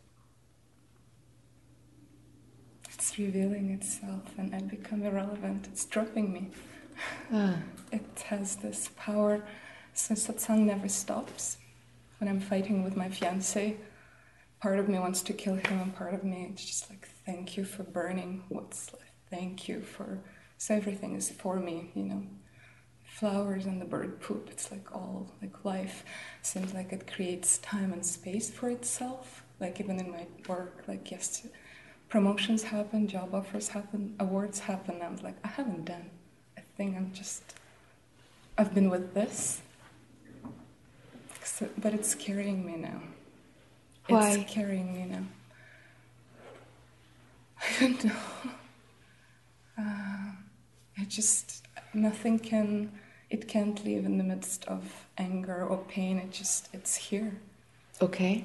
[2.92, 5.68] It's revealing itself, and I become irrelevant.
[5.70, 6.50] It's dropping me.
[7.32, 7.56] Ah.
[7.92, 9.42] It has this power.
[9.94, 11.56] So satsang never stops.
[12.18, 13.76] When I'm fighting with my fiance,
[14.60, 17.56] part of me wants to kill him, and part of me it's just like, thank
[17.56, 19.04] you for burning what's left.
[19.30, 20.18] Thank you for.
[20.58, 22.22] So everything is for me, you know.
[23.18, 24.48] Flowers and the bird poop.
[24.50, 26.04] It's like all like life
[26.42, 29.42] seems like it creates time and space for itself.
[29.60, 31.46] Like even in my work, like yes,
[32.08, 35.00] promotions happen, job offers happen, awards happen.
[35.02, 36.10] I'm like, I haven't done
[36.56, 36.96] a thing.
[36.96, 37.42] I'm just,
[38.56, 39.60] I've been with this,
[41.44, 43.02] so, but it's carrying me now.
[44.06, 44.30] Why?
[44.30, 45.24] It's carrying me now.
[47.80, 48.12] I don't know.
[49.78, 50.32] Uh,
[50.98, 52.90] I just, nothing can,
[53.30, 56.18] it can't live in the midst of anger or pain.
[56.18, 57.32] It just, it's here.
[58.00, 58.44] Okay.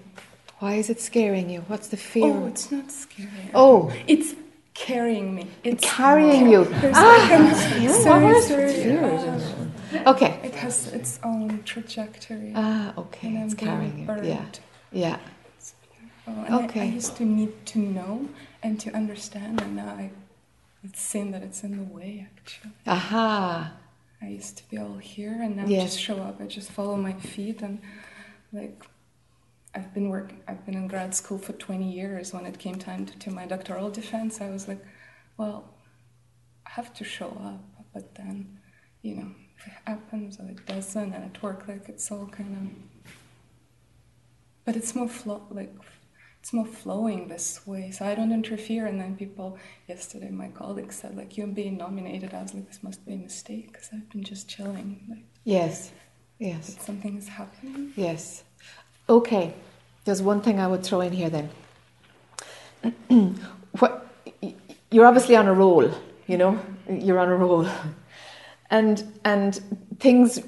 [0.59, 1.61] Why is it scaring you?
[1.67, 2.33] What's the fear?
[2.33, 3.29] Oh, it's not scary.
[3.53, 3.93] Oh.
[4.07, 4.33] It's
[4.73, 5.47] carrying me.
[5.63, 6.65] It's carrying you.
[6.65, 10.39] There's Ah, like a- sorry, sorry, Okay.
[10.43, 12.53] It has its own trajectory.
[12.55, 13.27] Ah, okay.
[13.27, 14.23] and It's carrying you.
[14.23, 14.45] Yeah.
[14.91, 15.19] Yeah.
[16.27, 18.29] Oh, and I- I, used to need to know
[18.63, 20.11] and to understand, and now I,
[20.83, 22.25] it's seen that it's in the way.
[22.37, 23.73] Actually, Aha.
[24.23, 25.83] I used to be all here, and now I Yes.
[25.83, 26.39] just show up.
[26.41, 27.79] I just follow my feet, and
[28.53, 28.83] like
[29.75, 30.39] I've been working.
[30.47, 32.31] I've been in grad school for 20 years.
[32.33, 34.83] When it came time to, to my doctoral defense, I was like,
[35.37, 35.73] well,
[36.65, 37.63] I have to show up,
[37.93, 38.59] but then,
[39.01, 42.55] you know, if it happens or it doesn't, and at work, like it's all kind
[42.59, 43.11] of.
[44.65, 45.73] But it's more flow, like
[46.43, 48.85] it's more flowing this way, so I don't interfere.
[48.85, 49.57] And then people,
[49.87, 52.33] yesterday, my colleague said, like, you're being nominated.
[52.33, 55.05] I was like, this must be a mistake because I've been just chilling.
[55.09, 55.93] Like, Yes.
[56.39, 56.75] Yes.
[56.81, 57.93] something is happening.
[57.95, 58.43] Yes.
[59.07, 59.53] Okay.
[60.03, 61.49] There's one thing I would throw in here then.
[63.79, 64.05] what,
[64.91, 65.89] you're obviously on a roll,
[66.27, 66.59] you know?
[66.89, 67.69] You're on a roll.
[68.69, 69.61] And and
[69.99, 70.41] things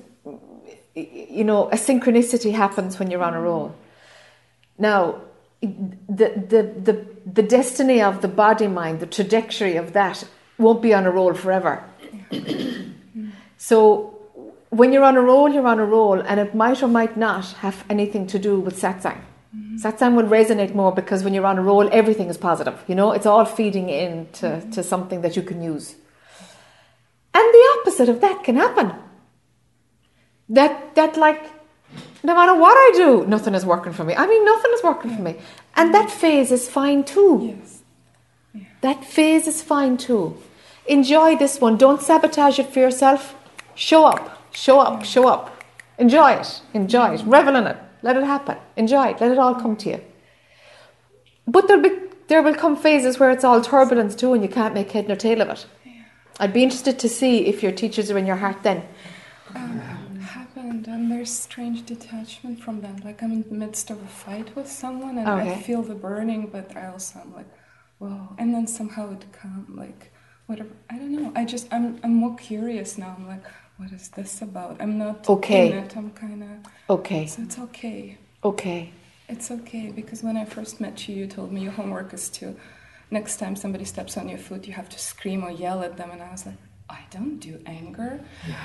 [0.94, 3.74] you know, a synchronicity happens when you're on a roll.
[4.78, 5.22] Now,
[6.08, 10.24] the the the, the destiny of the body mind, the trajectory of that
[10.58, 11.84] won't be on a roll forever.
[13.58, 14.16] so
[14.70, 17.46] when you're on a roll, you're on a roll, and it might or might not
[17.64, 19.22] have anything to do with satsang.
[19.56, 19.78] Mm-hmm.
[19.78, 22.84] Satsang will resonate more because when you're on a roll, everything is positive.
[22.88, 24.70] You know, it's all feeding into mm-hmm.
[24.72, 25.96] to something that you can use.
[27.34, 28.94] And the opposite of that can happen.
[30.50, 31.42] That that like,
[32.26, 34.16] no matter what I do, nothing is working for me.
[34.16, 35.36] I mean, nothing is working for me,
[35.76, 37.56] and that phase is fine too.
[37.56, 37.84] Yes.
[38.82, 40.36] That phase is fine too.
[40.88, 41.78] Enjoy this one.
[41.78, 43.36] Don't sabotage it for yourself.
[43.76, 45.64] Show up, show up, show up.
[45.98, 47.78] Enjoy it, enjoy it, revel in it.
[48.02, 48.58] Let it happen.
[48.76, 49.22] Enjoy it.
[49.22, 50.02] Let it all come to you.
[51.48, 51.96] But there'll be
[52.28, 55.16] there will come phases where it's all turbulence too, and you can't make head nor
[55.16, 55.66] tail of it.
[56.40, 58.84] I'd be interested to see if your teachers are in your heart then.
[59.54, 60.05] Um,
[60.70, 63.04] and there's strange detachment from that.
[63.04, 66.48] Like I'm in the midst of a fight with someone, and I feel the burning,
[66.48, 67.48] but I also am like,
[68.00, 68.36] whoa.
[68.38, 70.12] And then somehow it come like
[70.48, 70.70] whatever.
[70.90, 71.32] I don't know.
[71.36, 73.16] I just I'm I'm more curious now.
[73.18, 73.44] I'm like,
[73.78, 74.78] what is this about?
[74.82, 75.72] I'm not Okay.
[75.72, 75.96] in it.
[75.98, 76.50] I'm kind of
[76.90, 78.18] Okay, so it's okay.
[78.44, 78.92] okay.
[79.28, 82.56] It's okay because when I first met you, you told me your homework is to
[83.12, 86.12] next time somebody steps on your foot, you have to scream or yell at them.
[86.12, 86.58] And I was like,
[86.90, 88.20] I don't do anger.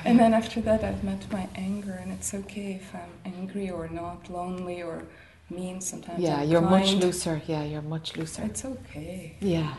[0.05, 3.89] And then after that, I've met my anger, and it's okay if I'm angry or
[3.89, 5.05] not, lonely or
[5.49, 5.81] mean.
[5.81, 7.41] Sometimes Yeah, I'm you're much looser.
[7.47, 8.43] Yeah, you're much looser.
[8.43, 9.37] It's okay.
[9.41, 9.75] Yeah.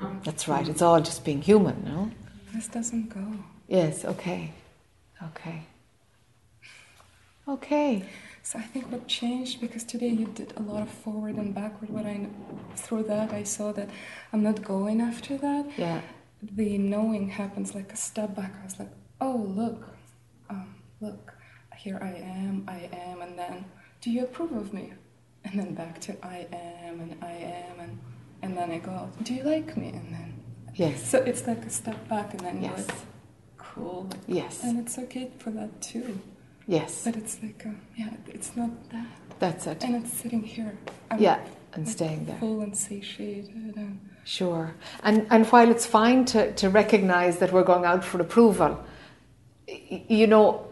[0.00, 0.66] Um, That's right.
[0.68, 2.10] It's all just being human, no?
[2.52, 3.24] This doesn't go.
[3.68, 4.52] Yes, okay.
[5.22, 5.62] Okay.
[7.48, 8.04] Okay.
[8.42, 11.90] So I think what changed because today you did a lot of forward and backward.
[11.90, 12.26] What I
[12.74, 13.88] through that I saw that
[14.32, 15.66] I'm not going after that.
[15.76, 16.00] Yeah.
[16.42, 18.54] The knowing happens like a step back.
[18.60, 18.90] I was like,
[19.20, 19.88] oh, look,
[20.50, 21.32] um, look,
[21.76, 23.64] here I am, I am, and then,
[24.00, 24.92] do you approve of me?
[25.44, 27.98] And then back to I am, and I am, and,
[28.42, 29.88] and then I go do you like me?
[29.88, 30.34] And then,
[30.74, 31.08] Yes.
[31.08, 32.88] so it's like a step back, and then Yes.
[32.88, 32.96] like,
[33.58, 34.08] cool.
[34.26, 34.62] Yes.
[34.64, 36.18] And it's okay for that too.
[36.66, 37.04] Yes.
[37.04, 39.06] But it's like, a, yeah, it's not that.
[39.40, 39.82] That's it.
[39.84, 40.76] And it's sitting here.
[41.10, 41.40] I'm Yeah.
[41.74, 42.38] And staying there.
[42.38, 43.74] full and satiated.
[43.76, 44.74] And Sure.
[45.02, 48.78] And and while it's fine to, to recognize that we're going out for approval,
[49.66, 50.66] you know,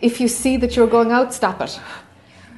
[0.00, 1.78] if you see that you're going out, stop it.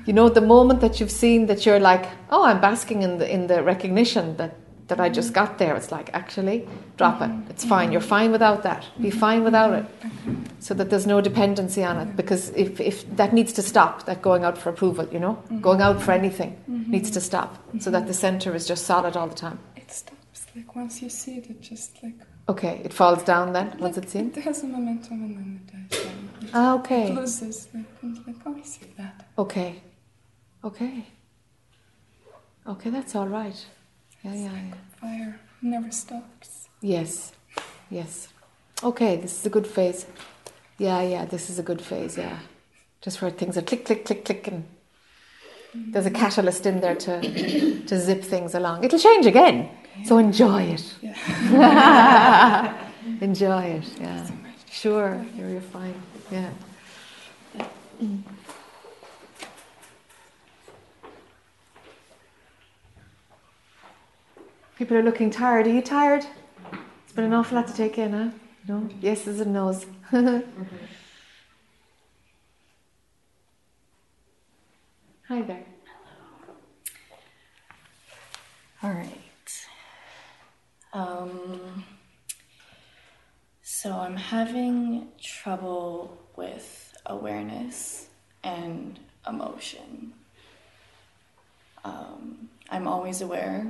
[0.07, 3.31] You know, the moment that you've seen that you're like, oh, I'm basking in the
[3.31, 4.55] in the recognition that
[4.89, 5.47] that I just mm-hmm.
[5.47, 7.31] got there, it's like actually drop it.
[7.51, 7.69] It's mm-hmm.
[7.69, 7.93] fine.
[7.93, 8.85] You're fine without that.
[9.01, 9.19] Be mm-hmm.
[9.19, 9.86] fine without it.
[10.60, 12.16] So that there's no dependency on it.
[12.16, 15.81] Because if, if that needs to stop, that going out for approval, you know, going
[15.81, 17.62] out for anything needs to stop.
[17.81, 19.59] So that the center is just solid all the time.
[19.77, 20.47] it stops.
[20.56, 22.15] Like once you see it, it just like
[22.48, 24.31] Okay, it falls down then once Like, it's in.
[24.31, 26.31] It has a momentum and then it dies down.
[26.40, 27.12] It Ah, okay.
[27.12, 27.69] loses.
[27.74, 27.85] Like,
[28.27, 29.27] like, oh, I see that.
[29.36, 29.82] Okay,
[30.65, 31.06] okay,
[32.66, 32.90] okay.
[32.90, 33.66] That's all right.
[34.29, 34.75] Yeah, yeah, yeah.
[35.01, 36.69] Fire never stops.
[36.81, 37.33] Yes,
[37.91, 38.29] yes.
[38.83, 40.07] Okay, this is a good phase.
[40.79, 41.25] Yeah, yeah.
[41.25, 42.17] This is a good phase.
[42.17, 42.39] Yeah,
[43.01, 44.65] just where things are click, click, click, click, and
[45.75, 46.21] there's a mm-hmm.
[46.21, 47.21] catalyst in there to
[47.87, 48.85] to zip things along.
[48.85, 49.71] It'll change again,
[50.05, 50.95] so enjoy it.
[51.03, 52.85] Yeah.
[53.21, 54.29] Enjoy it, yeah.
[54.71, 55.95] Sure, you're, you're fine.
[56.31, 56.51] Yeah.
[58.03, 58.23] Mm.
[64.79, 65.67] People are looking tired.
[65.67, 66.25] Are you tired?
[67.03, 68.29] It's been an awful lot to take in, huh?
[68.69, 68.89] No?
[69.03, 69.87] Yeses and no's.
[70.13, 70.45] Hi
[75.27, 75.65] there.
[76.39, 76.55] Hello.
[78.85, 79.67] All right.
[80.93, 81.85] Um,
[83.63, 88.07] so I'm having trouble with awareness
[88.45, 90.13] and emotion.
[91.85, 93.67] Um, I'm always aware,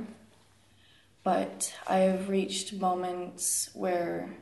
[1.29, 4.35] but I have reached moments where,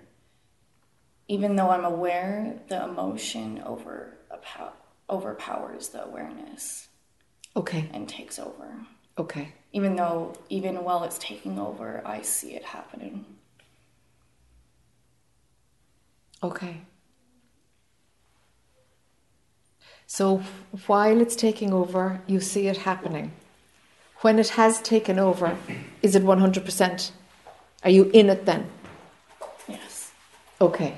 [1.27, 4.13] even though I'm aware, the emotion over
[5.09, 6.87] overpowers the awareness
[7.57, 8.69] Okay, and takes over.
[9.17, 9.51] okay.
[9.73, 13.25] Even though, even while it's taking over, I see it happening.
[16.41, 16.83] Okay.
[20.05, 20.41] So
[20.85, 23.33] while it's taking over, you see it happening.
[24.21, 25.57] When it has taken over,
[26.01, 27.11] is it 100%?
[27.83, 28.69] Are you in it then?
[29.67, 30.11] Yes.
[30.59, 30.97] Okay.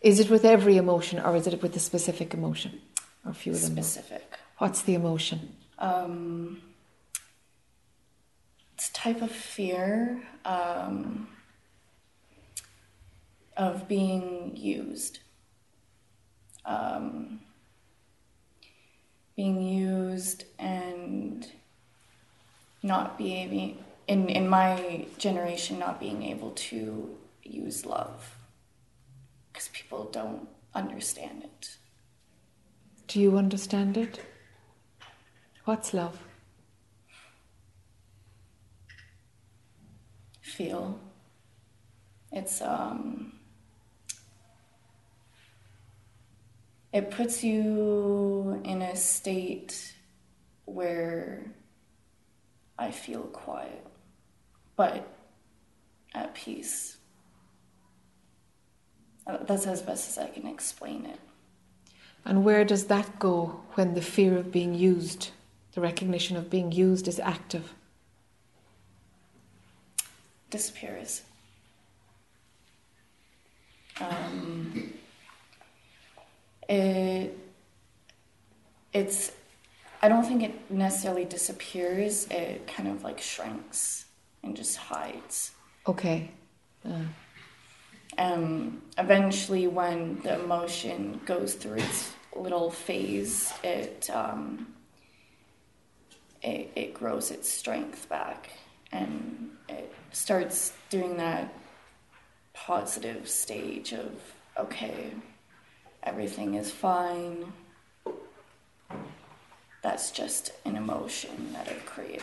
[0.00, 2.80] Is it with every emotion or is it with a specific emotion?
[3.24, 3.72] Or a few of them?
[3.72, 4.38] Specific.
[4.58, 5.54] What's the emotion?
[5.78, 6.60] Um,
[8.74, 11.28] it's a type of fear um,
[13.56, 15.20] of being used.
[16.64, 17.40] Um,
[19.36, 21.46] being used and
[22.82, 28.36] not being in in my generation not being able to use love
[29.52, 31.76] because people don't understand it.
[33.06, 34.20] Do you understand it?
[35.64, 36.18] What's love?
[40.40, 40.98] Feel.
[42.32, 43.32] It's um.
[46.92, 49.94] It puts you in a state
[50.64, 51.52] where
[52.80, 53.86] I feel quiet,
[54.74, 55.06] but
[56.14, 56.96] at peace.
[59.26, 61.20] Uh, That's as best as I can explain it.
[62.24, 65.30] And where does that go when the fear of being used,
[65.74, 67.74] the recognition of being used is active?
[70.50, 71.22] disappears.
[74.00, 74.92] Um,
[76.68, 77.38] it,
[78.92, 79.32] it's,
[80.02, 84.06] I don't think it necessarily disappears, it kind of like shrinks
[84.42, 85.52] and just hides.
[85.86, 86.30] Okay.
[86.84, 87.04] Uh,
[88.18, 94.66] Um, eventually, when the emotion goes through its little phase, it, um,
[96.42, 98.50] it, it grows its strength back
[98.92, 101.52] and it starts doing that
[102.52, 104.10] positive stage of
[104.58, 105.12] okay
[106.02, 107.52] everything is fine
[109.82, 112.22] that's just an emotion that i've created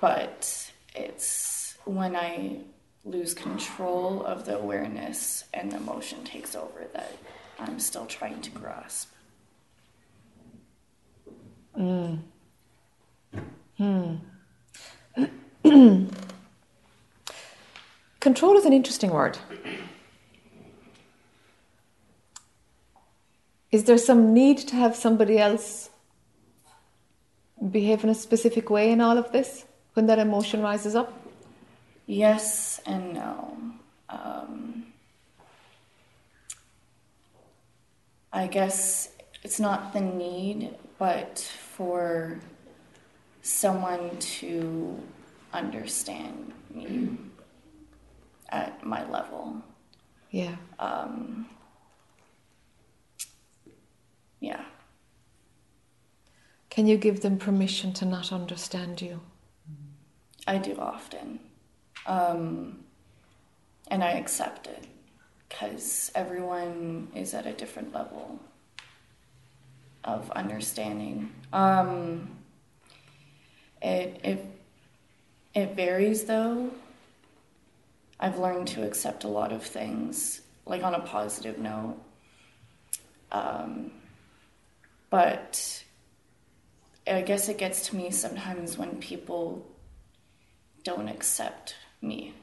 [0.00, 2.58] but it's when i
[3.04, 7.16] lose control of the awareness and the emotion takes over that
[7.58, 9.12] i'm still trying to grasp
[11.78, 12.18] mm.
[13.76, 14.14] Hmm.
[18.20, 19.36] Control is an interesting word.
[23.74, 25.90] Is there some need to have somebody else
[27.72, 29.64] behave in a specific way in all of this
[29.94, 31.12] when that emotion rises up?
[32.06, 33.56] Yes and no.
[34.08, 34.92] Um,
[38.32, 39.10] I guess
[39.42, 41.40] it's not the need, but
[41.74, 42.38] for
[43.42, 45.02] someone to
[45.52, 47.18] understand me
[48.50, 49.64] at my level.
[50.30, 50.54] Yeah.
[50.78, 51.48] Um,
[54.44, 54.64] yeah.
[56.70, 59.20] Can you give them permission to not understand you?
[60.46, 61.40] I do often.
[62.06, 62.84] Um,
[63.88, 64.86] and I accept it
[65.48, 68.40] because everyone is at a different level
[70.02, 71.32] of understanding.
[71.52, 72.36] Um,
[73.80, 74.46] it, it,
[75.54, 76.70] it varies though.
[78.20, 81.96] I've learned to accept a lot of things, like on a positive note.
[83.32, 83.90] Um,
[85.14, 85.84] but
[87.06, 89.64] I guess it gets to me sometimes when people
[90.82, 92.34] don't accept me.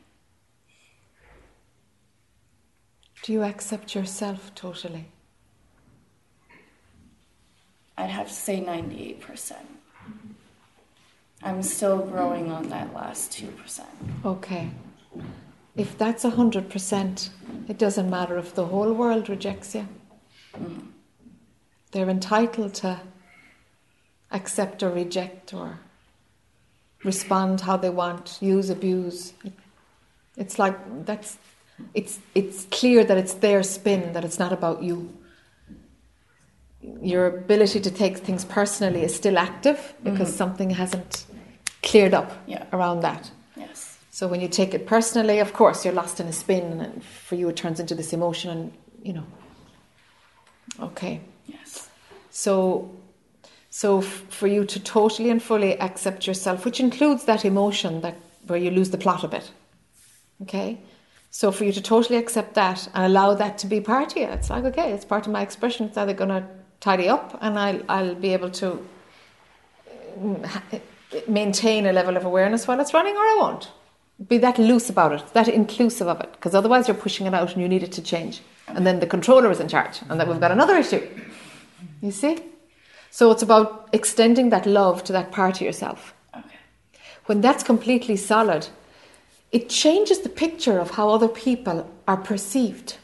[3.24, 5.08] Do you accept yourself totally?
[7.98, 9.52] I'd have to say 98%.
[11.44, 13.82] I'm still growing on that last 2%.
[14.24, 14.70] Okay.
[15.76, 17.30] if that's 100%,
[17.68, 19.90] it doesn't matter if the whole world rejects you.
[20.56, 20.92] Mm.
[21.92, 23.00] They're entitled to
[24.32, 25.80] accept or reject or
[27.04, 29.34] respond how they want, use, abuse.
[30.38, 31.38] It's like that's
[31.94, 35.18] it's it's clear that it's their spin, that it's not about you.
[37.02, 40.38] Your ability to take things personally is still active because Mhm.
[40.38, 41.26] something hasn't
[41.84, 42.66] cleared up Yeah.
[42.72, 43.32] around that.
[43.56, 43.98] Yes.
[44.12, 47.36] So when you take it personally, of course, you're lost in a spin, and for
[47.36, 48.72] you, it turns into this emotion, and
[49.04, 49.26] you know.
[50.80, 51.22] Okay.
[52.32, 52.90] So,
[53.70, 58.16] so f- for you to totally and fully accept yourself, which includes that emotion that
[58.48, 59.52] where you lose the plot a bit.
[60.42, 60.80] Okay.
[61.30, 64.28] So for you to totally accept that and allow that to be part of you,
[64.28, 65.86] it's like okay, it's part of my expression.
[65.86, 66.46] It's either going to
[66.82, 68.86] tidy up, and I'll I'll be able to
[70.20, 70.82] mm,
[71.28, 73.72] maintain a level of awareness while it's running, or I won't.
[74.28, 77.54] Be that loose about it, that inclusive of it, because otherwise you're pushing it out
[77.54, 78.42] and you need it to change.
[78.68, 81.08] And then the controller is in charge, and then we've got another issue.
[82.02, 82.40] You see?
[83.12, 86.14] So it's about extending that love to that part of yourself.
[86.36, 86.56] Okay.
[87.26, 88.70] When that's completely solid,
[89.52, 92.98] it changes the picture of how other people are perceived.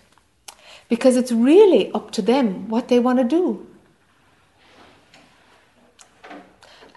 [0.90, 3.68] Because it's really up to them what they want to do.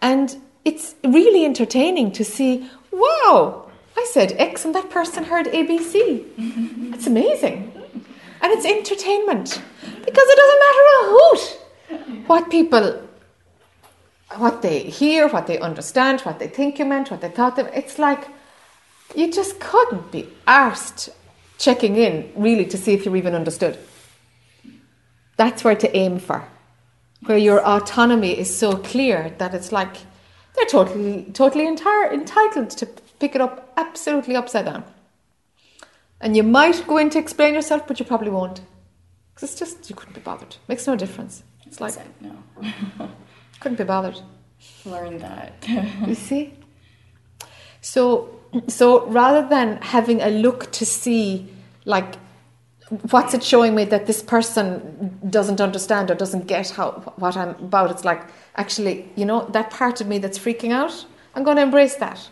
[0.00, 6.24] And it's really entertaining to see, wow, I said X and that person heard ABC.
[6.94, 7.72] it's amazing.
[8.42, 9.60] And it's entertainment.
[9.82, 11.59] Because it doesn't matter a hoot
[12.26, 13.06] what people
[14.36, 17.64] what they hear, what they understand, what they think you meant, what they thought they
[17.72, 18.28] it's like
[19.14, 21.08] you just couldn't be arsed
[21.58, 23.78] checking in really to see if you're even understood.
[25.36, 26.46] That's where to aim for.
[27.26, 29.96] Where your autonomy is so clear that it's like
[30.54, 32.86] they're totally totally entire, entitled to
[33.18, 34.84] pick it up absolutely upside down.
[36.20, 38.60] And you might go in to explain yourself, but you probably won't.
[39.34, 40.56] Because it's just, you couldn't be bothered.
[40.68, 41.42] Makes no difference.
[41.70, 42.36] It's like, no.
[43.60, 44.20] couldn't be bothered.
[44.84, 45.52] Learn that.
[46.06, 46.54] You see?
[47.80, 51.48] So, so rather than having a look to see,
[51.84, 52.16] like,
[53.10, 57.50] what's it showing me that this person doesn't understand or doesn't get how what I'm
[57.50, 58.22] about, it's like,
[58.56, 61.06] actually, you know, that part of me that's freaking out,
[61.36, 62.28] I'm going to embrace that.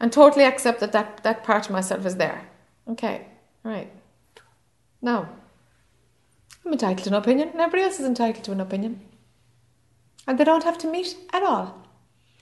[0.00, 2.48] And totally accept that, that that part of myself is there.
[2.88, 3.26] Okay,
[3.62, 3.90] right.
[5.02, 5.28] Now,
[6.66, 9.00] I'm entitled to an opinion, and everybody else is entitled to an opinion.
[10.26, 11.86] And they don't have to meet at all.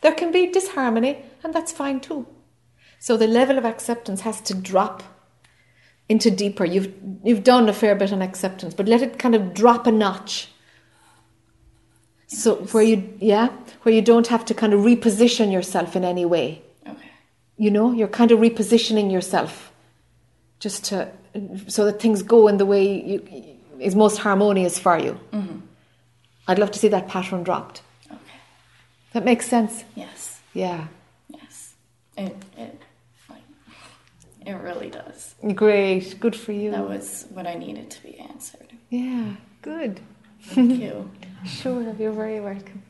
[0.01, 2.27] There can be disharmony, and that's fine too.
[2.99, 5.03] So the level of acceptance has to drop
[6.09, 6.65] into deeper.
[6.65, 9.93] You've you've done a fair bit on acceptance, but let it kind of drop a
[9.93, 10.49] notch.
[12.27, 13.49] So where you yeah,
[13.83, 16.63] where you don't have to kind of reposition yourself in any way.
[16.87, 17.11] Okay.
[17.59, 19.71] You know, you're kind of repositioning yourself
[20.61, 21.11] just to
[21.67, 25.19] so that things go in the way you, is most harmonious for you.
[25.33, 25.59] Mm-hmm.
[26.47, 27.83] I'd love to see that pattern dropped.
[28.11, 28.21] Okay.
[29.13, 29.85] That makes sense.
[29.95, 30.41] Yes.
[30.53, 30.87] Yeah.
[31.29, 31.75] Yes.
[32.17, 32.81] It it
[33.31, 33.43] like
[34.47, 35.35] it really does.
[35.55, 36.19] Great.
[36.21, 36.71] Good for you.
[36.71, 38.73] That was what I needed to be answered.
[38.91, 39.35] Yeah.
[39.63, 40.01] Good.
[40.43, 41.11] Thank you.
[41.47, 42.83] Sure, you're very welcome.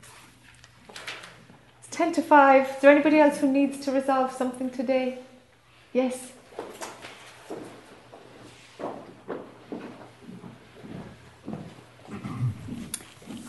[1.79, 2.69] It's 10 to 5.
[2.69, 5.19] Is there anybody else who needs to resolve something today?
[5.93, 6.31] Yes.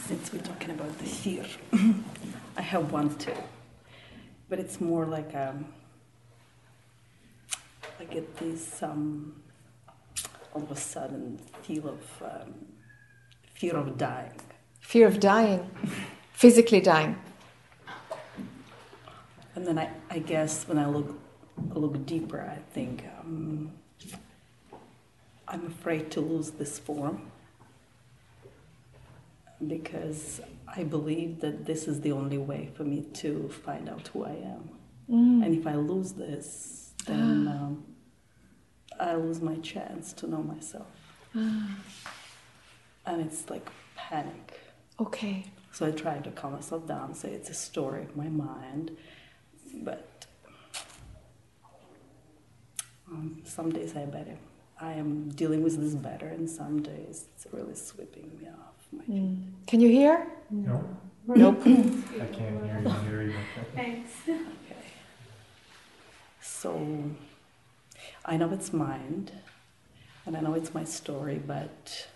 [0.07, 1.45] Since we're talking about the fear,
[2.57, 3.33] I have one too,
[4.49, 5.66] but it's more like um,
[7.99, 9.35] I get this um,
[10.55, 12.55] all of a sudden feel of um,
[13.55, 14.41] fear of dying.
[14.78, 15.69] Fear of dying,
[16.33, 17.19] physically dying.
[19.57, 21.19] And then I, I guess when I look
[21.74, 23.73] look deeper, I think um,
[25.49, 27.33] I'm afraid to lose this form
[29.65, 34.24] because I believe that this is the only way for me to find out who
[34.24, 34.70] I am.
[35.11, 35.45] Mm.
[35.45, 37.85] And if I lose this, then um,
[38.99, 40.87] I lose my chance to know myself.
[41.35, 41.77] Ah.
[43.09, 44.59] And it's like panic.
[44.99, 45.45] Okay.
[45.70, 48.97] So I try to calm myself down, say it's a story of my mind.
[49.74, 50.27] But
[53.09, 54.37] um, some days I'm better.
[54.81, 58.66] I am dealing with this better, and some days it's really sweeping me off.
[59.09, 59.43] Mm.
[59.66, 60.27] Can you hear?
[60.51, 60.85] No.
[61.27, 61.60] Nope.
[61.62, 63.35] I can't hear you here either.
[63.74, 64.12] Thanks.
[64.28, 64.40] Okay.
[66.40, 66.81] So
[68.24, 69.32] I know it's mind,
[70.24, 72.09] and I know it's my story, but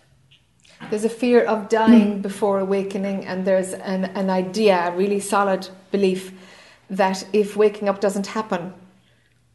[0.89, 5.69] There's a fear of dying before awakening, and there's an, an idea, a really solid
[5.91, 6.31] belief,
[6.89, 8.73] that if waking up doesn't happen,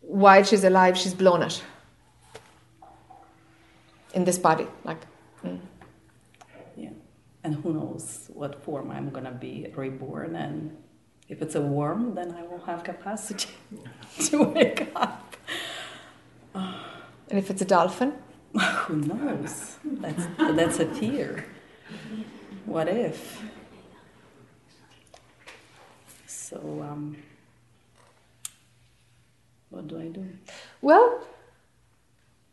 [0.01, 1.63] while she's alive, she's blown it
[4.15, 4.67] in this body.
[4.85, 5.01] Like,
[5.45, 5.59] mm.
[7.47, 10.35] And who knows what form I'm going to be reborn.
[10.35, 10.77] And
[11.29, 13.51] if it's a worm, then I will have capacity
[14.27, 15.37] to wake up.
[16.55, 18.15] and if it's a dolphin,
[18.87, 19.77] Who knows?
[19.85, 21.45] That's, that's a fear.
[22.65, 23.43] What if?
[26.27, 27.17] So, um,
[29.71, 30.27] what do I do?
[30.81, 31.25] well,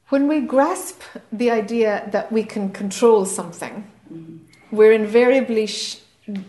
[0.09, 1.01] when we grasp
[1.31, 3.89] the idea that we can control something,
[4.73, 5.99] we're invariably sh-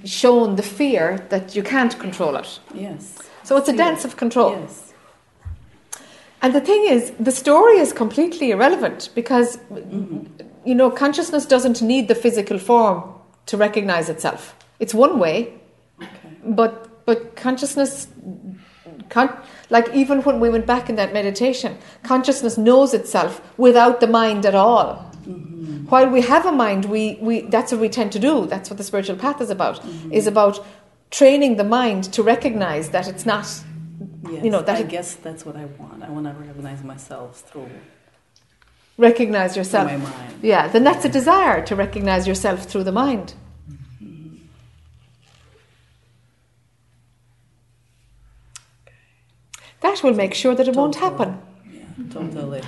[0.05, 2.61] shown the fear that you can't control it.
[2.75, 3.19] Yes.
[3.43, 4.53] So it's a dance of control.
[4.53, 4.95] Yes.
[6.41, 10.27] And the thing is, the story is completely irrelevant because, mm-hmm.
[10.65, 13.03] you know, consciousness doesn't need the physical form
[13.47, 14.55] to recognize itself.
[14.81, 15.55] It's one way,
[16.01, 16.11] Okay.
[16.45, 16.73] but
[17.07, 18.09] but consciousness,
[19.11, 19.37] con-
[19.69, 24.47] like even when we went back in that meditation, consciousness knows itself without the mind
[24.47, 25.14] at all.
[25.27, 25.87] Mm-hmm.
[25.87, 28.47] While we have a mind, we, we that's what we tend to do.
[28.47, 29.77] That's what the spiritual path is about.
[29.83, 30.13] Mm-hmm.
[30.13, 30.65] Is about
[31.11, 33.47] training the mind to recognize that it's not
[34.31, 34.43] Yes.
[34.45, 36.03] You know, that I it- guess that's what I want.
[36.03, 37.69] I want to recognize myself through,
[38.99, 39.87] recognize through yourself.
[39.91, 40.35] my mind.
[40.43, 43.35] Yeah, then that's a desire to recognize yourself through the mind.
[43.71, 44.37] Mm-hmm.
[49.81, 51.11] That will make sure that it won't Totally.
[51.11, 51.43] happen.
[51.73, 52.63] Yeah, totally.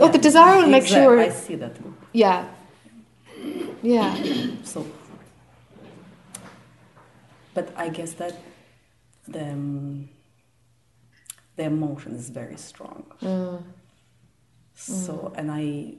[0.00, 1.20] Oh, the desire will make Exact- sure.
[1.20, 1.76] I see that.
[2.12, 2.46] Yeah.
[3.82, 4.14] Yeah.
[4.64, 4.86] So,
[7.54, 8.34] but I guess that
[9.28, 10.08] the um,
[11.56, 13.04] the emotion is very strong.
[13.22, 13.62] Mm.
[14.74, 15.94] So, and I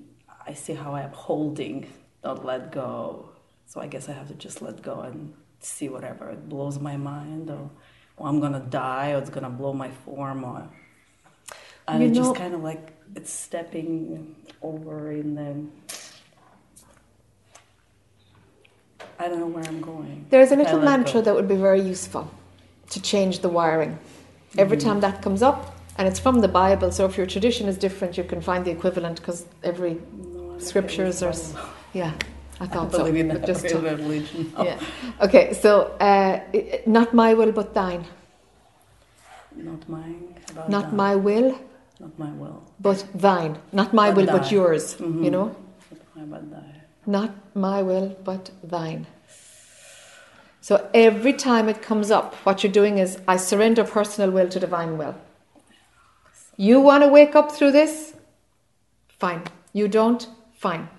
[0.47, 1.87] I see how I'm holding,
[2.23, 3.29] not let go.
[3.65, 6.97] So I guess I have to just let go and see whatever it blows my
[6.97, 7.69] mind, or,
[8.17, 10.69] or I'm gonna die, or it's gonna blow my form, or
[11.87, 15.65] and You it's know- just kind of like it's stepping over in the.
[19.19, 20.25] I don't know where I'm going.
[20.29, 21.21] There's a little mantra go.
[21.25, 22.25] that would be very useful
[22.89, 23.97] to change the wiring.
[24.57, 24.87] Every Mm-hmm.
[24.87, 25.59] time that comes up,
[25.97, 28.71] and it's from the Bible, so if your tradition is different, you can find the
[28.71, 29.93] equivalent because every
[30.33, 31.27] No, scriptures are.
[31.29, 31.69] with s- Bible.
[31.93, 32.11] Yeah,
[32.59, 32.97] I I thought so.
[32.99, 34.51] believe in that just to- religion.
[34.69, 34.79] yeah.
[35.21, 36.39] Okay, so uh,
[36.85, 38.03] not my will but thine.
[39.55, 40.35] Not mine.
[40.67, 40.93] Not that.
[40.93, 41.57] my will
[41.99, 42.57] Not my will.
[42.79, 43.57] but thine.
[43.71, 44.53] Not my But will but thine.
[44.53, 44.95] yours.
[44.95, 45.23] Mhm.
[45.25, 45.55] You know?
[47.05, 48.01] Not my but that.
[48.01, 49.07] Not my will but thine.
[50.61, 54.59] So every time it comes up, what you're doing is I surrender personal will to
[54.59, 55.15] divine will.
[56.57, 58.13] You want to wake up through this?
[59.19, 59.43] Fine.
[59.73, 60.27] You don't?
[60.53, 60.89] Fine.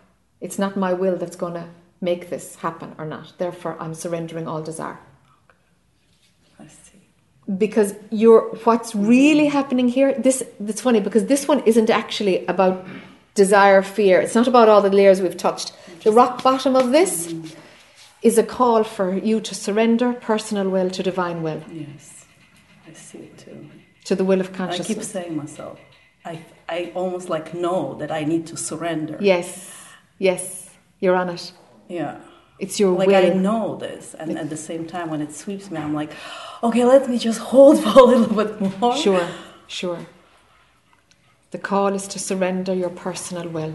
[0.40, 1.68] It's not my will that's going to
[2.00, 3.32] make this happen or not.
[3.38, 4.98] Therefore, I'm surrendering all desire.
[6.58, 7.00] I see.
[7.58, 12.86] because you're what's really happening here this that's funny because this one isn't actually about
[13.34, 15.72] desire fear it's not about all the layers we've touched
[16.04, 17.34] the rock bottom of this
[18.22, 22.24] is a call for you to surrender personal will to divine will Yes,
[22.88, 23.68] I see it too.
[24.04, 24.90] to the will of consciousness.
[24.90, 25.78] I keep saying myself,
[26.24, 26.34] I,
[26.68, 29.16] I almost like know that I need to surrender.
[29.20, 29.70] yes
[30.18, 30.70] yes
[31.00, 31.52] you're on it
[31.88, 32.16] Yeah.
[32.64, 32.98] it's your will.
[32.98, 35.92] Like will I know this, and at the same time, when it sweeps me, I'm
[36.00, 36.12] like,
[36.62, 38.96] okay, let me just hold for a little bit more.
[38.96, 39.26] sure
[39.66, 40.00] sure
[41.50, 43.74] the call is to surrender your personal will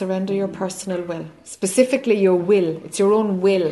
[0.00, 1.26] surrender your personal will.
[1.44, 2.70] Specifically your will.
[2.86, 3.68] It's your own will.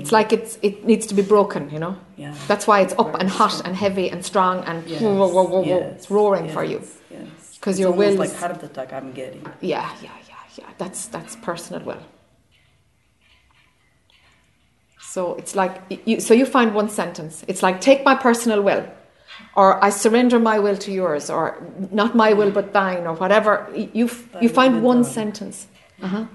[0.00, 1.94] It's like it's it needs to be broken you know?
[2.22, 2.34] Yeah.
[2.50, 5.44] that's why it's up and hot and heavy and strong and Yes, whoa, whoa, whoa,
[5.50, 5.62] whoa.
[5.74, 6.78] yes, it's roaring for you.
[6.80, 7.58] Yes, Yes.
[7.60, 9.42] 'Cause It's your will like heart attack I'm getting.
[9.74, 10.68] yeah yeah yeah yeah.
[10.80, 12.02] That's that's personal will.
[15.14, 15.74] So it's like
[16.08, 17.34] you, so you find one sentence.
[17.48, 18.84] It's like take my personal will
[19.56, 21.44] or i surrender my will to yours or
[21.90, 23.52] not my will but thine or whatever.
[23.74, 24.10] You
[24.40, 25.66] you find one sentence
[26.02, 26.26] uh-huh.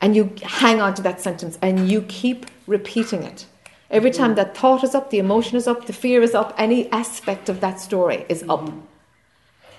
[0.00, 3.46] and you hang on to that sentence and you keep repeating it.
[3.90, 6.90] Every time that thought is up the emotion is up the fear is up any
[6.90, 8.66] aspect of that story is up.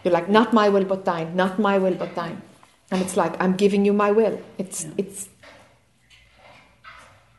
[0.03, 2.41] You're like not my will but thine not my will but thine.
[2.91, 4.40] And it's like i'm giving you my will.
[4.60, 4.91] It's Yeah.
[4.98, 5.30] it's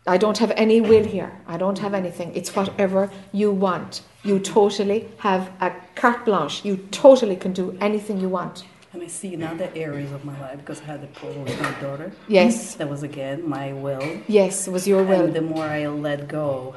[0.07, 1.33] I don't have any will here.
[1.47, 2.35] I don't have anything.
[2.35, 4.03] It's whatever you want.
[4.23, 6.63] You totally have a carte blanche.
[6.65, 8.65] You totally can do anything you want.
[8.93, 11.61] And I see in other areas of my life because I had a problem with
[11.61, 12.13] my daughter.
[12.29, 12.75] Yes.
[12.75, 14.21] That was again my will.
[14.29, 15.25] Yes, it was your will.
[15.25, 16.77] And the more I let go,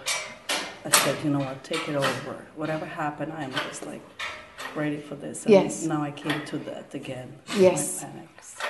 [0.86, 2.46] I said, you know what, take it over.
[2.56, 4.02] Whatever happened, I'm just like
[4.74, 5.44] ready for this.
[5.46, 5.84] And Yes.
[5.84, 7.34] now I came to that again.
[7.58, 8.06] Yes.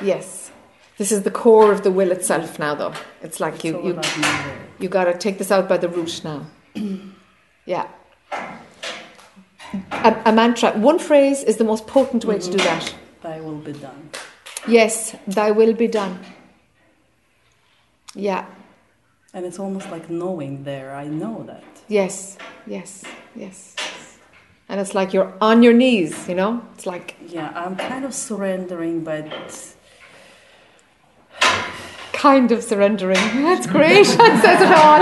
[0.02, 0.52] Yes.
[0.98, 2.94] This is the core of the will itself now though.
[3.22, 4.56] It's like It's you you about my will.
[4.80, 6.48] you got to take this out by the root now.
[7.66, 7.88] yeah.
[9.92, 10.72] a, a mantra.
[10.72, 12.80] One phrase is the most potent way to do mm-hmm.
[12.80, 12.96] that.
[13.22, 14.10] Thy will be done.
[14.68, 16.20] Yes, thy will be done.
[18.16, 18.46] Yeah,
[19.34, 20.96] And it's almost like knowing there.
[20.96, 21.64] I know that.
[21.88, 23.04] yes, yes,
[23.36, 23.76] yes.
[24.68, 26.62] And it's like you're on your knees, you know?
[26.74, 29.32] It's like, Yeah, I'm kind of surrendering, but
[32.18, 33.26] kind of surrendering.
[33.48, 34.08] That's great.
[34.18, 35.00] That says it all.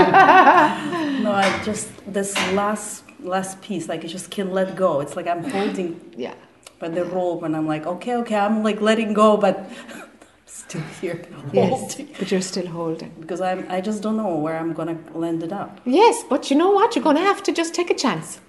[1.24, 5.00] no, I just this last last piece, like I just can't let go.
[5.00, 6.34] It's like I'm holding yeah.
[6.78, 9.54] by the rope, and I'm like, okay, okay, I'm like letting go, but
[9.94, 10.08] I'm
[10.46, 11.18] still here
[11.52, 13.12] Yes, but you're still holding.
[13.20, 15.80] because I'm I just don't know where I'm gonna land it up.
[15.84, 16.94] Yes, but you know what?
[16.94, 18.40] You're to have to just take a chance.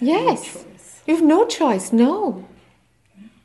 [0.00, 0.64] Yes.
[1.06, 1.92] You've no choice.
[1.92, 2.46] No.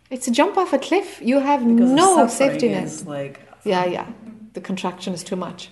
[0.10, 1.22] It's a jump off a cliff.
[1.22, 3.03] You have Because no safety net.
[3.06, 4.07] like Yeah, yeah.
[4.53, 5.69] The contraction is too much.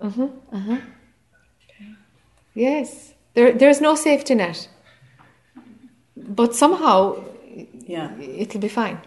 [0.00, 0.78] Uh-huh, uh-huh.
[2.54, 3.14] Yes.
[3.34, 4.68] There, there's no safety net.
[6.16, 7.22] But somehow
[7.86, 8.98] yeah, it'll be fine.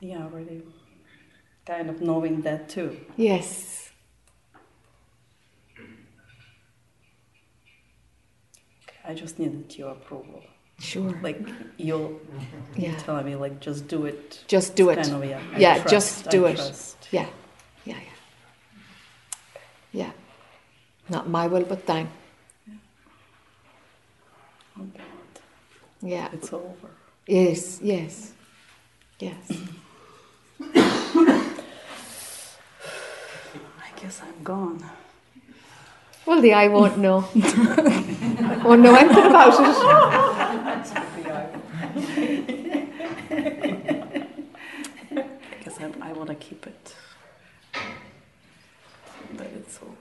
[0.00, 0.62] yeah, already
[1.66, 2.96] kind of knowing that too.
[3.16, 3.77] Yes.
[9.08, 10.42] I just needed your approval.
[10.78, 11.18] Sure.
[11.22, 11.40] Like
[11.78, 12.20] you'll
[12.76, 12.94] Yeah.
[12.98, 14.44] telling me like just do it.
[14.46, 14.98] Just do it.
[14.98, 15.40] Of, yeah.
[15.54, 16.56] I yeah, trust, just do I it.
[16.56, 17.08] trust.
[17.10, 17.26] Yeah,
[17.86, 18.16] yeah, yeah.
[19.92, 20.10] Yeah.
[21.08, 22.10] Not my will, but thine.
[24.78, 25.42] Oh God,
[26.02, 26.28] Yeah.
[26.34, 26.90] it's over.
[27.26, 28.32] Yes, yes,
[29.18, 29.50] yes.
[30.60, 31.44] I
[34.00, 34.84] guess I'm gone.
[36.28, 37.24] Well, the I won't know.
[38.62, 39.74] won't know anything about it.
[45.64, 46.94] Guess I, I want to keep it.
[47.72, 49.92] But it's over.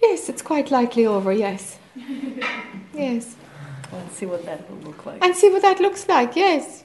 [0.00, 1.80] Yes, it's quite likely over, yes.
[2.94, 3.34] Yes.
[3.92, 5.24] Let's see what that will look like.
[5.24, 6.84] And see what that looks like, yes.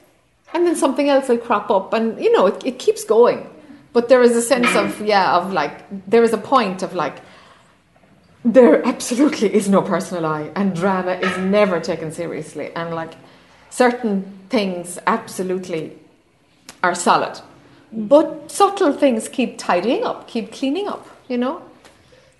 [0.52, 3.48] And then something else will crop up, and you know, it, it keeps going.
[3.92, 7.20] But there is a sense of, yeah, of like, there is a point of like,
[8.44, 12.72] there absolutely is no personal I, and drama is never taken seriously.
[12.74, 13.14] And like,
[13.70, 15.96] certain things absolutely
[16.82, 17.40] are solid.
[17.92, 21.62] But subtle things keep tidying up, keep cleaning up, you know?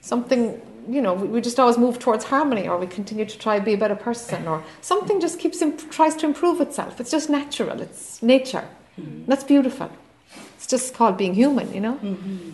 [0.01, 3.59] Something, you know, we, we just always move towards harmony or we continue to try
[3.59, 7.01] to be a better person or something just keeps, imp- tries to improve itself.
[7.01, 8.67] It's just natural, it's nature.
[8.99, 9.27] Mm-hmm.
[9.27, 9.91] That's beautiful.
[10.57, 11.95] It's just called being human, you know?
[11.95, 12.51] Mm-hmm.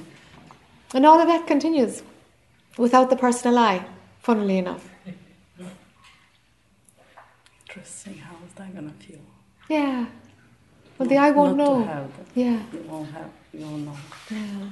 [0.95, 2.03] And all of that continues
[2.79, 3.85] without the personal I,
[4.21, 4.89] funnily enough.
[7.69, 8.19] Interesting.
[8.19, 9.21] How is that gonna feel?
[9.69, 10.07] Yeah.
[10.97, 11.85] Well, the I won't Not to know.
[11.85, 12.11] have.
[12.35, 12.63] Yeah.
[12.73, 13.31] It won't have.
[13.53, 13.97] You won't know.
[14.31, 14.71] Yeah.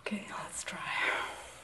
[0.00, 0.78] Okay, let's try.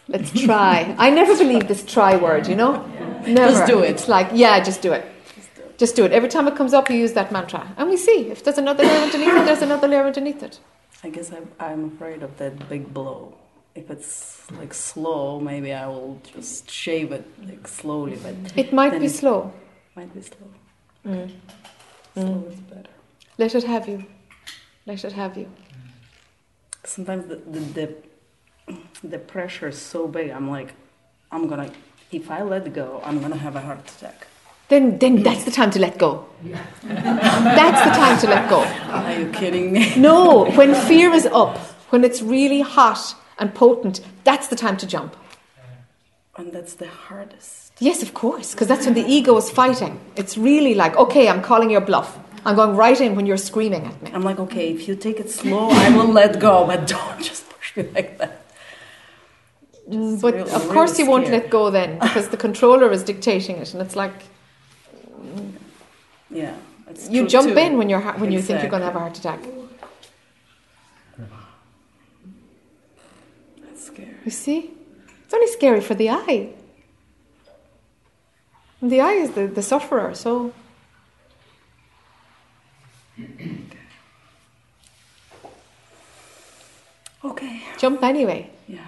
[0.08, 0.96] Let's try.
[0.98, 2.84] I never believe this try word, you know?
[3.24, 3.52] Never.
[3.52, 3.90] Just do it.
[3.90, 5.06] It's like, yeah, just do it.
[5.78, 6.10] Just do it.
[6.12, 7.72] Every time it comes up, you use that mantra.
[7.76, 10.58] And we see if there's another layer underneath it, there's another layer underneath it.
[11.04, 13.34] I guess I'm, I'm afraid of that big blow.
[13.74, 18.18] If it's like slow, maybe I will just shave it like slowly.
[18.22, 19.52] But It might be slow.
[19.96, 20.48] Might be slow.
[21.06, 21.30] Mm.
[22.14, 22.90] Slow is better.
[23.38, 24.04] Let it have you.
[24.86, 25.48] Let it have you.
[26.84, 27.88] Sometimes the, the the
[29.04, 30.30] the pressure is so big.
[30.30, 30.74] I'm like,
[31.30, 31.70] I'm gonna.
[32.10, 34.26] If I let go, I'm gonna have a heart attack.
[34.72, 36.24] Then, then that's the time to let go.
[36.82, 38.60] That's the time to let go.
[38.90, 39.94] Are you kidding me?
[39.98, 41.58] No, when fear is up,
[41.90, 45.14] when it's really hot and potent, that's the time to jump.
[46.38, 47.74] And that's the hardest.
[47.80, 50.00] Yes, of course, because that's when the ego is fighting.
[50.16, 52.18] It's really like, okay, I'm calling your bluff.
[52.46, 54.10] I'm going right in when you're screaming at me.
[54.14, 57.46] I'm like, okay, if you take it slow, I will let go, but don't just
[57.50, 58.40] push me like that.
[59.90, 63.02] Mm, But really- of really course, you won't let go then, because the controller is
[63.02, 64.31] dictating it, and it's like
[65.22, 65.52] Mm.
[66.30, 66.56] Yeah.
[66.88, 67.58] It's you jump too.
[67.58, 69.40] in when you're ha- when you think you're going to have a heart attack.
[73.62, 74.16] That's scary.
[74.24, 74.70] You see,
[75.24, 76.50] it's only scary for the I.
[78.80, 80.52] And the I is the, the sufferer, so
[87.24, 87.62] Okay.
[87.78, 88.50] jump anyway.
[88.66, 88.86] Yeah.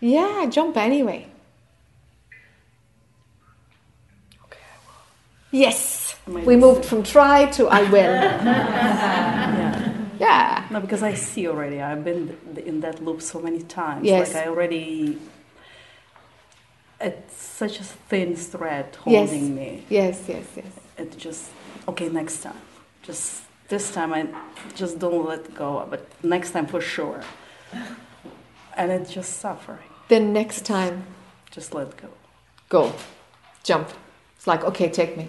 [0.00, 1.26] Yeah, jump anyway.
[4.44, 4.78] Okay, I
[5.52, 8.12] Yes, Maybe we moved from try to I will.
[8.46, 9.92] Yeah.
[10.18, 10.66] Yeah.
[10.70, 11.80] No, because I see already.
[11.82, 14.06] I've been in that loop so many times.
[14.06, 14.32] Yes.
[14.34, 15.18] Like I already.
[17.00, 19.28] It's such a thin thread Yes.
[19.30, 19.84] holding me.
[19.90, 20.66] Yes, yes, yes.
[20.96, 21.50] It just
[21.86, 22.08] okay.
[22.08, 22.60] Next time,
[23.02, 24.26] just this time I
[24.74, 27.22] just don't let go, but next time for sure.
[28.76, 29.88] And it's just suffering.
[30.08, 31.04] Then next time,
[31.50, 32.08] Just let go.
[32.70, 32.92] go,
[33.64, 33.88] jump.
[34.46, 35.28] It's like, okay, take me.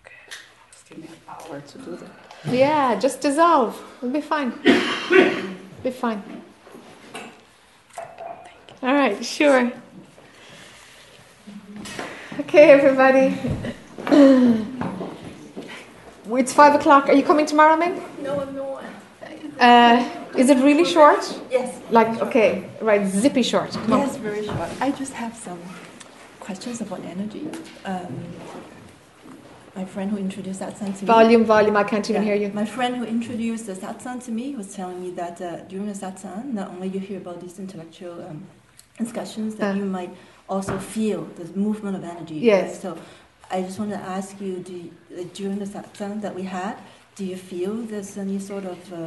[0.00, 0.14] Okay,
[0.72, 2.52] just give me an hour to do that.
[2.52, 3.80] Yeah, just dissolve.
[4.02, 4.50] We'll be fine.
[5.84, 6.20] be fine.
[8.82, 9.70] All right, sure.
[12.40, 13.38] Okay, everybody.
[16.30, 17.08] It's five o'clock.
[17.08, 18.02] Are you coming tomorrow, Ming?
[18.20, 18.84] No, I'm not.
[19.60, 20.04] Uh,
[20.36, 21.40] is it really short?
[21.48, 21.80] Yes.
[21.90, 23.70] Like, okay, right, zippy short.
[23.70, 24.00] Come on.
[24.00, 24.68] Yes, very short.
[24.80, 25.60] I just have some
[26.44, 27.44] questions about energy.
[27.84, 28.12] Um,
[29.74, 31.06] my friend who introduced that satsang to me.
[31.06, 32.48] Volume, volume, I can't even Yeah, hear you.
[32.54, 35.98] My friend who introduced the satsang to me was telling me that uh, during the
[36.04, 38.38] satsang, not only you hear about these intellectual um,
[38.98, 39.78] discussions, that Uh.
[39.80, 40.12] you might
[40.48, 42.36] also feel the movement of energy.
[42.36, 42.64] Yes.
[42.64, 42.82] right?
[42.82, 42.88] So
[43.50, 44.88] I just want to ask you, do you,
[45.18, 46.74] uh, during the satsang that we had,
[47.16, 48.98] do you feel there's any sort of uh,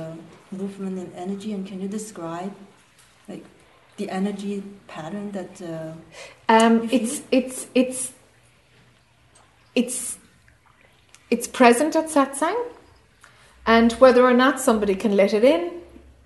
[0.51, 2.53] movement in energy, and can you describe,
[3.97, 5.61] the energy pattern that?
[5.61, 5.93] Uh,
[6.49, 8.13] Um, it's it's it's
[9.75, 10.17] it's
[11.29, 12.57] it's present at satsang,
[13.65, 15.71] and whether or not somebody can let it in,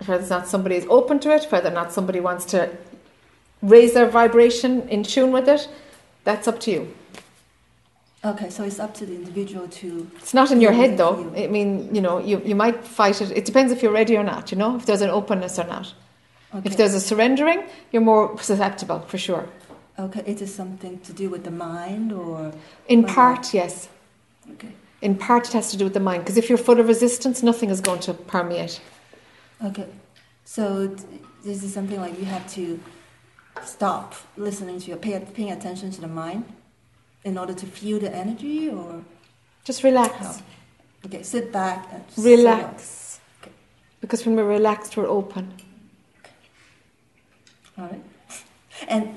[0.06, 2.70] whether or not somebody is open to it, whether or not somebody wants to
[3.62, 5.68] raise their vibration in tune with it,
[6.24, 6.94] that's up to you.
[8.24, 10.10] okay, so it's up to the individual to.
[10.18, 11.16] It's not in your head though.
[11.16, 11.44] feel.
[11.46, 13.32] I mean, you know, you, you might fight it.
[13.32, 15.94] It depends if you're ready or not, you know, if there's an openness or not.
[16.54, 16.70] Okay.
[16.70, 19.48] If there's a surrendering, you're more susceptible for sure.
[19.98, 22.52] Okay, it is something to do with the mind or?
[22.88, 23.14] In Okay.
[23.14, 23.88] part, yes.
[24.54, 24.74] Okay.
[25.02, 26.24] In part, it has to do with the mind.
[26.24, 28.82] Because if you're full of resistance, nothing is going to permeate.
[29.64, 29.88] Okay,
[30.44, 30.88] so
[31.44, 32.80] this is something like you have to
[33.64, 36.46] stop listening to your pay, paying attention to the mind
[37.24, 39.04] in order to feel the energy, or
[39.64, 40.14] Just relax.
[40.18, 40.36] how?
[41.06, 42.04] Okay, sit back and.
[42.18, 43.20] Relax.
[44.02, 45.54] Because when we're relaxed, we're open.
[47.78, 48.04] All right,
[48.88, 49.16] and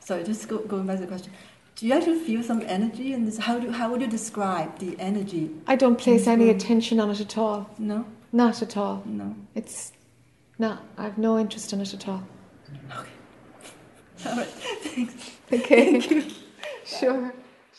[0.00, 1.32] sorry, just go, going back to the question.
[1.76, 3.38] Do you actually feel some energy in this?
[3.38, 5.50] How do how would you describe the energy?
[5.66, 7.70] I don't place any attention on it at all.
[7.78, 9.02] No, Not at all.
[9.06, 9.34] no.
[9.54, 9.92] It's
[10.58, 12.22] no, I have no interest in it at all.
[12.90, 13.08] Okay.
[14.26, 15.30] All right, thanks.
[15.52, 15.98] Okay.
[16.00, 16.24] Thank you.
[16.84, 17.32] Sure,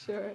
[0.05, 0.31] sure.